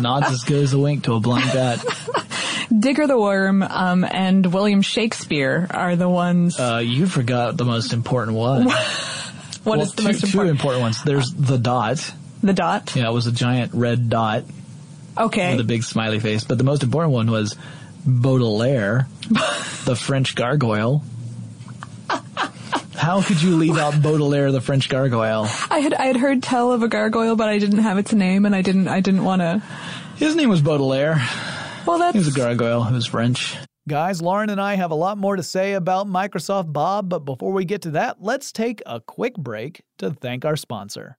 nods 0.00 0.26
as 0.30 0.44
good 0.44 0.62
as 0.62 0.72
a 0.72 0.78
wink 0.78 1.04
to 1.04 1.14
a 1.14 1.20
blind 1.20 1.50
bat. 1.52 1.84
Digger 2.78 3.06
the 3.06 3.18
Worm 3.18 3.62
um, 3.62 4.04
and 4.04 4.46
William 4.52 4.80
Shakespeare 4.82 5.66
are 5.70 5.94
the 5.96 6.08
ones. 6.08 6.58
Uh, 6.58 6.80
you 6.82 7.06
forgot 7.06 7.56
the 7.56 7.64
most 7.64 7.92
important 7.92 8.36
one. 8.36 8.64
What 8.66 8.86
What 9.64 9.78
is 9.80 9.92
the 9.92 10.02
two, 10.02 10.08
most 10.08 10.20
two 10.20 10.26
important? 10.26 10.50
important 10.58 10.82
ones? 10.82 11.02
There's 11.04 11.30
the 11.32 11.56
dot. 11.58 12.12
The 12.42 12.52
dot. 12.52 12.94
Yeah, 12.96 13.08
it 13.08 13.12
was 13.12 13.26
a 13.26 13.32
giant 13.32 13.72
red 13.74 14.08
dot 14.08 14.44
Okay. 15.16 15.52
with 15.52 15.60
a 15.60 15.64
big 15.68 15.82
smiley 15.84 16.18
face. 16.20 16.44
But 16.44 16.58
the 16.58 16.64
most 16.64 16.82
important 16.82 17.12
one 17.12 17.30
was 17.30 17.56
Baudelaire, 18.04 19.06
the 19.84 19.94
French 19.96 20.34
gargoyle. 20.34 21.02
How 22.94 23.20
could 23.22 23.42
you 23.42 23.56
leave 23.56 23.78
out 23.78 24.00
Baudelaire, 24.00 24.52
the 24.52 24.60
French 24.60 24.88
gargoyle? 24.88 25.48
I 25.70 25.78
had 25.80 25.92
I 25.94 26.06
had 26.06 26.16
heard 26.16 26.42
tell 26.42 26.72
of 26.72 26.82
a 26.82 26.88
gargoyle, 26.88 27.34
but 27.36 27.48
I 27.48 27.58
didn't 27.58 27.78
have 27.80 27.98
its 27.98 28.12
name, 28.12 28.44
and 28.46 28.54
I 28.54 28.62
didn't 28.62 28.86
I 28.88 29.00
didn't 29.00 29.24
want 29.24 29.40
to. 29.42 29.62
His 30.16 30.36
name 30.36 30.48
was 30.48 30.60
Baudelaire. 30.60 31.20
Well, 31.86 31.98
that's 31.98 32.12
He 32.12 32.18
was 32.18 32.28
a 32.28 32.38
gargoyle. 32.38 32.84
He 32.84 32.94
was 32.94 33.06
French. 33.06 33.56
Guys, 33.88 34.22
Lauren 34.22 34.50
and 34.50 34.60
I 34.60 34.76
have 34.76 34.92
a 34.92 34.94
lot 34.94 35.18
more 35.18 35.34
to 35.34 35.42
say 35.42 35.72
about 35.72 36.06
Microsoft 36.06 36.72
Bob, 36.72 37.08
but 37.08 37.20
before 37.20 37.52
we 37.52 37.64
get 37.64 37.82
to 37.82 37.90
that, 37.92 38.22
let's 38.22 38.52
take 38.52 38.80
a 38.86 39.00
quick 39.00 39.34
break 39.34 39.82
to 39.98 40.10
thank 40.10 40.44
our 40.44 40.54
sponsor. 40.54 41.18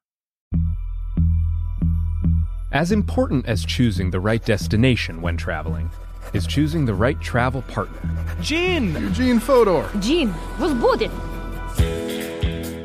As 2.71 2.93
important 2.93 3.45
as 3.47 3.65
choosing 3.65 4.11
the 4.11 4.21
right 4.21 4.43
destination 4.45 5.21
when 5.21 5.35
traveling 5.35 5.89
is 6.31 6.47
choosing 6.47 6.85
the 6.85 6.93
right 6.93 7.19
travel 7.19 7.63
partner. 7.63 7.99
Gene! 8.39 8.93
Eugene 8.93 9.41
Fodor! 9.41 9.89
Gene, 9.99 10.33
was 10.57 10.71
it. 11.01 11.11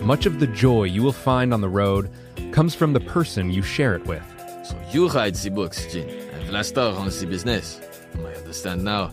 Much 0.02 0.26
of 0.26 0.40
the 0.40 0.48
joy 0.48 0.84
you 0.84 1.04
will 1.04 1.12
find 1.12 1.54
on 1.54 1.60
the 1.60 1.68
road 1.68 2.10
comes 2.50 2.74
from 2.74 2.94
the 2.94 3.00
person 3.00 3.52
you 3.52 3.62
share 3.62 3.94
it 3.94 4.04
with. 4.06 4.24
So 4.64 4.76
you 4.90 5.08
write 5.08 5.34
the 5.34 5.50
books, 5.50 5.86
Gene, 5.92 6.08
and 6.08 6.48
Vlasta 6.48 6.96
runs 6.96 7.20
the 7.20 7.26
business. 7.28 7.80
I 8.16 8.34
understand 8.34 8.82
now. 8.82 9.12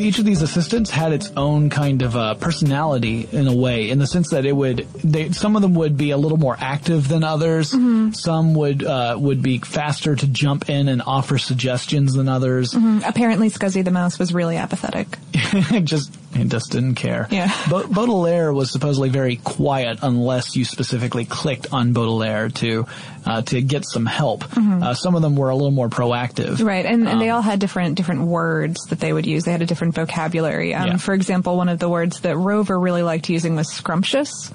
Each 0.00 0.18
of 0.18 0.24
these 0.24 0.42
assistants 0.42 0.90
had 0.90 1.12
its 1.12 1.30
own 1.36 1.70
kind 1.70 2.02
of 2.02 2.16
uh, 2.16 2.34
personality 2.34 3.28
in 3.30 3.46
a 3.46 3.54
way, 3.54 3.90
in 3.90 3.98
the 3.98 4.06
sense 4.06 4.30
that 4.30 4.44
it 4.46 4.52
would, 4.52 4.86
they, 5.04 5.30
some 5.30 5.56
of 5.56 5.62
them 5.62 5.74
would 5.74 5.96
be 5.96 6.10
a 6.10 6.16
little 6.16 6.38
more 6.38 6.56
active 6.58 7.08
than 7.08 7.24
others. 7.24 7.72
Mm-hmm. 7.72 8.12
Some 8.12 8.54
would 8.54 8.84
uh, 8.84 9.16
would 9.18 9.42
be 9.42 9.58
faster 9.58 10.14
to 10.16 10.26
jump 10.26 10.68
in 10.68 10.88
and 10.88 11.02
offer 11.02 11.38
suggestions 11.38 12.14
than 12.14 12.28
others. 12.28 12.72
Mhm. 12.72 13.08
Apparently, 13.08 13.50
Scuzzy 13.50 13.84
the 13.84 13.90
mouse 13.90 14.18
was 14.18 14.32
really 14.32 14.56
apathetic. 14.56 15.18
just 15.84 16.12
it 16.38 16.48
just 16.48 16.70
didn't 16.72 16.94
care. 16.94 17.26
Yeah. 17.30 17.52
Ba- 17.68 17.86
Baudelaire 17.88 18.52
was 18.52 18.70
supposedly 18.70 19.08
very 19.08 19.36
quiet 19.36 19.98
unless 20.02 20.56
you 20.56 20.64
specifically 20.64 21.24
clicked 21.24 21.68
on 21.72 21.92
Baudelaire 21.92 22.48
to 22.50 22.86
uh, 23.26 23.42
to 23.42 23.60
get 23.60 23.84
some 23.86 24.06
help. 24.06 24.44
Mhm. 24.44 24.82
Uh, 24.82 24.94
some 24.94 25.14
of 25.14 25.22
them 25.22 25.36
were 25.36 25.50
a 25.50 25.54
little 25.54 25.70
more 25.70 25.88
proactive. 25.88 26.62
Right, 26.64 26.86
and, 26.86 27.06
and 27.08 27.20
they 27.20 27.28
Um, 27.30 27.36
all 27.36 27.42
had 27.42 27.58
different 27.58 27.96
different 27.96 28.22
words 28.22 28.80
that 28.90 29.00
they 29.00 29.12
would 29.12 29.26
use. 29.26 29.44
They 29.44 29.52
had 29.52 29.62
a 29.62 29.66
different 29.66 29.94
vocabulary. 29.94 30.74
Um, 30.74 30.86
Yeah. 30.86 30.96
For 30.96 31.12
example, 31.14 31.56
one 31.56 31.68
of 31.68 31.78
the 31.78 31.88
words 31.88 32.20
that 32.20 32.36
Rover 32.36 32.78
really 32.78 33.02
liked 33.02 33.28
using 33.28 33.56
was 33.56 33.68
scrumptious. 33.70 34.50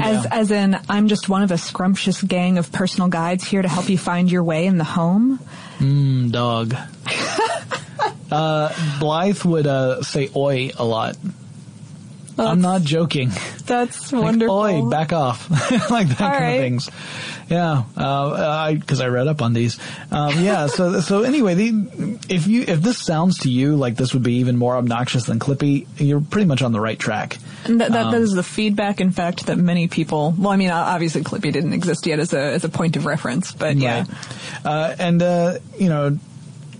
As, 0.00 0.24
Yeah. 0.24 0.30
as 0.30 0.50
in, 0.50 0.78
I'm 0.88 1.08
just 1.08 1.28
one 1.28 1.42
of 1.42 1.50
a 1.50 1.58
scrumptious 1.58 2.22
gang 2.22 2.58
of 2.58 2.70
personal 2.70 3.08
guides 3.08 3.42
here 3.44 3.62
to 3.62 3.68
help 3.68 3.88
you 3.88 3.98
find 3.98 4.30
your 4.30 4.44
way 4.44 4.66
in 4.66 4.78
the 4.78 4.84
home. 4.84 5.40
Mm, 5.80 6.30
dog. 6.30 6.76
uh, 8.30 8.98
Blythe 9.00 9.42
would 9.44 9.66
uh, 9.66 10.02
say 10.02 10.30
"oi" 10.34 10.70
a 10.76 10.84
lot. 10.84 11.16
I'm 12.40 12.60
not 12.60 12.82
joking. 12.82 13.32
That's 13.66 14.12
Like, 14.12 14.22
wonderful. 14.22 14.56
Oi, 14.56 14.88
back 14.88 15.12
off, 15.12 15.50
like 15.90 16.06
that 16.06 16.20
All 16.20 16.28
kind 16.30 16.40
right. 16.40 16.50
of 16.52 16.60
things. 16.60 16.90
Yeah, 17.50 17.82
uh, 17.96 18.32
I 18.32 18.74
because 18.74 19.00
I 19.00 19.08
read 19.08 19.26
up 19.26 19.42
on 19.42 19.54
these. 19.54 19.76
Um, 20.12 20.44
yeah, 20.44 20.68
so 20.68 21.00
so 21.08 21.22
anyway, 21.24 21.54
the, 21.54 22.18
if 22.28 22.46
you 22.46 22.62
if 22.68 22.80
this 22.80 22.98
sounds 22.98 23.38
to 23.38 23.50
you 23.50 23.74
like 23.74 23.96
this 23.96 24.14
would 24.14 24.22
be 24.22 24.34
even 24.34 24.56
more 24.56 24.76
obnoxious 24.76 25.24
than 25.24 25.40
Clippy, 25.40 25.88
you're 25.98 26.20
pretty 26.20 26.46
much 26.46 26.62
on 26.62 26.70
the 26.70 26.78
right 26.80 26.98
track. 26.98 27.38
And 27.64 27.80
that, 27.80 27.90
that, 27.90 28.06
Um, 28.06 28.12
that 28.12 28.20
is 28.20 28.34
the 28.34 28.44
feedback, 28.44 29.00
in 29.00 29.10
fact, 29.10 29.46
that 29.46 29.58
many 29.58 29.88
people. 29.88 30.32
Well, 30.38 30.52
I 30.52 30.56
mean, 30.56 30.70
obviously, 30.70 31.22
Clippy 31.24 31.52
didn't 31.52 31.72
exist 31.72 32.06
yet 32.06 32.20
as 32.20 32.32
a 32.32 32.38
as 32.40 32.62
a 32.62 32.68
point 32.68 32.94
of 32.96 33.04
reference, 33.04 33.50
but 33.50 33.76
yeah, 33.78 34.04
Uh, 34.64 34.94
and 34.96 35.20
uh, 35.20 35.58
you 35.76 35.88
know, 35.88 36.16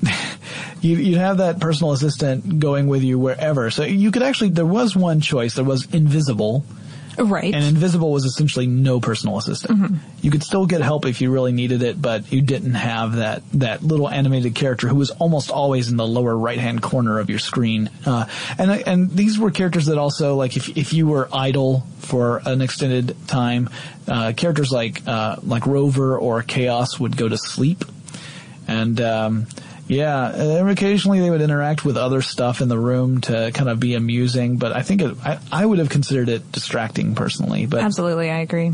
you 0.81 0.97
you'd 0.97 1.19
have 1.19 1.39
that 1.39 1.61
personal 1.61 1.93
assistant 1.93 2.59
going 2.59 2.87
with 2.87 3.03
you 3.03 3.19
wherever. 3.19 3.71
So 3.71 3.85
you 3.85 4.11
could 4.11 4.23
actually 4.23 4.51
there 4.51 4.67
was 4.67 4.95
one 4.97 5.21
choice. 5.21 5.55
There 5.55 5.65
was 5.65 5.93
invisible. 5.93 6.65
Right. 7.19 7.53
And 7.53 7.65
invisible 7.65 8.13
was 8.13 8.25
essentially 8.25 8.69
no 8.69 9.01
personal 9.01 9.39
assistant. 9.39 9.79
Mm-hmm. 9.79 9.97
You 10.23 10.31
could 10.31 10.45
still 10.45 10.67
get 10.67 10.83
help 10.83 11.05
if 11.05 11.21
you 11.21 11.33
really 11.33 11.51
needed 11.51 11.83
it, 11.83 12.01
but 12.01 12.31
you 12.33 12.41
didn't 12.41 12.75
have 12.75 13.17
that 13.17 13.43
that 13.55 13.83
little 13.83 14.09
animated 14.09 14.55
character 14.55 14.87
who 14.87 14.95
was 14.95 15.11
almost 15.11 15.51
always 15.51 15.89
in 15.89 15.97
the 15.97 16.07
lower 16.07 16.37
right 16.37 16.59
hand 16.59 16.81
corner 16.81 17.19
of 17.19 17.29
your 17.29 17.41
screen. 17.41 17.91
Uh, 18.07 18.27
and 18.57 18.71
and 18.71 19.11
these 19.11 19.37
were 19.37 19.51
characters 19.51 19.87
that 19.87 19.99
also 19.99 20.37
like 20.37 20.57
if 20.57 20.77
if 20.77 20.93
you 20.93 21.09
were 21.09 21.29
idle 21.33 21.85
for 21.99 22.41
an 22.47 22.63
extended 22.63 23.17
time, 23.27 23.69
uh, 24.07 24.33
characters 24.37 24.71
like 24.71 25.03
uh, 25.09 25.37
like 25.43 25.67
Rover 25.67 26.17
or 26.17 26.43
Chaos 26.43 27.01
would 27.01 27.17
go 27.17 27.29
to 27.29 27.37
sleep, 27.37 27.85
and. 28.69 29.01
Um, 29.01 29.47
yeah, 29.89 30.35
and 30.35 30.71
occasionally 30.71 31.21
they 31.21 31.31
would 31.31 31.41
interact 31.41 31.85
with 31.85 31.97
other 31.97 32.23
stuff 32.23 32.61
in 32.61 32.69
the 32.69 32.79
room 32.79 33.21
to 33.23 33.51
kind 33.53 33.69
of 33.69 33.81
be 33.81 33.95
amusing, 33.95 34.57
but 34.57 34.73
I 34.73 34.83
think 34.83 35.03
it, 35.03 35.17
I, 35.25 35.39
I 35.51 35.67
would 35.67 35.79
have 35.79 35.89
considered 35.89 36.29
it 36.29 36.53
distracting 36.53 37.15
personally. 37.15 37.67
But 37.67 37.83
absolutely, 37.83 38.31
I 38.31 38.41
agree. 38.41 38.73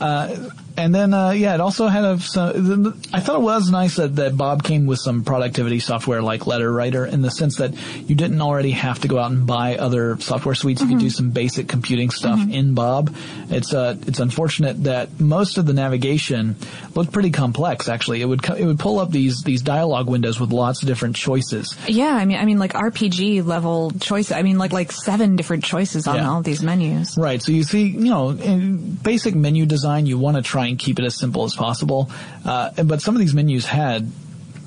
uh, 0.00 0.50
and 0.76 0.94
then, 0.94 1.14
uh, 1.14 1.30
yeah, 1.30 1.54
it 1.54 1.60
also 1.60 1.86
had 1.88 2.04
a, 2.04 2.18
some, 2.20 3.00
I 3.12 3.20
thought 3.20 3.36
it 3.36 3.42
was 3.42 3.70
nice 3.70 3.96
that, 3.96 4.16
that 4.16 4.36
Bob 4.36 4.62
came 4.62 4.86
with 4.86 4.98
some 4.98 5.24
productivity 5.24 5.80
software 5.80 6.22
like 6.22 6.46
Letter 6.46 6.70
Writer 6.72 7.06
in 7.06 7.22
the 7.22 7.30
sense 7.30 7.56
that 7.56 7.72
you 8.08 8.14
didn't 8.14 8.40
already 8.40 8.72
have 8.72 9.00
to 9.00 9.08
go 9.08 9.18
out 9.18 9.30
and 9.30 9.46
buy 9.46 9.76
other 9.76 10.18
software 10.20 10.54
suites. 10.54 10.82
You 10.82 10.88
could 10.88 10.98
do 10.98 11.10
some 11.10 11.30
basic 11.30 11.68
computing 11.68 12.10
stuff 12.10 12.40
in 12.50 12.74
Bob. 12.74 13.14
It's, 13.48 13.72
uh, 13.72 13.96
it's 14.06 14.20
unfortunate 14.20 14.84
that 14.84 15.18
most 15.20 15.58
of 15.58 15.66
the 15.66 15.72
navigation 15.72 16.56
looked 16.94 17.12
pretty 17.12 17.30
complex, 17.30 17.88
actually. 17.88 18.20
It 18.20 18.26
would, 18.26 18.42
co- 18.42 18.54
it 18.54 18.64
would 18.64 18.78
pull 18.78 18.98
up 18.98 19.10
these, 19.10 19.42
these 19.42 19.62
dialogue 19.62 20.08
windows 20.10 20.38
with 20.38 20.50
lots 20.52 20.82
of 20.82 20.88
different 20.88 21.16
choices. 21.16 21.76
Yeah, 21.88 22.14
I 22.14 22.24
mean, 22.24 22.38
I 22.38 22.44
mean, 22.44 22.58
like 22.58 22.72
RPG 22.74 23.44
level 23.46 23.92
choices. 24.00 24.32
I 24.32 24.42
mean, 24.42 24.58
like 24.58 24.72
like 24.72 24.92
seven 24.92 25.36
different 25.36 25.64
choices 25.64 26.06
on 26.06 26.16
Yeah. 26.16 26.28
all 26.30 26.42
these 26.42 26.62
menus. 26.62 27.16
Right. 27.16 27.40
So 27.42 27.52
you 27.52 27.62
see, 27.62 27.84
you 27.88 28.10
know, 28.10 28.30
in 28.30 28.94
basic 28.96 29.34
menu 29.34 29.64
design, 29.66 30.06
you 30.06 30.18
want 30.18 30.36
to 30.36 30.42
try 30.42 30.65
and 30.66 30.78
keep 30.78 30.98
it 30.98 31.04
as 31.04 31.14
simple 31.14 31.44
as 31.44 31.54
possible. 31.54 32.10
Uh, 32.44 32.70
but 32.84 33.00
some 33.00 33.14
of 33.14 33.20
these 33.20 33.34
menus 33.34 33.66
had 33.66 34.10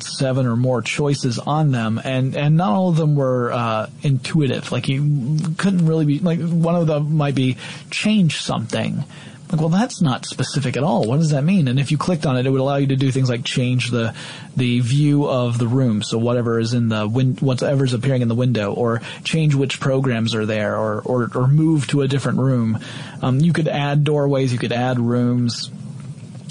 seven 0.01 0.45
or 0.45 0.55
more 0.55 0.81
choices 0.81 1.39
on 1.39 1.71
them, 1.71 1.99
and 2.03 2.35
and 2.35 2.57
not 2.57 2.71
all 2.71 2.89
of 2.89 2.97
them 2.97 3.15
were 3.15 3.51
uh, 3.51 3.89
intuitive. 4.01 4.71
Like 4.71 4.87
you 4.87 5.37
couldn't 5.57 5.85
really 5.85 6.05
be 6.05 6.19
like 6.19 6.39
one 6.39 6.75
of 6.75 6.87
them 6.87 7.15
might 7.15 7.35
be 7.35 7.57
change 7.89 8.41
something. 8.41 9.03
Like, 9.51 9.61
well, 9.61 9.69
that's 9.69 9.99
not 9.99 10.27
specific 10.27 10.77
at 10.77 10.83
all. 10.83 11.07
What 11.07 11.17
does 11.17 11.31
that 11.31 11.43
mean? 11.43 11.67
And 11.67 11.79
if 11.79 11.89
you 11.89 11.97
clicked 11.97 12.27
on 12.27 12.37
it, 12.37 12.45
it 12.45 12.51
would 12.51 12.61
allow 12.61 12.75
you 12.75 12.85
to 12.87 12.95
do 12.95 13.11
things 13.11 13.29
like 13.29 13.43
change 13.43 13.89
the 13.89 14.13
the 14.55 14.79
view 14.81 15.27
of 15.27 15.57
the 15.57 15.67
room, 15.67 16.03
so 16.03 16.19
whatever 16.19 16.59
is 16.59 16.75
in 16.75 16.89
the 16.89 17.07
win- 17.07 17.37
whatever's 17.37 17.93
appearing 17.93 18.21
in 18.21 18.27
the 18.27 18.35
window, 18.35 18.73
or 18.73 19.01
change 19.23 19.55
which 19.55 19.79
programs 19.79 20.35
are 20.35 20.45
there, 20.45 20.77
or 20.77 21.01
or, 21.01 21.31
or 21.33 21.47
move 21.47 21.87
to 21.87 22.01
a 22.01 22.07
different 22.07 22.37
room. 22.37 22.77
Um, 23.23 23.39
you 23.39 23.53
could 23.53 23.67
add 23.67 24.03
doorways, 24.03 24.53
you 24.53 24.59
could 24.59 24.71
add 24.71 24.99
rooms, 24.99 25.71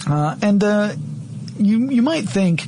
and 0.07 0.63
uh, 0.63 0.95
you 1.59 1.91
you 1.91 2.03
might 2.03 2.29
think 2.29 2.67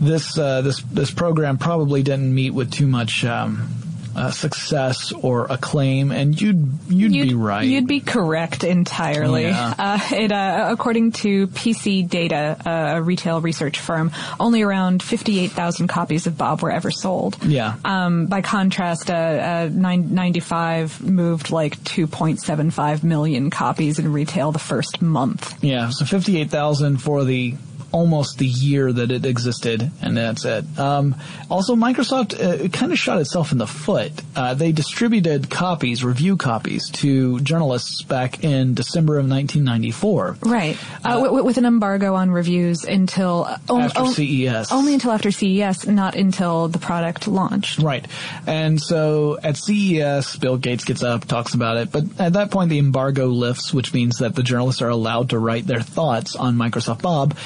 this 0.00 0.38
uh, 0.38 0.62
this 0.62 0.80
this 0.82 1.10
program 1.10 1.58
probably 1.58 2.02
didn't 2.02 2.34
meet 2.34 2.50
with 2.50 2.70
too 2.70 2.86
much 2.86 3.24
um, 3.24 3.68
uh, 4.16 4.30
success 4.30 5.12
or 5.12 5.46
acclaim, 5.46 6.10
and 6.10 6.40
you'd 6.40 6.78
you'd, 6.88 7.12
be 7.12 7.34
right. 7.34 7.66
You'd 7.66 7.86
be 7.86 8.00
correct 8.00 8.64
entirely. 8.64 9.44
Yeah. 9.44 9.74
Uh, 9.78 9.98
it, 10.12 10.32
uh, 10.32 10.68
according 10.70 11.12
to 11.12 11.46
PC 11.48 12.08
Data, 12.08 12.56
uh, 12.64 12.98
a 12.98 13.02
retail 13.02 13.40
research 13.40 13.78
firm, 13.78 14.12
only 14.38 14.62
around 14.62 15.02
58,000 15.02 15.88
copies 15.88 16.26
of 16.26 16.36
Bob 16.36 16.62
were 16.62 16.70
ever 16.70 16.90
sold. 16.90 17.42
Yeah. 17.42 17.74
Um, 17.84 18.26
by 18.26 18.42
contrast, 18.42 19.10
uh, 19.10 19.14
uh, 19.14 19.68
nine, 19.72 20.14
95 20.14 21.02
moved 21.02 21.50
like 21.50 21.78
2.75 21.84 23.02
million 23.02 23.50
copies 23.50 23.98
in 23.98 24.12
retail 24.12 24.52
the 24.52 24.58
first 24.58 25.00
month. 25.02 25.62
Yeah, 25.62 25.90
so 25.90 26.04
58,000 26.04 26.98
for 26.98 27.24
the 27.24 27.54
almost 27.92 28.38
the 28.38 28.46
year 28.46 28.92
that 28.92 29.10
it 29.10 29.24
existed, 29.24 29.90
and 30.02 30.16
that's 30.16 30.44
it. 30.44 30.64
Um, 30.78 31.14
also, 31.50 31.74
Microsoft 31.74 32.34
uh, 32.38 32.68
kind 32.68 32.92
of 32.92 32.98
shot 32.98 33.20
itself 33.20 33.52
in 33.52 33.58
the 33.58 33.66
foot. 33.66 34.12
Uh, 34.36 34.54
they 34.54 34.72
distributed 34.72 35.50
copies, 35.50 36.04
review 36.04 36.36
copies, 36.36 36.88
to 36.90 37.40
journalists 37.40 38.02
back 38.02 38.44
in 38.44 38.74
December 38.74 39.14
of 39.18 39.28
1994. 39.28 40.36
Right. 40.42 40.76
Uh, 41.04 41.20
w- 41.22 41.44
with 41.44 41.58
an 41.58 41.64
embargo 41.64 42.14
on 42.14 42.30
reviews 42.30 42.84
until 42.84 43.44
uh, 43.48 43.58
on- 43.68 43.82
After 43.82 44.00
on- 44.02 44.12
CES. 44.12 44.72
Only 44.72 44.94
until 44.94 45.12
after 45.12 45.30
CES, 45.30 45.86
not 45.86 46.14
until 46.14 46.68
the 46.68 46.78
product 46.78 47.26
launched. 47.28 47.78
Right. 47.80 48.06
And 48.46 48.80
so 48.80 49.38
at 49.42 49.56
CES, 49.56 50.36
Bill 50.36 50.56
Gates 50.56 50.84
gets 50.84 51.02
up, 51.02 51.24
talks 51.24 51.54
about 51.54 51.76
it, 51.76 51.90
but 51.92 52.04
at 52.20 52.34
that 52.34 52.50
point 52.50 52.70
the 52.70 52.78
embargo 52.78 53.26
lifts, 53.26 53.72
which 53.74 53.92
means 53.92 54.18
that 54.18 54.34
the 54.34 54.42
journalists 54.42 54.82
are 54.82 54.88
allowed 54.88 55.30
to 55.30 55.38
write 55.38 55.66
their 55.66 55.80
thoughts 55.80 56.36
on 56.36 56.56
Microsoft 56.56 57.02
Bob, 57.02 57.36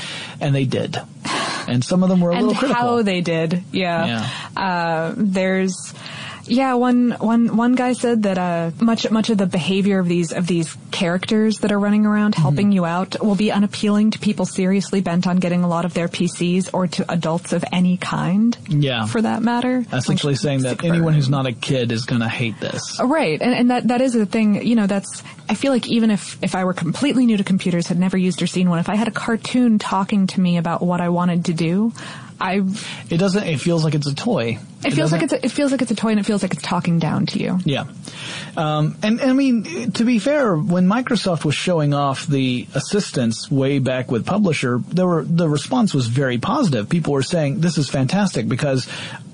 and 0.40 0.54
they 0.54 0.64
did. 0.64 0.96
And 1.66 1.82
some 1.82 2.02
of 2.02 2.08
them 2.10 2.20
were 2.20 2.30
a 2.30 2.36
and 2.36 2.46
little 2.46 2.58
critical. 2.58 2.82
how 2.82 3.02
they 3.02 3.20
did. 3.20 3.62
Yeah. 3.72 4.28
Uh, 4.56 5.14
there's, 5.16 5.94
yeah, 6.46 6.74
one, 6.74 7.12
one, 7.12 7.56
one 7.56 7.74
guy 7.74 7.94
said 7.94 8.24
that, 8.24 8.38
uh, 8.38 8.70
much, 8.80 9.10
much 9.10 9.30
of 9.30 9.38
the 9.38 9.46
behavior 9.46 9.98
of 9.98 10.08
these, 10.08 10.32
of 10.32 10.46
these 10.46 10.76
characters 10.90 11.58
that 11.60 11.72
are 11.72 11.78
running 11.78 12.06
around 12.06 12.34
helping 12.34 12.70
you 12.72 12.84
out 12.84 13.22
will 13.24 13.34
be 13.34 13.50
unappealing 13.50 14.10
to 14.12 14.18
people 14.18 14.44
seriously 14.44 15.00
bent 15.00 15.26
on 15.26 15.38
getting 15.38 15.64
a 15.64 15.68
lot 15.68 15.84
of 15.84 15.94
their 15.94 16.08
PCs 16.08 16.70
or 16.72 16.86
to 16.88 17.10
adults 17.10 17.52
of 17.52 17.64
any 17.72 17.96
kind. 17.96 18.56
yeah. 18.68 19.06
For 19.06 19.22
that 19.22 19.42
matter. 19.42 19.84
Essentially 19.92 20.34
saying 20.34 20.62
that 20.62 20.84
anyone 20.84 21.14
who's 21.14 21.28
not 21.28 21.46
a 21.46 21.52
kid 21.52 21.90
is 21.90 22.04
going 22.04 22.20
to 22.20 22.28
hate 22.28 22.60
this. 22.60 23.00
Uh, 23.00 23.06
Right, 23.06 23.40
and, 23.40 23.54
and 23.54 23.70
that 23.70 23.88
that 23.88 24.00
is 24.00 24.12
the 24.12 24.26
thing. 24.26 24.66
You 24.66 24.74
know, 24.74 24.86
that's. 24.86 25.22
I 25.48 25.54
feel 25.54 25.72
like 25.72 25.88
even 25.88 26.10
if 26.10 26.42
if 26.42 26.54
I 26.54 26.64
were 26.64 26.72
completely 26.72 27.26
new 27.26 27.36
to 27.36 27.44
computers, 27.44 27.86
had 27.86 27.98
never 27.98 28.16
used 28.16 28.42
or 28.42 28.46
seen 28.46 28.68
one, 28.68 28.78
if 28.80 28.88
I 28.88 28.96
had 28.96 29.08
a 29.08 29.12
cartoon 29.12 29.78
talking 29.78 30.26
to 30.28 30.40
me 30.40 30.56
about 30.56 30.82
what 30.82 31.00
I 31.00 31.10
wanted 31.10 31.44
to 31.46 31.54
do, 31.54 31.92
I. 32.40 32.62
It 33.10 33.18
doesn't, 33.18 33.44
it 33.44 33.60
feels 33.60 33.84
like 33.84 33.94
it's 33.94 34.08
a 34.08 34.14
toy. 34.14 34.58
It, 34.84 34.92
feels 34.92 35.12
like 35.12 35.22
it's 35.22 35.32
a, 35.32 35.44
it 35.44 35.50
feels 35.50 35.72
like 35.72 35.82
it's 35.82 35.90
a 35.90 35.94
toy, 35.94 36.10
and 36.10 36.20
it 36.20 36.26
feels 36.26 36.42
like 36.42 36.52
it's 36.52 36.62
talking 36.62 36.98
down 36.98 37.26
to 37.26 37.38
you. 37.38 37.58
Yeah. 37.64 37.86
Um, 38.56 38.96
and, 39.02 39.20
I 39.20 39.32
mean, 39.32 39.90
to 39.92 40.04
be 40.04 40.18
fair, 40.18 40.54
when 40.56 40.86
Microsoft 40.86 41.44
was 41.44 41.54
showing 41.54 41.92
off 41.94 42.26
the 42.26 42.66
assistance 42.74 43.50
way 43.50 43.78
back 43.78 44.10
with 44.10 44.24
Publisher, 44.26 44.78
there 44.88 45.06
were, 45.06 45.24
the 45.24 45.48
response 45.48 45.92
was 45.92 46.06
very 46.06 46.38
positive. 46.38 46.88
People 46.88 47.12
were 47.14 47.22
saying, 47.22 47.60
this 47.60 47.78
is 47.78 47.88
fantastic 47.88 48.46
because 48.48 48.86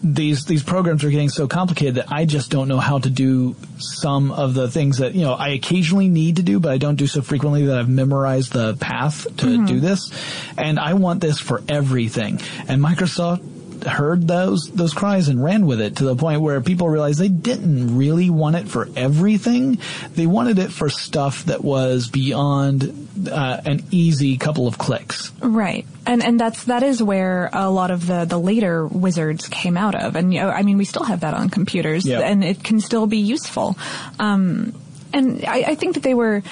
these, 0.02 0.46
these 0.46 0.62
programs 0.62 1.04
are 1.04 1.10
getting 1.10 1.28
so 1.28 1.46
complicated 1.46 1.96
that 1.96 2.10
I 2.10 2.24
just 2.24 2.50
don't 2.50 2.68
know 2.68 2.78
how 2.78 2.98
to 2.98 3.10
do 3.10 3.56
some 3.78 4.32
of 4.32 4.54
the 4.54 4.70
things 4.70 4.98
that, 4.98 5.14
you 5.14 5.22
know, 5.22 5.34
I 5.34 5.48
occasionally 5.48 6.08
need 6.08 6.36
to 6.36 6.42
do, 6.42 6.58
but 6.58 6.72
I 6.72 6.78
don't 6.78 6.96
do 6.96 7.06
so 7.06 7.20
frequently 7.20 7.66
that 7.66 7.78
I've 7.78 7.88
memorized 7.90 8.52
the 8.52 8.74
path 8.76 9.24
to 9.38 9.46
Mhm. 9.46 9.66
do 9.66 9.80
this. 9.80 10.10
And 10.56 10.78
I 10.78 10.94
want 10.94 11.20
this 11.20 11.38
for 11.38 11.62
everything. 11.68 12.40
And 12.68 12.82
Microsoft 12.82 13.42
heard 13.84 14.26
those 14.28 14.70
those 14.70 14.94
cries 14.94 15.28
and 15.28 15.42
ran 15.42 15.66
with 15.66 15.80
it 15.80 15.96
to 15.96 16.04
the 16.04 16.16
point 16.16 16.40
where 16.40 16.60
people 16.60 16.88
realized 16.88 17.18
they 17.18 17.28
didn't 17.28 17.96
really 17.96 18.30
want 18.30 18.56
it 18.56 18.68
for 18.68 18.88
everything. 18.96 19.78
They 20.14 20.26
wanted 20.26 20.58
it 20.58 20.72
for 20.72 20.88
stuff 20.88 21.44
that 21.46 21.62
was 21.64 22.08
beyond 22.08 23.08
uh, 23.30 23.60
an 23.64 23.84
easy 23.90 24.36
couple 24.38 24.66
of 24.66 24.78
clicks. 24.78 25.32
Right. 25.40 25.86
And 26.06 26.22
and 26.24 26.38
that's 26.40 26.64
that 26.64 26.82
is 26.82 27.02
where 27.02 27.50
a 27.52 27.70
lot 27.70 27.90
of 27.90 28.06
the 28.06 28.24
the 28.24 28.38
later 28.38 28.86
wizards 28.86 29.48
came 29.48 29.76
out 29.76 29.94
of. 29.94 30.16
And 30.16 30.32
you 30.32 30.40
know, 30.40 30.50
I 30.50 30.62
mean, 30.62 30.78
we 30.78 30.84
still 30.84 31.04
have 31.04 31.20
that 31.20 31.34
on 31.34 31.50
computers, 31.50 32.04
Yeah. 32.06 32.20
and 32.20 32.42
it 32.44 32.62
can 32.64 32.80
still 32.80 33.06
be 33.06 33.18
useful. 33.18 33.76
Um, 34.18 34.74
and 35.12 35.44
I, 35.44 35.62
I 35.68 35.74
think 35.74 35.94
that 35.94 36.02
they 36.02 36.14
were. 36.14 36.42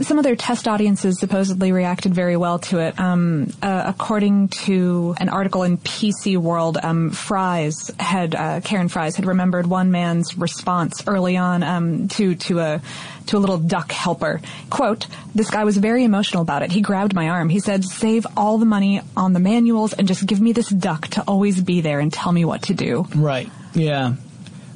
Some 0.00 0.18
of 0.18 0.24
their 0.24 0.36
test 0.36 0.68
audiences 0.68 1.18
supposedly 1.18 1.72
reacted 1.72 2.14
very 2.14 2.36
well 2.36 2.58
to 2.60 2.78
it. 2.78 2.98
Um, 2.98 3.52
uh, 3.62 3.84
according 3.86 4.48
to 4.48 5.14
an 5.18 5.28
article 5.28 5.62
in 5.62 5.78
PC 5.78 6.36
World, 6.36 6.78
um, 6.82 7.10
Fries 7.10 7.90
had 7.98 8.34
uh, 8.34 8.60
Karen 8.60 8.88
Fries 8.88 9.16
had 9.16 9.26
remembered 9.26 9.66
one 9.66 9.90
man's 9.90 10.36
response 10.36 11.02
early 11.06 11.36
on 11.36 11.62
um, 11.62 12.08
to 12.08 12.34
to 12.34 12.60
a 12.60 12.82
to 13.26 13.36
a 13.36 13.40
little 13.40 13.58
duck 13.58 13.92
helper. 13.92 14.40
Quote: 14.70 15.06
This 15.34 15.50
guy 15.50 15.64
was 15.64 15.76
very 15.76 16.04
emotional 16.04 16.42
about 16.42 16.62
it. 16.62 16.72
He 16.72 16.80
grabbed 16.80 17.14
my 17.14 17.28
arm. 17.28 17.48
He 17.48 17.60
said, 17.60 17.84
"Save 17.84 18.26
all 18.36 18.58
the 18.58 18.66
money 18.66 19.00
on 19.16 19.32
the 19.32 19.40
manuals 19.40 19.92
and 19.92 20.08
just 20.08 20.26
give 20.26 20.40
me 20.40 20.52
this 20.52 20.68
duck 20.68 21.08
to 21.08 21.22
always 21.22 21.60
be 21.60 21.80
there 21.80 22.00
and 22.00 22.12
tell 22.12 22.32
me 22.32 22.44
what 22.44 22.62
to 22.62 22.74
do." 22.74 23.06
Right. 23.14 23.50
Yeah. 23.74 24.14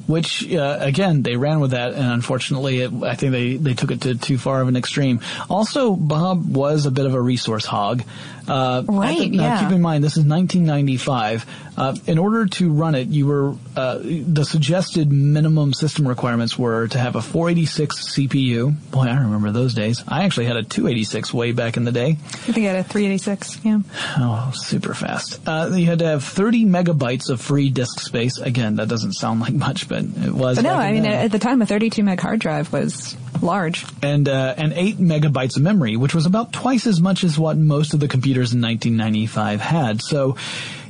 Which 0.07 0.53
uh, 0.53 0.77
again, 0.79 1.23
they 1.23 1.35
ran 1.35 1.59
with 1.59 1.71
that, 1.71 1.93
and 1.93 2.11
unfortunately, 2.11 2.81
it, 2.81 2.93
I 3.03 3.15
think 3.15 3.31
they, 3.31 3.55
they 3.57 3.73
took 3.73 3.89
it 3.89 4.01
to 4.01 4.15
too 4.15 4.37
far 4.37 4.61
of 4.61 4.67
an 4.67 4.75
extreme. 4.75 5.21
Also, 5.49 5.95
Bob 5.95 6.45
was 6.55 6.85
a 6.85 6.91
bit 6.91 7.07
of 7.07 7.15
a 7.15 7.21
resource 7.21 7.65
hog. 7.65 8.03
Uh, 8.47 8.79
at 8.79 8.85
the- 8.85 8.91
Right, 8.91 9.31
now, 9.31 9.43
yeah. 9.43 9.59
keep 9.61 9.71
in 9.75 9.81
mind, 9.81 10.03
this 10.03 10.17
is 10.17 10.25
1995. 10.25 11.45
Uh, 11.77 11.93
in 12.07 12.17
order 12.17 12.45
to 12.45 12.71
run 12.71 12.95
it, 12.95 13.07
you 13.09 13.25
were 13.27 13.53
uh, 13.75 13.99
the 14.01 14.45
suggested 14.45 15.11
minimum 15.11 15.73
system 15.73 16.07
requirements 16.07 16.57
were 16.57 16.87
to 16.87 16.97
have 16.97 17.15
a 17.17 17.21
486 17.21 18.13
CPU. 18.15 18.73
Boy, 18.91 19.01
I 19.07 19.15
remember 19.17 19.51
those 19.51 19.73
days. 19.73 20.01
I 20.07 20.23
actually 20.23 20.45
had 20.45 20.55
a 20.55 20.63
286 20.63 21.33
way 21.33 21.51
back 21.51 21.75
in 21.75 21.83
the 21.83 21.91
day. 21.91 22.11
I 22.11 22.51
think 22.51 22.59
I 22.59 22.71
had 22.71 22.75
a 22.77 22.83
386. 22.83 23.59
Yeah. 23.65 23.79
Oh, 24.17 24.51
super 24.53 24.93
fast. 24.93 25.41
Uh, 25.45 25.71
you 25.75 25.85
had 25.85 25.99
to 25.99 26.05
have 26.05 26.23
30 26.23 26.65
megabytes 26.65 27.29
of 27.29 27.41
free 27.41 27.69
disk 27.69 27.99
space. 27.99 28.37
Again, 28.37 28.77
that 28.77 28.87
doesn't 28.87 29.13
sound 29.13 29.41
like 29.41 29.53
much, 29.53 29.89
but 29.89 30.03
it 30.03 30.31
was. 30.33 30.57
But 30.57 30.63
no, 30.63 30.75
I 30.75 30.93
mean, 30.93 31.05
at 31.05 31.31
the 31.31 31.39
time, 31.39 31.61
a 31.61 31.65
32 31.65 32.03
meg 32.03 32.21
hard 32.21 32.39
drive 32.39 32.71
was 32.71 33.17
large. 33.41 33.85
and 34.01 34.29
uh, 34.29 34.53
and 34.57 34.71
eight 34.73 34.97
megabytes 34.97 35.57
of 35.57 35.61
memory, 35.63 35.97
which 35.97 36.15
was 36.15 36.25
about 36.25 36.53
twice 36.53 36.87
as 36.87 37.01
much 37.01 37.25
as 37.25 37.37
what 37.37 37.57
most 37.57 37.93
of 37.93 37.99
the 37.99 38.07
computers 38.35 38.53
in 38.53 38.61
1995 38.61 39.61
had. 39.61 40.01
So, 40.01 40.35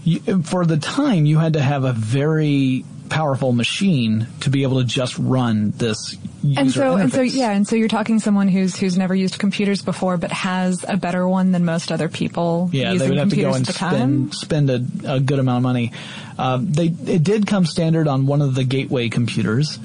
you, 0.04 0.20
for 0.44 0.66
the 0.66 0.78
time, 0.78 1.26
you 1.26 1.38
had 1.38 1.54
to 1.54 1.62
have 1.62 1.84
a 1.84 1.94
very 1.94 2.86
powerful 3.10 3.52
machine 3.52 4.28
to 4.40 4.50
be 4.50 4.64
able 4.64 4.80
to 4.80 4.86
just 4.86 5.18
run 5.20 5.70
this 5.72 6.18
user 6.42 6.60
And 6.60 6.72
so, 6.72 6.96
and 6.96 7.14
so, 7.14 7.22
yeah, 7.22 7.52
and 7.52 7.68
so 7.68 7.76
you're 7.76 7.88
talking 7.88 8.20
someone 8.20 8.48
who's 8.48 8.76
who's 8.76 8.98
never 8.98 9.14
used 9.14 9.38
computers 9.38 9.84
before, 9.84 10.18
but 10.18 10.32
has 10.32 10.84
a 10.88 10.98
better 10.98 11.28
one 11.28 11.52
than 11.52 11.66
most 11.66 11.92
other 11.92 12.10
people 12.10 12.70
Yeah, 12.72 12.88
they 12.88 12.94
using 12.94 13.10
would 13.10 13.18
have 13.20 13.30
to 13.30 13.36
go 13.36 13.54
and 13.54 13.58
at 13.58 13.68
the 13.68 13.74
time. 13.74 14.32
spend 14.32 14.70
spend 14.70 15.06
a, 15.06 15.16
a 15.16 15.20
good 15.20 15.40
amount 15.40 15.58
of 15.58 15.64
money. 15.64 15.92
Um, 16.38 16.72
they 16.72 16.88
it 16.88 17.24
did 17.24 17.46
come 17.46 17.66
standard 17.66 18.08
on 18.08 18.26
one 18.26 18.42
of 18.42 18.56
the 18.56 18.64
gateway 18.64 19.10
computers. 19.10 19.78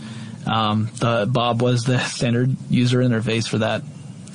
Um, 0.47 0.89
the 0.99 1.29
Bob 1.31 1.61
was 1.61 1.85
the 1.85 1.99
standard 2.17 2.57
user 2.71 3.01
interface 3.01 3.47
for 3.47 3.59
that 3.59 3.83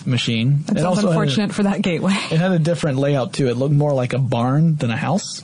machine. 0.06 0.64
That 0.68 0.78
It 0.78 0.86
also 0.86 1.02
had 1.02 1.08
a- 1.08 1.10
unfortunate 1.10 1.54
for 1.54 1.64
that 1.64 1.82
gateway. 1.82 2.14
It 2.32 2.38
had 2.40 2.52
a 2.52 2.60
different 2.60 2.98
layout 3.00 3.34
too. 3.34 3.48
It 3.50 3.58
looked 3.58 3.74
more 3.74 3.94
like 3.94 4.14
a 4.14 4.20
barn 4.20 4.76
than 4.76 4.90
a 4.92 4.98
house. 4.98 5.44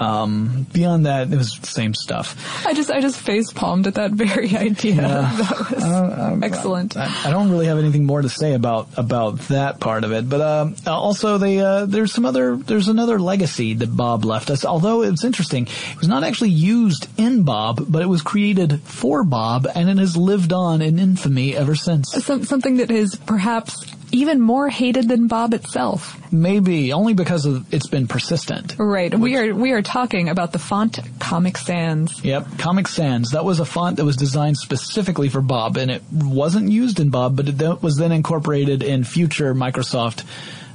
Um, 0.00 0.66
beyond 0.72 1.06
that, 1.06 1.32
it 1.32 1.36
was 1.36 1.58
the 1.60 1.66
same 1.66 1.94
stuff. 1.94 2.66
I 2.66 2.74
just 2.74 2.90
I 2.90 3.00
just 3.00 3.20
face 3.20 3.52
palmed 3.52 3.86
at 3.86 3.94
that 3.94 4.12
very 4.12 4.54
idea. 4.56 4.94
Yeah. 4.96 5.36
that 5.36 5.70
was 5.70 5.84
Uh, 5.84 6.38
excellent. 6.42 6.96
I, 6.96 7.10
I 7.26 7.30
don't 7.30 7.50
really 7.50 7.66
have 7.66 7.78
anything 7.78 8.04
more 8.04 8.22
to 8.22 8.28
say 8.28 8.54
about 8.54 8.88
about 8.96 9.38
that 9.48 9.80
part 9.80 10.04
of 10.04 10.12
it, 10.12 10.28
but 10.28 10.40
um, 10.40 10.76
also 10.86 11.38
they 11.38 11.60
uh, 11.60 11.86
there's 11.86 12.12
some 12.12 12.24
other 12.24 12.56
there's 12.56 12.88
another 12.88 13.18
legacy 13.18 13.74
that 13.74 13.96
Bob 13.96 14.24
left 14.24 14.50
us. 14.50 14.64
Although 14.64 15.02
it's 15.02 15.24
interesting, 15.24 15.66
it 15.66 15.98
was 15.98 16.08
not 16.08 16.24
actually 16.24 16.50
used 16.50 17.08
in 17.16 17.42
Bob, 17.44 17.84
but 17.88 18.02
it 18.02 18.08
was 18.08 18.22
created 18.22 18.80
for 18.82 19.24
Bob, 19.24 19.66
and 19.74 19.88
it 19.88 19.98
has 19.98 20.16
lived 20.16 20.52
on 20.52 20.82
in 20.82 20.98
infamy 20.98 21.56
ever 21.56 21.74
since. 21.74 22.10
Some, 22.24 22.44
something 22.44 22.76
that 22.78 22.90
is 22.90 23.14
perhaps 23.16 23.84
even 24.14 24.40
more 24.40 24.68
hated 24.68 25.08
than 25.08 25.26
Bob 25.26 25.54
itself. 25.54 26.16
Maybe 26.32 26.92
only 26.92 27.14
because 27.14 27.46
of 27.46 27.72
it's 27.74 27.88
been 27.88 28.06
persistent. 28.06 28.76
Right. 28.78 29.12
we 29.12 29.36
are 29.36 29.52
we 29.52 29.72
are 29.72 29.82
talking 29.82 30.28
about 30.28 30.52
the 30.52 30.60
font 30.60 31.00
Comic 31.18 31.58
Sans. 31.58 32.24
Yep, 32.24 32.58
Comic 32.58 32.86
Sans. 32.86 33.32
That 33.32 33.44
was 33.44 33.58
a 33.58 33.64
font 33.64 33.96
that 33.96 34.04
was 34.04 34.16
designed 34.16 34.56
specifically 34.56 35.28
for 35.28 35.40
Bob, 35.40 35.76
and 35.76 35.90
it 35.90 36.02
wasn't 36.12 36.70
used 36.70 37.00
in 37.00 37.10
Bob, 37.10 37.36
but 37.36 37.48
it 37.48 37.82
was 37.82 37.96
then 37.96 38.12
incorporated 38.12 38.82
in 38.84 39.02
future 39.02 39.52
Microsoft 39.52 40.24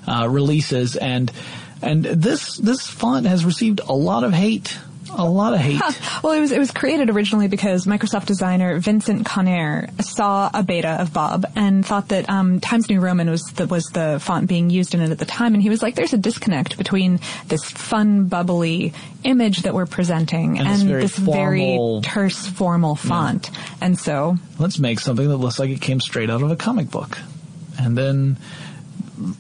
uh, 0.06 0.28
releases. 0.28 0.98
And 0.98 1.32
and 1.82 2.04
this 2.04 2.58
this 2.58 2.88
font 2.88 3.26
has 3.26 3.46
received 3.46 3.80
a 3.80 3.94
lot 3.94 4.26
of 4.26 4.34
hate 4.34 4.78
A 5.12 5.26
lot 5.26 5.54
of 5.54 5.60
hate. 5.60 5.82
well, 6.24 6.34
it 6.34 6.40
was 6.40 6.52
it 6.52 6.60
was 6.60 6.72
created 6.72 7.10
originally 7.10 7.48
because 7.48 7.86
Microsoft 7.86 8.26
designer 8.26 8.80
Vincent 8.80 9.26
Connare 9.26 9.90
saw 10.04 10.50
a 10.54 10.64
beta 10.64 11.02
of 11.02 11.14
Bob 11.14 11.46
and 11.56 11.86
thought 11.86 12.10
that 12.10 12.30
um, 12.30 12.60
Times 12.60 12.90
New 12.90 13.00
Roman 13.00 13.30
was 13.30 13.42
the 13.56 13.66
was 13.68 13.86
the 13.86 14.20
font 14.22 14.48
being 14.48 14.70
used 14.70 14.94
in 14.94 15.02
it 15.02 15.10
at 15.12 15.18
the 15.18 15.26
time, 15.26 15.54
and 15.54 15.64
he 15.64 15.70
was 15.70 15.82
like, 15.82 15.96
"There's 15.96 16.14
a 16.14 16.18
disconnect 16.18 16.78
between 16.78 17.20
this 17.48 17.64
fun, 17.64 18.26
bubbly 18.26 18.94
image 19.24 19.64
that 19.64 19.74
we're 19.74 19.86
presenting 19.86 20.60
And 20.60 20.68
and, 20.68 20.76
this 20.76 20.84
very 20.84 21.02
this 21.02 21.16
formal- 21.16 22.02
very 22.02 22.14
terse, 22.14 22.46
formal 22.48 22.96
font." 22.96 23.50
And 23.82 23.98
so, 23.98 24.38
Let's 24.58 24.80
make 24.80 25.00
something 25.00 25.28
that 25.28 25.38
looks 25.38 25.60
like 25.60 25.70
it 25.70 25.82
came 25.82 26.00
straight 26.00 26.30
out 26.30 26.42
of 26.42 26.52
a 26.52 26.56
comic 26.56 26.92
book. 26.92 27.18
And 27.80 27.98
then 27.98 28.38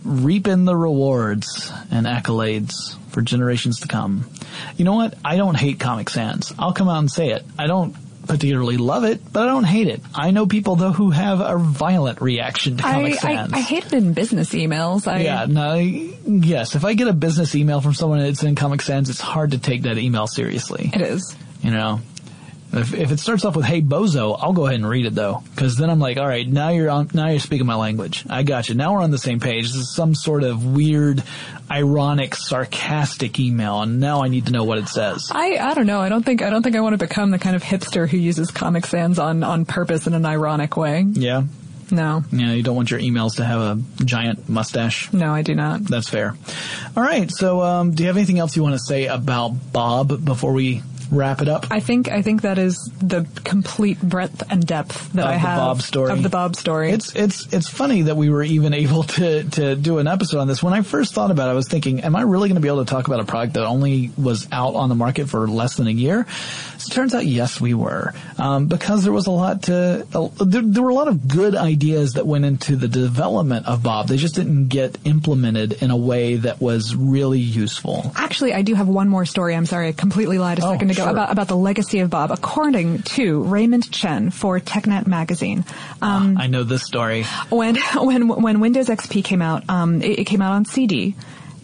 reap 0.03 0.47
in 0.47 0.65
the 0.65 0.75
rewards 0.75 1.71
and 1.91 2.05
accolades 2.05 2.97
for 3.19 3.25
generations 3.25 3.81
to 3.81 3.87
come. 3.87 4.29
You 4.77 4.85
know 4.85 4.93
what? 4.93 5.13
I 5.25 5.35
don't 5.35 5.55
hate 5.55 5.77
Comic 5.77 6.09
Sans. 6.09 6.53
I'll 6.57 6.73
come 6.73 6.87
out 6.87 6.99
and 6.99 7.11
say 7.11 7.31
it. 7.31 7.43
I 7.57 7.67
don't 7.67 7.93
particularly 8.27 8.77
love 8.77 9.03
it, 9.03 9.21
but 9.33 9.43
I 9.43 9.47
don't 9.47 9.65
hate 9.65 9.87
it. 9.87 10.01
I 10.15 10.31
know 10.31 10.45
people 10.45 10.77
though 10.77 10.93
who 10.93 11.09
have 11.09 11.41
a 11.41 11.57
violent 11.57 12.21
reaction 12.21 12.77
to 12.77 12.83
Comic 12.83 13.15
I, 13.15 13.17
Sans. 13.17 13.53
I 13.53 13.59
hate 13.59 13.87
it 13.87 13.93
in 13.93 14.13
business 14.13 14.51
emails. 14.51 15.05
I, 15.05 15.19
yeah, 15.19 15.45
no, 15.49 15.75
yes. 15.75 16.75
If 16.75 16.85
I 16.85 16.93
get 16.93 17.07
a 17.07 17.13
business 17.13 17.55
email 17.55 17.81
from 17.81 17.93
someone 17.93 18.19
that's 18.19 18.43
in 18.43 18.55
Comic 18.55 18.81
Sans, 18.81 19.09
it's 19.09 19.19
hard 19.19 19.51
to 19.51 19.57
take 19.57 19.81
that 19.81 19.97
email 19.97 20.27
seriously. 20.27 20.89
It 20.93 21.01
is. 21.01 21.35
You 21.61 21.71
know, 21.71 21.99
if, 22.71 22.93
if 22.93 23.11
it 23.11 23.19
starts 23.19 23.45
off 23.45 23.55
with 23.55 23.65
"Hey 23.65 23.81
bozo," 23.81 24.37
I'll 24.39 24.53
go 24.53 24.65
ahead 24.65 24.75
and 24.75 24.87
read 24.87 25.05
it 25.05 25.15
though, 25.15 25.43
because 25.55 25.75
then 25.77 25.89
I'm 25.89 25.99
like, 25.99 26.17
all 26.17 26.27
right, 26.27 26.47
now 26.47 26.69
you're 26.69 26.89
on, 26.89 27.09
now 27.13 27.27
you're 27.27 27.39
speaking 27.39 27.65
my 27.65 27.75
language. 27.75 28.25
I 28.29 28.43
got 28.43 28.69
you. 28.69 28.75
Now 28.75 28.93
we're 28.93 29.01
on 29.01 29.11
the 29.11 29.17
same 29.17 29.39
page. 29.39 29.67
This 29.67 29.75
is 29.75 29.95
some 29.95 30.13
sort 30.13 30.43
of 30.43 30.65
weird, 30.65 31.23
ironic, 31.69 32.35
sarcastic 32.35 33.39
email, 33.39 33.81
and 33.81 33.99
now 33.99 34.23
I 34.23 34.27
need 34.27 34.47
to 34.47 34.51
know 34.51 34.63
what 34.63 34.77
it 34.77 34.87
says. 34.87 35.31
I, 35.31 35.57
I 35.57 35.73
don't 35.73 35.87
know. 35.87 35.99
I 35.99 36.09
don't 36.09 36.23
think 36.23 36.41
I 36.41 36.49
don't 36.49 36.61
think 36.61 36.75
I 36.75 36.81
want 36.81 36.93
to 36.93 37.03
become 37.05 37.31
the 37.31 37.39
kind 37.39 37.55
of 37.55 37.63
hipster 37.63 38.07
who 38.07 38.17
uses 38.17 38.51
Comic 38.51 38.85
Sans 38.85 39.17
on, 39.17 39.43
on 39.43 39.65
purpose 39.65 40.05
in 40.07 40.13
an 40.13 40.25
ironic 40.25 40.77
way. 40.77 41.01
Yeah. 41.01 41.43
No. 41.91 42.23
Yeah, 42.31 42.51
you 42.53 42.61
don't 42.61 42.75
want 42.75 42.91
your 42.91 42.99
emails 42.99 43.37
to 43.37 43.45
have 43.45 43.61
a 43.61 44.03
giant 44.05 44.47
mustache. 44.47 45.11
No, 45.11 45.33
I 45.33 45.41
do 45.41 45.55
not. 45.55 45.83
That's 45.85 46.07
fair. 46.07 46.35
All 46.95 47.01
right. 47.01 47.31
So, 47.31 47.61
um, 47.61 47.95
do 47.95 48.03
you 48.03 48.07
have 48.07 48.17
anything 48.17 48.37
else 48.37 48.55
you 48.55 48.61
want 48.61 48.75
to 48.75 48.79
say 48.79 49.07
about 49.07 49.71
Bob 49.73 50.23
before 50.23 50.53
we 50.53 50.83
wrap 51.11 51.41
it 51.41 51.49
up? 51.49 51.67
I 51.71 51.79
think 51.79 52.09
I 52.09 52.21
think 52.21 52.41
that 52.43 52.57
is 52.57 52.77
the 53.01 53.27
complete 53.43 54.01
breadth 54.01 54.43
and 54.51 54.65
depth 54.65 55.13
that 55.13 55.23
Of 55.25 55.29
I 55.29 55.33
the 55.33 55.39
have 55.39 55.57
Bob 55.59 55.81
story. 55.81 56.11
of 56.11 56.23
the 56.23 56.29
Bob 56.29 56.55
story. 56.55 56.91
It's 56.91 57.15
it's 57.15 57.51
it's 57.53 57.67
funny 57.67 58.03
that 58.03 58.15
we 58.17 58.29
were 58.29 58.43
even 58.43 58.73
able 58.85 59.03
to 59.03 59.43
to 59.43 59.75
do 59.75 59.97
an 59.99 60.07
episode 60.07 60.39
on 60.39 60.47
this. 60.47 60.61
When 60.63 60.73
I 60.73 60.81
first 60.81 61.13
thought 61.13 61.31
about 61.31 61.47
it, 61.47 61.51
I 61.51 61.55
was 61.55 61.67
thinking, 61.67 62.01
am 62.01 62.15
I 62.15 62.21
really 62.21 62.49
going 62.49 62.55
to 62.55 62.61
be 62.61 62.67
able 62.67 62.85
to 62.85 62.89
talk 62.89 63.07
about 63.07 63.19
a 63.19 63.25
product 63.25 63.53
that 63.53 63.65
only 63.65 64.11
was 64.17 64.47
out 64.51 64.75
on 64.75 64.89
the 64.89 64.95
market 64.95 65.29
for 65.29 65.47
less 65.47 65.75
than 65.75 65.87
a 65.87 65.91
year? 65.91 66.25
So 66.77 66.91
it 66.91 66.95
turns 66.95 67.13
out, 67.13 67.25
yes, 67.25 67.59
we 67.59 67.73
were, 67.73 68.13
um, 68.37 68.67
because 68.67 69.03
there 69.03 69.11
was 69.13 69.27
a 69.27 69.31
lot 69.31 69.63
to. 69.63 70.07
Uh, 70.13 70.29
there, 70.45 70.61
there 70.61 70.83
were 70.83 70.89
a 70.89 70.93
lot 70.93 71.07
of 71.09 71.27
good 71.27 71.55
ideas 71.55 72.13
that 72.13 72.25
went 72.25 72.45
into 72.45 72.75
the 72.75 72.87
development 72.87 73.65
of 73.67 73.83
Bob. 73.83 74.07
They 74.07 74.17
just 74.17 74.35
didn't 74.35 74.67
get 74.69 74.97
implemented 75.05 75.81
in 75.83 75.91
a 75.91 75.97
way 75.97 76.35
that 76.37 76.61
was 76.61 76.95
really 76.95 77.39
useful. 77.39 78.11
Actually, 78.15 78.53
I 78.53 78.61
do 78.61 78.75
have 78.75 78.87
one 78.87 79.09
more 79.09 79.25
story. 79.25 79.55
I'm 79.55 79.65
sorry, 79.65 79.89
I 79.89 79.91
completely 79.91 80.37
lied 80.39 80.59
a 80.59 80.65
Oh, 80.65 80.71
second 80.71 80.91
ago 80.91 80.98
sure. 81.03 81.11
about, 81.11 81.31
about 81.31 81.47
the 81.47 81.55
legacy 81.55 81.99
of 81.99 82.09
Bob. 82.09 82.31
According 82.31 83.03
to 83.03 83.43
Raymond 83.43 83.91
Chen 83.91 84.29
for 84.29 84.59
TechNet 84.59 85.07
magazine, 85.07 85.65
um, 86.01 86.37
I 86.37 86.47
know 86.47 86.63
this 86.63 86.83
story. 86.83 87.23
when 87.49 87.75
when 87.95 88.27
when 88.27 88.59
Windows 88.59 88.87
XP 88.87 89.23
came 89.23 89.41
out, 89.41 89.69
um, 89.69 90.01
it, 90.01 90.19
it 90.19 90.23
came 90.25 90.41
out 90.41 90.53
on 90.53 90.65
CD, 90.65 91.15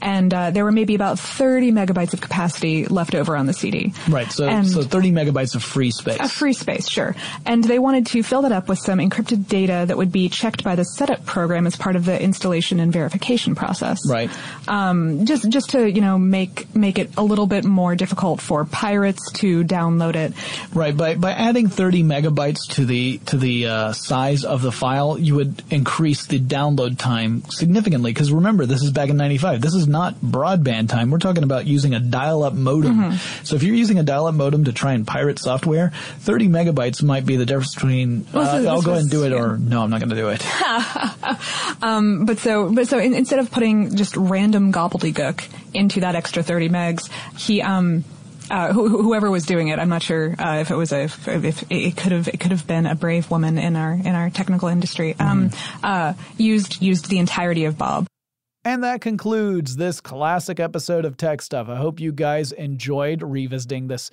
and 0.05 0.33
uh, 0.33 0.51
there 0.51 0.63
were 0.63 0.71
maybe 0.71 0.93
about 0.95 1.19
30 1.19 1.71
megabytes 1.71 2.13
of 2.13 2.21
capacity 2.21 2.85
left 2.85 3.15
over 3.15 3.35
on 3.35 3.47
the 3.47 3.53
CD. 3.53 3.93
Right. 4.07 4.31
So 4.31 4.47
And- 4.47 4.69
so 4.69 4.83
30 4.83 5.11
megabytes 5.11 5.55
of 5.55 5.63
free 5.63 5.91
space. 5.91 6.19
A 6.19 6.29
free 6.29 6.53
space, 6.53 6.87
sure. 6.87 7.15
And 7.45 7.63
they 7.63 7.79
wanted 7.79 8.05
to 8.07 8.21
fill 8.23 8.43
that 8.43 8.51
up 8.51 8.69
with 8.69 8.79
some 8.79 8.99
encrypted 8.99 9.47
data 9.47 9.85
that 9.87 9.97
would 9.97 10.11
be 10.11 10.29
checked 10.29 10.63
by 10.63 10.75
the 10.75 10.83
setup 10.85 11.25
program 11.25 11.65
as 11.67 11.75
part 11.75 11.95
of 11.95 12.05
the 12.05 12.21
installation 12.21 12.79
and 12.79 12.93
verification 12.93 13.55
process. 13.55 13.99
Right. 14.07 14.29
Um, 14.67 15.25
just 15.25 15.49
just 15.49 15.71
to 15.71 15.89
you 15.91 16.01
know 16.01 16.17
make 16.17 16.73
make 16.75 16.99
it 16.99 17.09
a 17.17 17.23
little 17.23 17.47
bit 17.47 17.65
more 17.65 17.95
difficult 17.95 18.41
for 18.41 18.63
pirates 18.65 19.31
to 19.33 19.63
download 19.63 20.15
it. 20.15 20.33
Right. 20.73 20.95
By 20.95 21.15
by 21.15 21.31
adding 21.31 21.67
30 21.67 22.03
megabytes 22.03 22.67
to 22.75 22.85
the 22.85 23.17
to 23.25 23.37
the 23.37 23.67
uh, 23.67 23.93
size 23.93 24.43
of 24.45 24.61
the 24.61 24.71
file, 24.71 25.17
you 25.17 25.35
would 25.35 25.63
increase 25.71 26.25
the 26.27 26.39
download 26.39 26.97
time 26.99 27.43
significantly. 27.49 28.11
Because 28.11 28.31
remember, 28.31 28.65
this 28.65 28.83
is 28.83 28.91
back 28.91 29.09
in 29.09 29.17
'95. 29.17 29.61
This 29.61 29.73
is 29.73 29.87
not 29.95 30.15
broadband 30.15 30.89
time. 30.89 31.09
We're 31.09 31.19
talking 31.19 31.43
about 31.43 31.65
using 31.65 31.93
a 31.93 31.99
dial-up 31.99 32.53
modem. 32.53 32.95
Mm-hmm. 32.97 33.43
So 33.45 33.55
if 33.55 33.63
you're 33.63 33.75
using 33.75 33.97
a 33.97 34.03
dial-up 34.03 34.35
modem 34.35 34.65
to 34.65 34.73
try 34.73 34.91
and 34.93 35.07
pirate 35.07 35.39
software, 35.39 35.91
30 36.19 36.49
megabytes 36.49 37.01
might 37.01 37.25
be 37.25 37.37
the 37.37 37.45
difference 37.45 37.73
between 37.75 38.25
Well, 38.33 38.43
uh, 38.43 38.51
this 38.53 38.61
is- 38.61 38.67
I'll 38.67 38.81
go 38.81 38.95
and 38.95 39.09
do 39.09 39.23
it 39.25 39.31
or 39.33 39.57
no, 39.57 39.81
I'm 39.83 39.89
not 39.89 39.99
going 40.01 40.09
to 40.09 40.15
do 40.15 40.29
it. 40.29 40.43
um, 41.81 42.25
but 42.25 42.39
so, 42.39 42.71
but 42.73 42.87
so 42.87 42.99
in, 42.99 43.13
instead 43.13 43.39
of 43.39 43.51
putting 43.51 43.95
just 43.95 44.15
random 44.17 44.71
gobbledygook 44.73 45.47
into 45.73 46.01
that 46.01 46.15
extra 46.15 46.43
30 46.43 46.69
megs, 46.69 47.09
he, 47.37 47.61
um, 47.61 48.03
uh, 48.51 48.71
who- 48.73 49.01
whoever 49.01 49.31
was 49.31 49.45
doing 49.45 49.69
it, 49.69 49.79
I'm 49.79 49.89
not 49.89 50.03
sure 50.03 50.35
uh, 50.37 50.57
if 50.59 50.71
it 50.71 50.75
was 50.75 50.91
a, 50.91 51.03
if, 51.03 51.27
if 51.27 51.71
it 51.71 51.97
could 51.97 52.11
have, 52.11 52.27
it 52.27 52.39
could 52.39 52.51
have 52.51 52.67
been 52.67 52.85
a 52.85 52.95
brave 52.95 53.31
woman 53.31 53.57
in 53.57 53.75
our 53.75 53.93
in 53.93 54.13
our 54.13 54.29
technical 54.29 54.67
industry. 54.69 55.15
Um, 55.17 55.49
uh, 55.81 56.13
used 56.37 56.81
used 56.81 57.09
the 57.09 57.17
entirety 57.19 57.65
of 57.65 57.77
Bob. 57.77 58.07
And 58.65 58.83
that 58.83 58.99
concludes 58.99 59.75
this 59.75 60.01
classic 60.01 60.59
episode 60.59 61.05
of 61.05 61.17
Tech 61.17 61.43
Stuff. 61.43 61.69
I 61.69 61.75
hope 61.75 61.99
you 61.99 62.11
guys 62.11 62.51
enjoyed 62.51 63.21
revisiting 63.21 63.87
this 63.87 64.09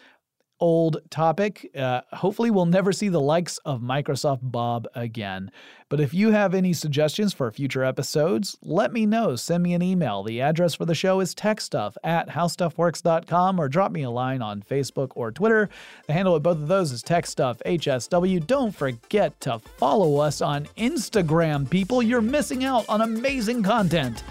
old 0.63 0.99
topic. 1.11 1.69
Uh, 1.77 2.03
hopefully, 2.13 2.49
we'll 2.49 2.67
never 2.67 2.93
see 2.93 3.09
the 3.09 3.21
likes 3.21 3.59
of 3.65 3.81
Microsoft 3.81 4.39
Bob 4.43 4.87
again. 4.95 5.51
But 5.89 5.99
if 5.99 6.15
you 6.15 6.31
have 6.31 6.55
any 6.55 6.73
suggestions 6.73 7.35
for 7.35 7.51
future 7.51 7.83
episodes, 7.83 8.57
let 8.63 8.93
me 8.93 9.05
know. 9.05 9.35
Send 9.35 9.65
me 9.65 9.75
an 9.75 9.83
email. 9.83 10.23
The 10.23 10.41
address 10.41 10.77
for 10.77 10.85
the 10.85 10.95
show 10.95 11.19
is 11.19 11.35
techstuff 11.35 11.97
at 12.05 12.29
howstuffworks.com 12.29 13.61
or 13.61 13.69
drop 13.69 13.91
me 13.91 14.05
a 14.05 14.11
line 14.11 14.41
on 14.41 14.63
Facebook 14.63 15.11
or 15.17 15.33
Twitter. 15.33 15.69
The 16.07 16.13
handle 16.13 16.37
of 16.37 16.45
both 16.45 16.59
of 16.59 16.69
those 16.69 16.93
is 16.93 17.03
techstuffhsw. 17.03 18.47
Don't 18.47 18.75
forget 18.75 19.39
to 19.41 19.59
follow 19.59 20.19
us 20.19 20.41
on 20.41 20.67
Instagram, 20.79 21.69
people. 21.69 22.05
You're 22.05 22.23
missing 22.23 22.65
out 22.65 22.89
on 22.89 23.01
amazing 23.01 23.65
content. 23.65 24.23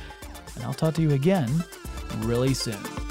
And 0.55 0.63
I'll 0.63 0.73
talk 0.73 0.95
to 0.95 1.01
you 1.01 1.11
again 1.11 1.49
really 2.19 2.53
soon. 2.53 3.10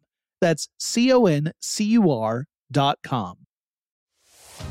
That's 0.41 0.67
C 0.79 1.13
O 1.13 1.27
N 1.27 1.53
C 1.61 1.85
U 1.85 2.11
R 2.11 2.47
dot 2.71 2.99
com. 3.03 3.37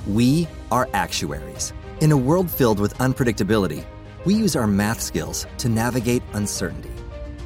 We 0.07 0.49
are 0.71 0.89
actuaries. 0.93 1.73
In 2.01 2.13
a 2.13 2.17
world 2.17 2.51
filled 2.51 2.81
with 2.81 2.95
unpredictability, 2.99 3.85
we 4.25 4.35
use 4.35 4.57
our 4.57 4.67
math 4.67 5.01
skills 5.01 5.47
to 5.59 5.69
navigate 5.69 6.23
uncertainty. 6.35 6.91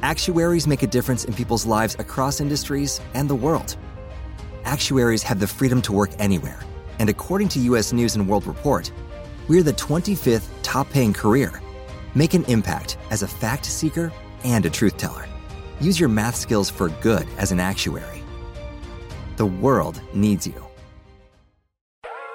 Actuaries 0.01 0.67
make 0.67 0.83
a 0.83 0.87
difference 0.87 1.25
in 1.25 1.33
people's 1.33 1.65
lives 1.65 1.95
across 1.99 2.39
industries 2.39 3.01
and 3.13 3.29
the 3.29 3.35
world. 3.35 3.77
Actuaries 4.63 5.23
have 5.23 5.39
the 5.39 5.47
freedom 5.47 5.81
to 5.81 5.91
work 5.91 6.11
anywhere, 6.19 6.59
and 6.99 7.09
according 7.09 7.49
to 7.49 7.59
US 7.59 7.93
News 7.93 8.15
and 8.15 8.27
World 8.27 8.45
Report, 8.45 8.91
we're 9.47 9.63
the 9.63 9.73
25th 9.73 10.47
top 10.63 10.89
paying 10.89 11.13
career. 11.13 11.61
Make 12.13 12.33
an 12.33 12.45
impact 12.45 12.97
as 13.09 13.23
a 13.23 13.27
fact 13.27 13.65
seeker 13.65 14.11
and 14.43 14.65
a 14.65 14.69
truth 14.69 14.97
teller. 14.97 15.27
Use 15.79 15.99
your 15.99 16.09
math 16.09 16.35
skills 16.35 16.69
for 16.69 16.89
good 17.01 17.27
as 17.37 17.51
an 17.51 17.59
actuary. 17.59 18.23
The 19.37 19.45
world 19.45 20.01
needs 20.13 20.47
you. 20.47 20.65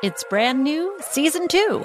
It's 0.02 0.24
brand 0.30 0.64
new 0.64 0.96
season 1.00 1.48
two. 1.48 1.84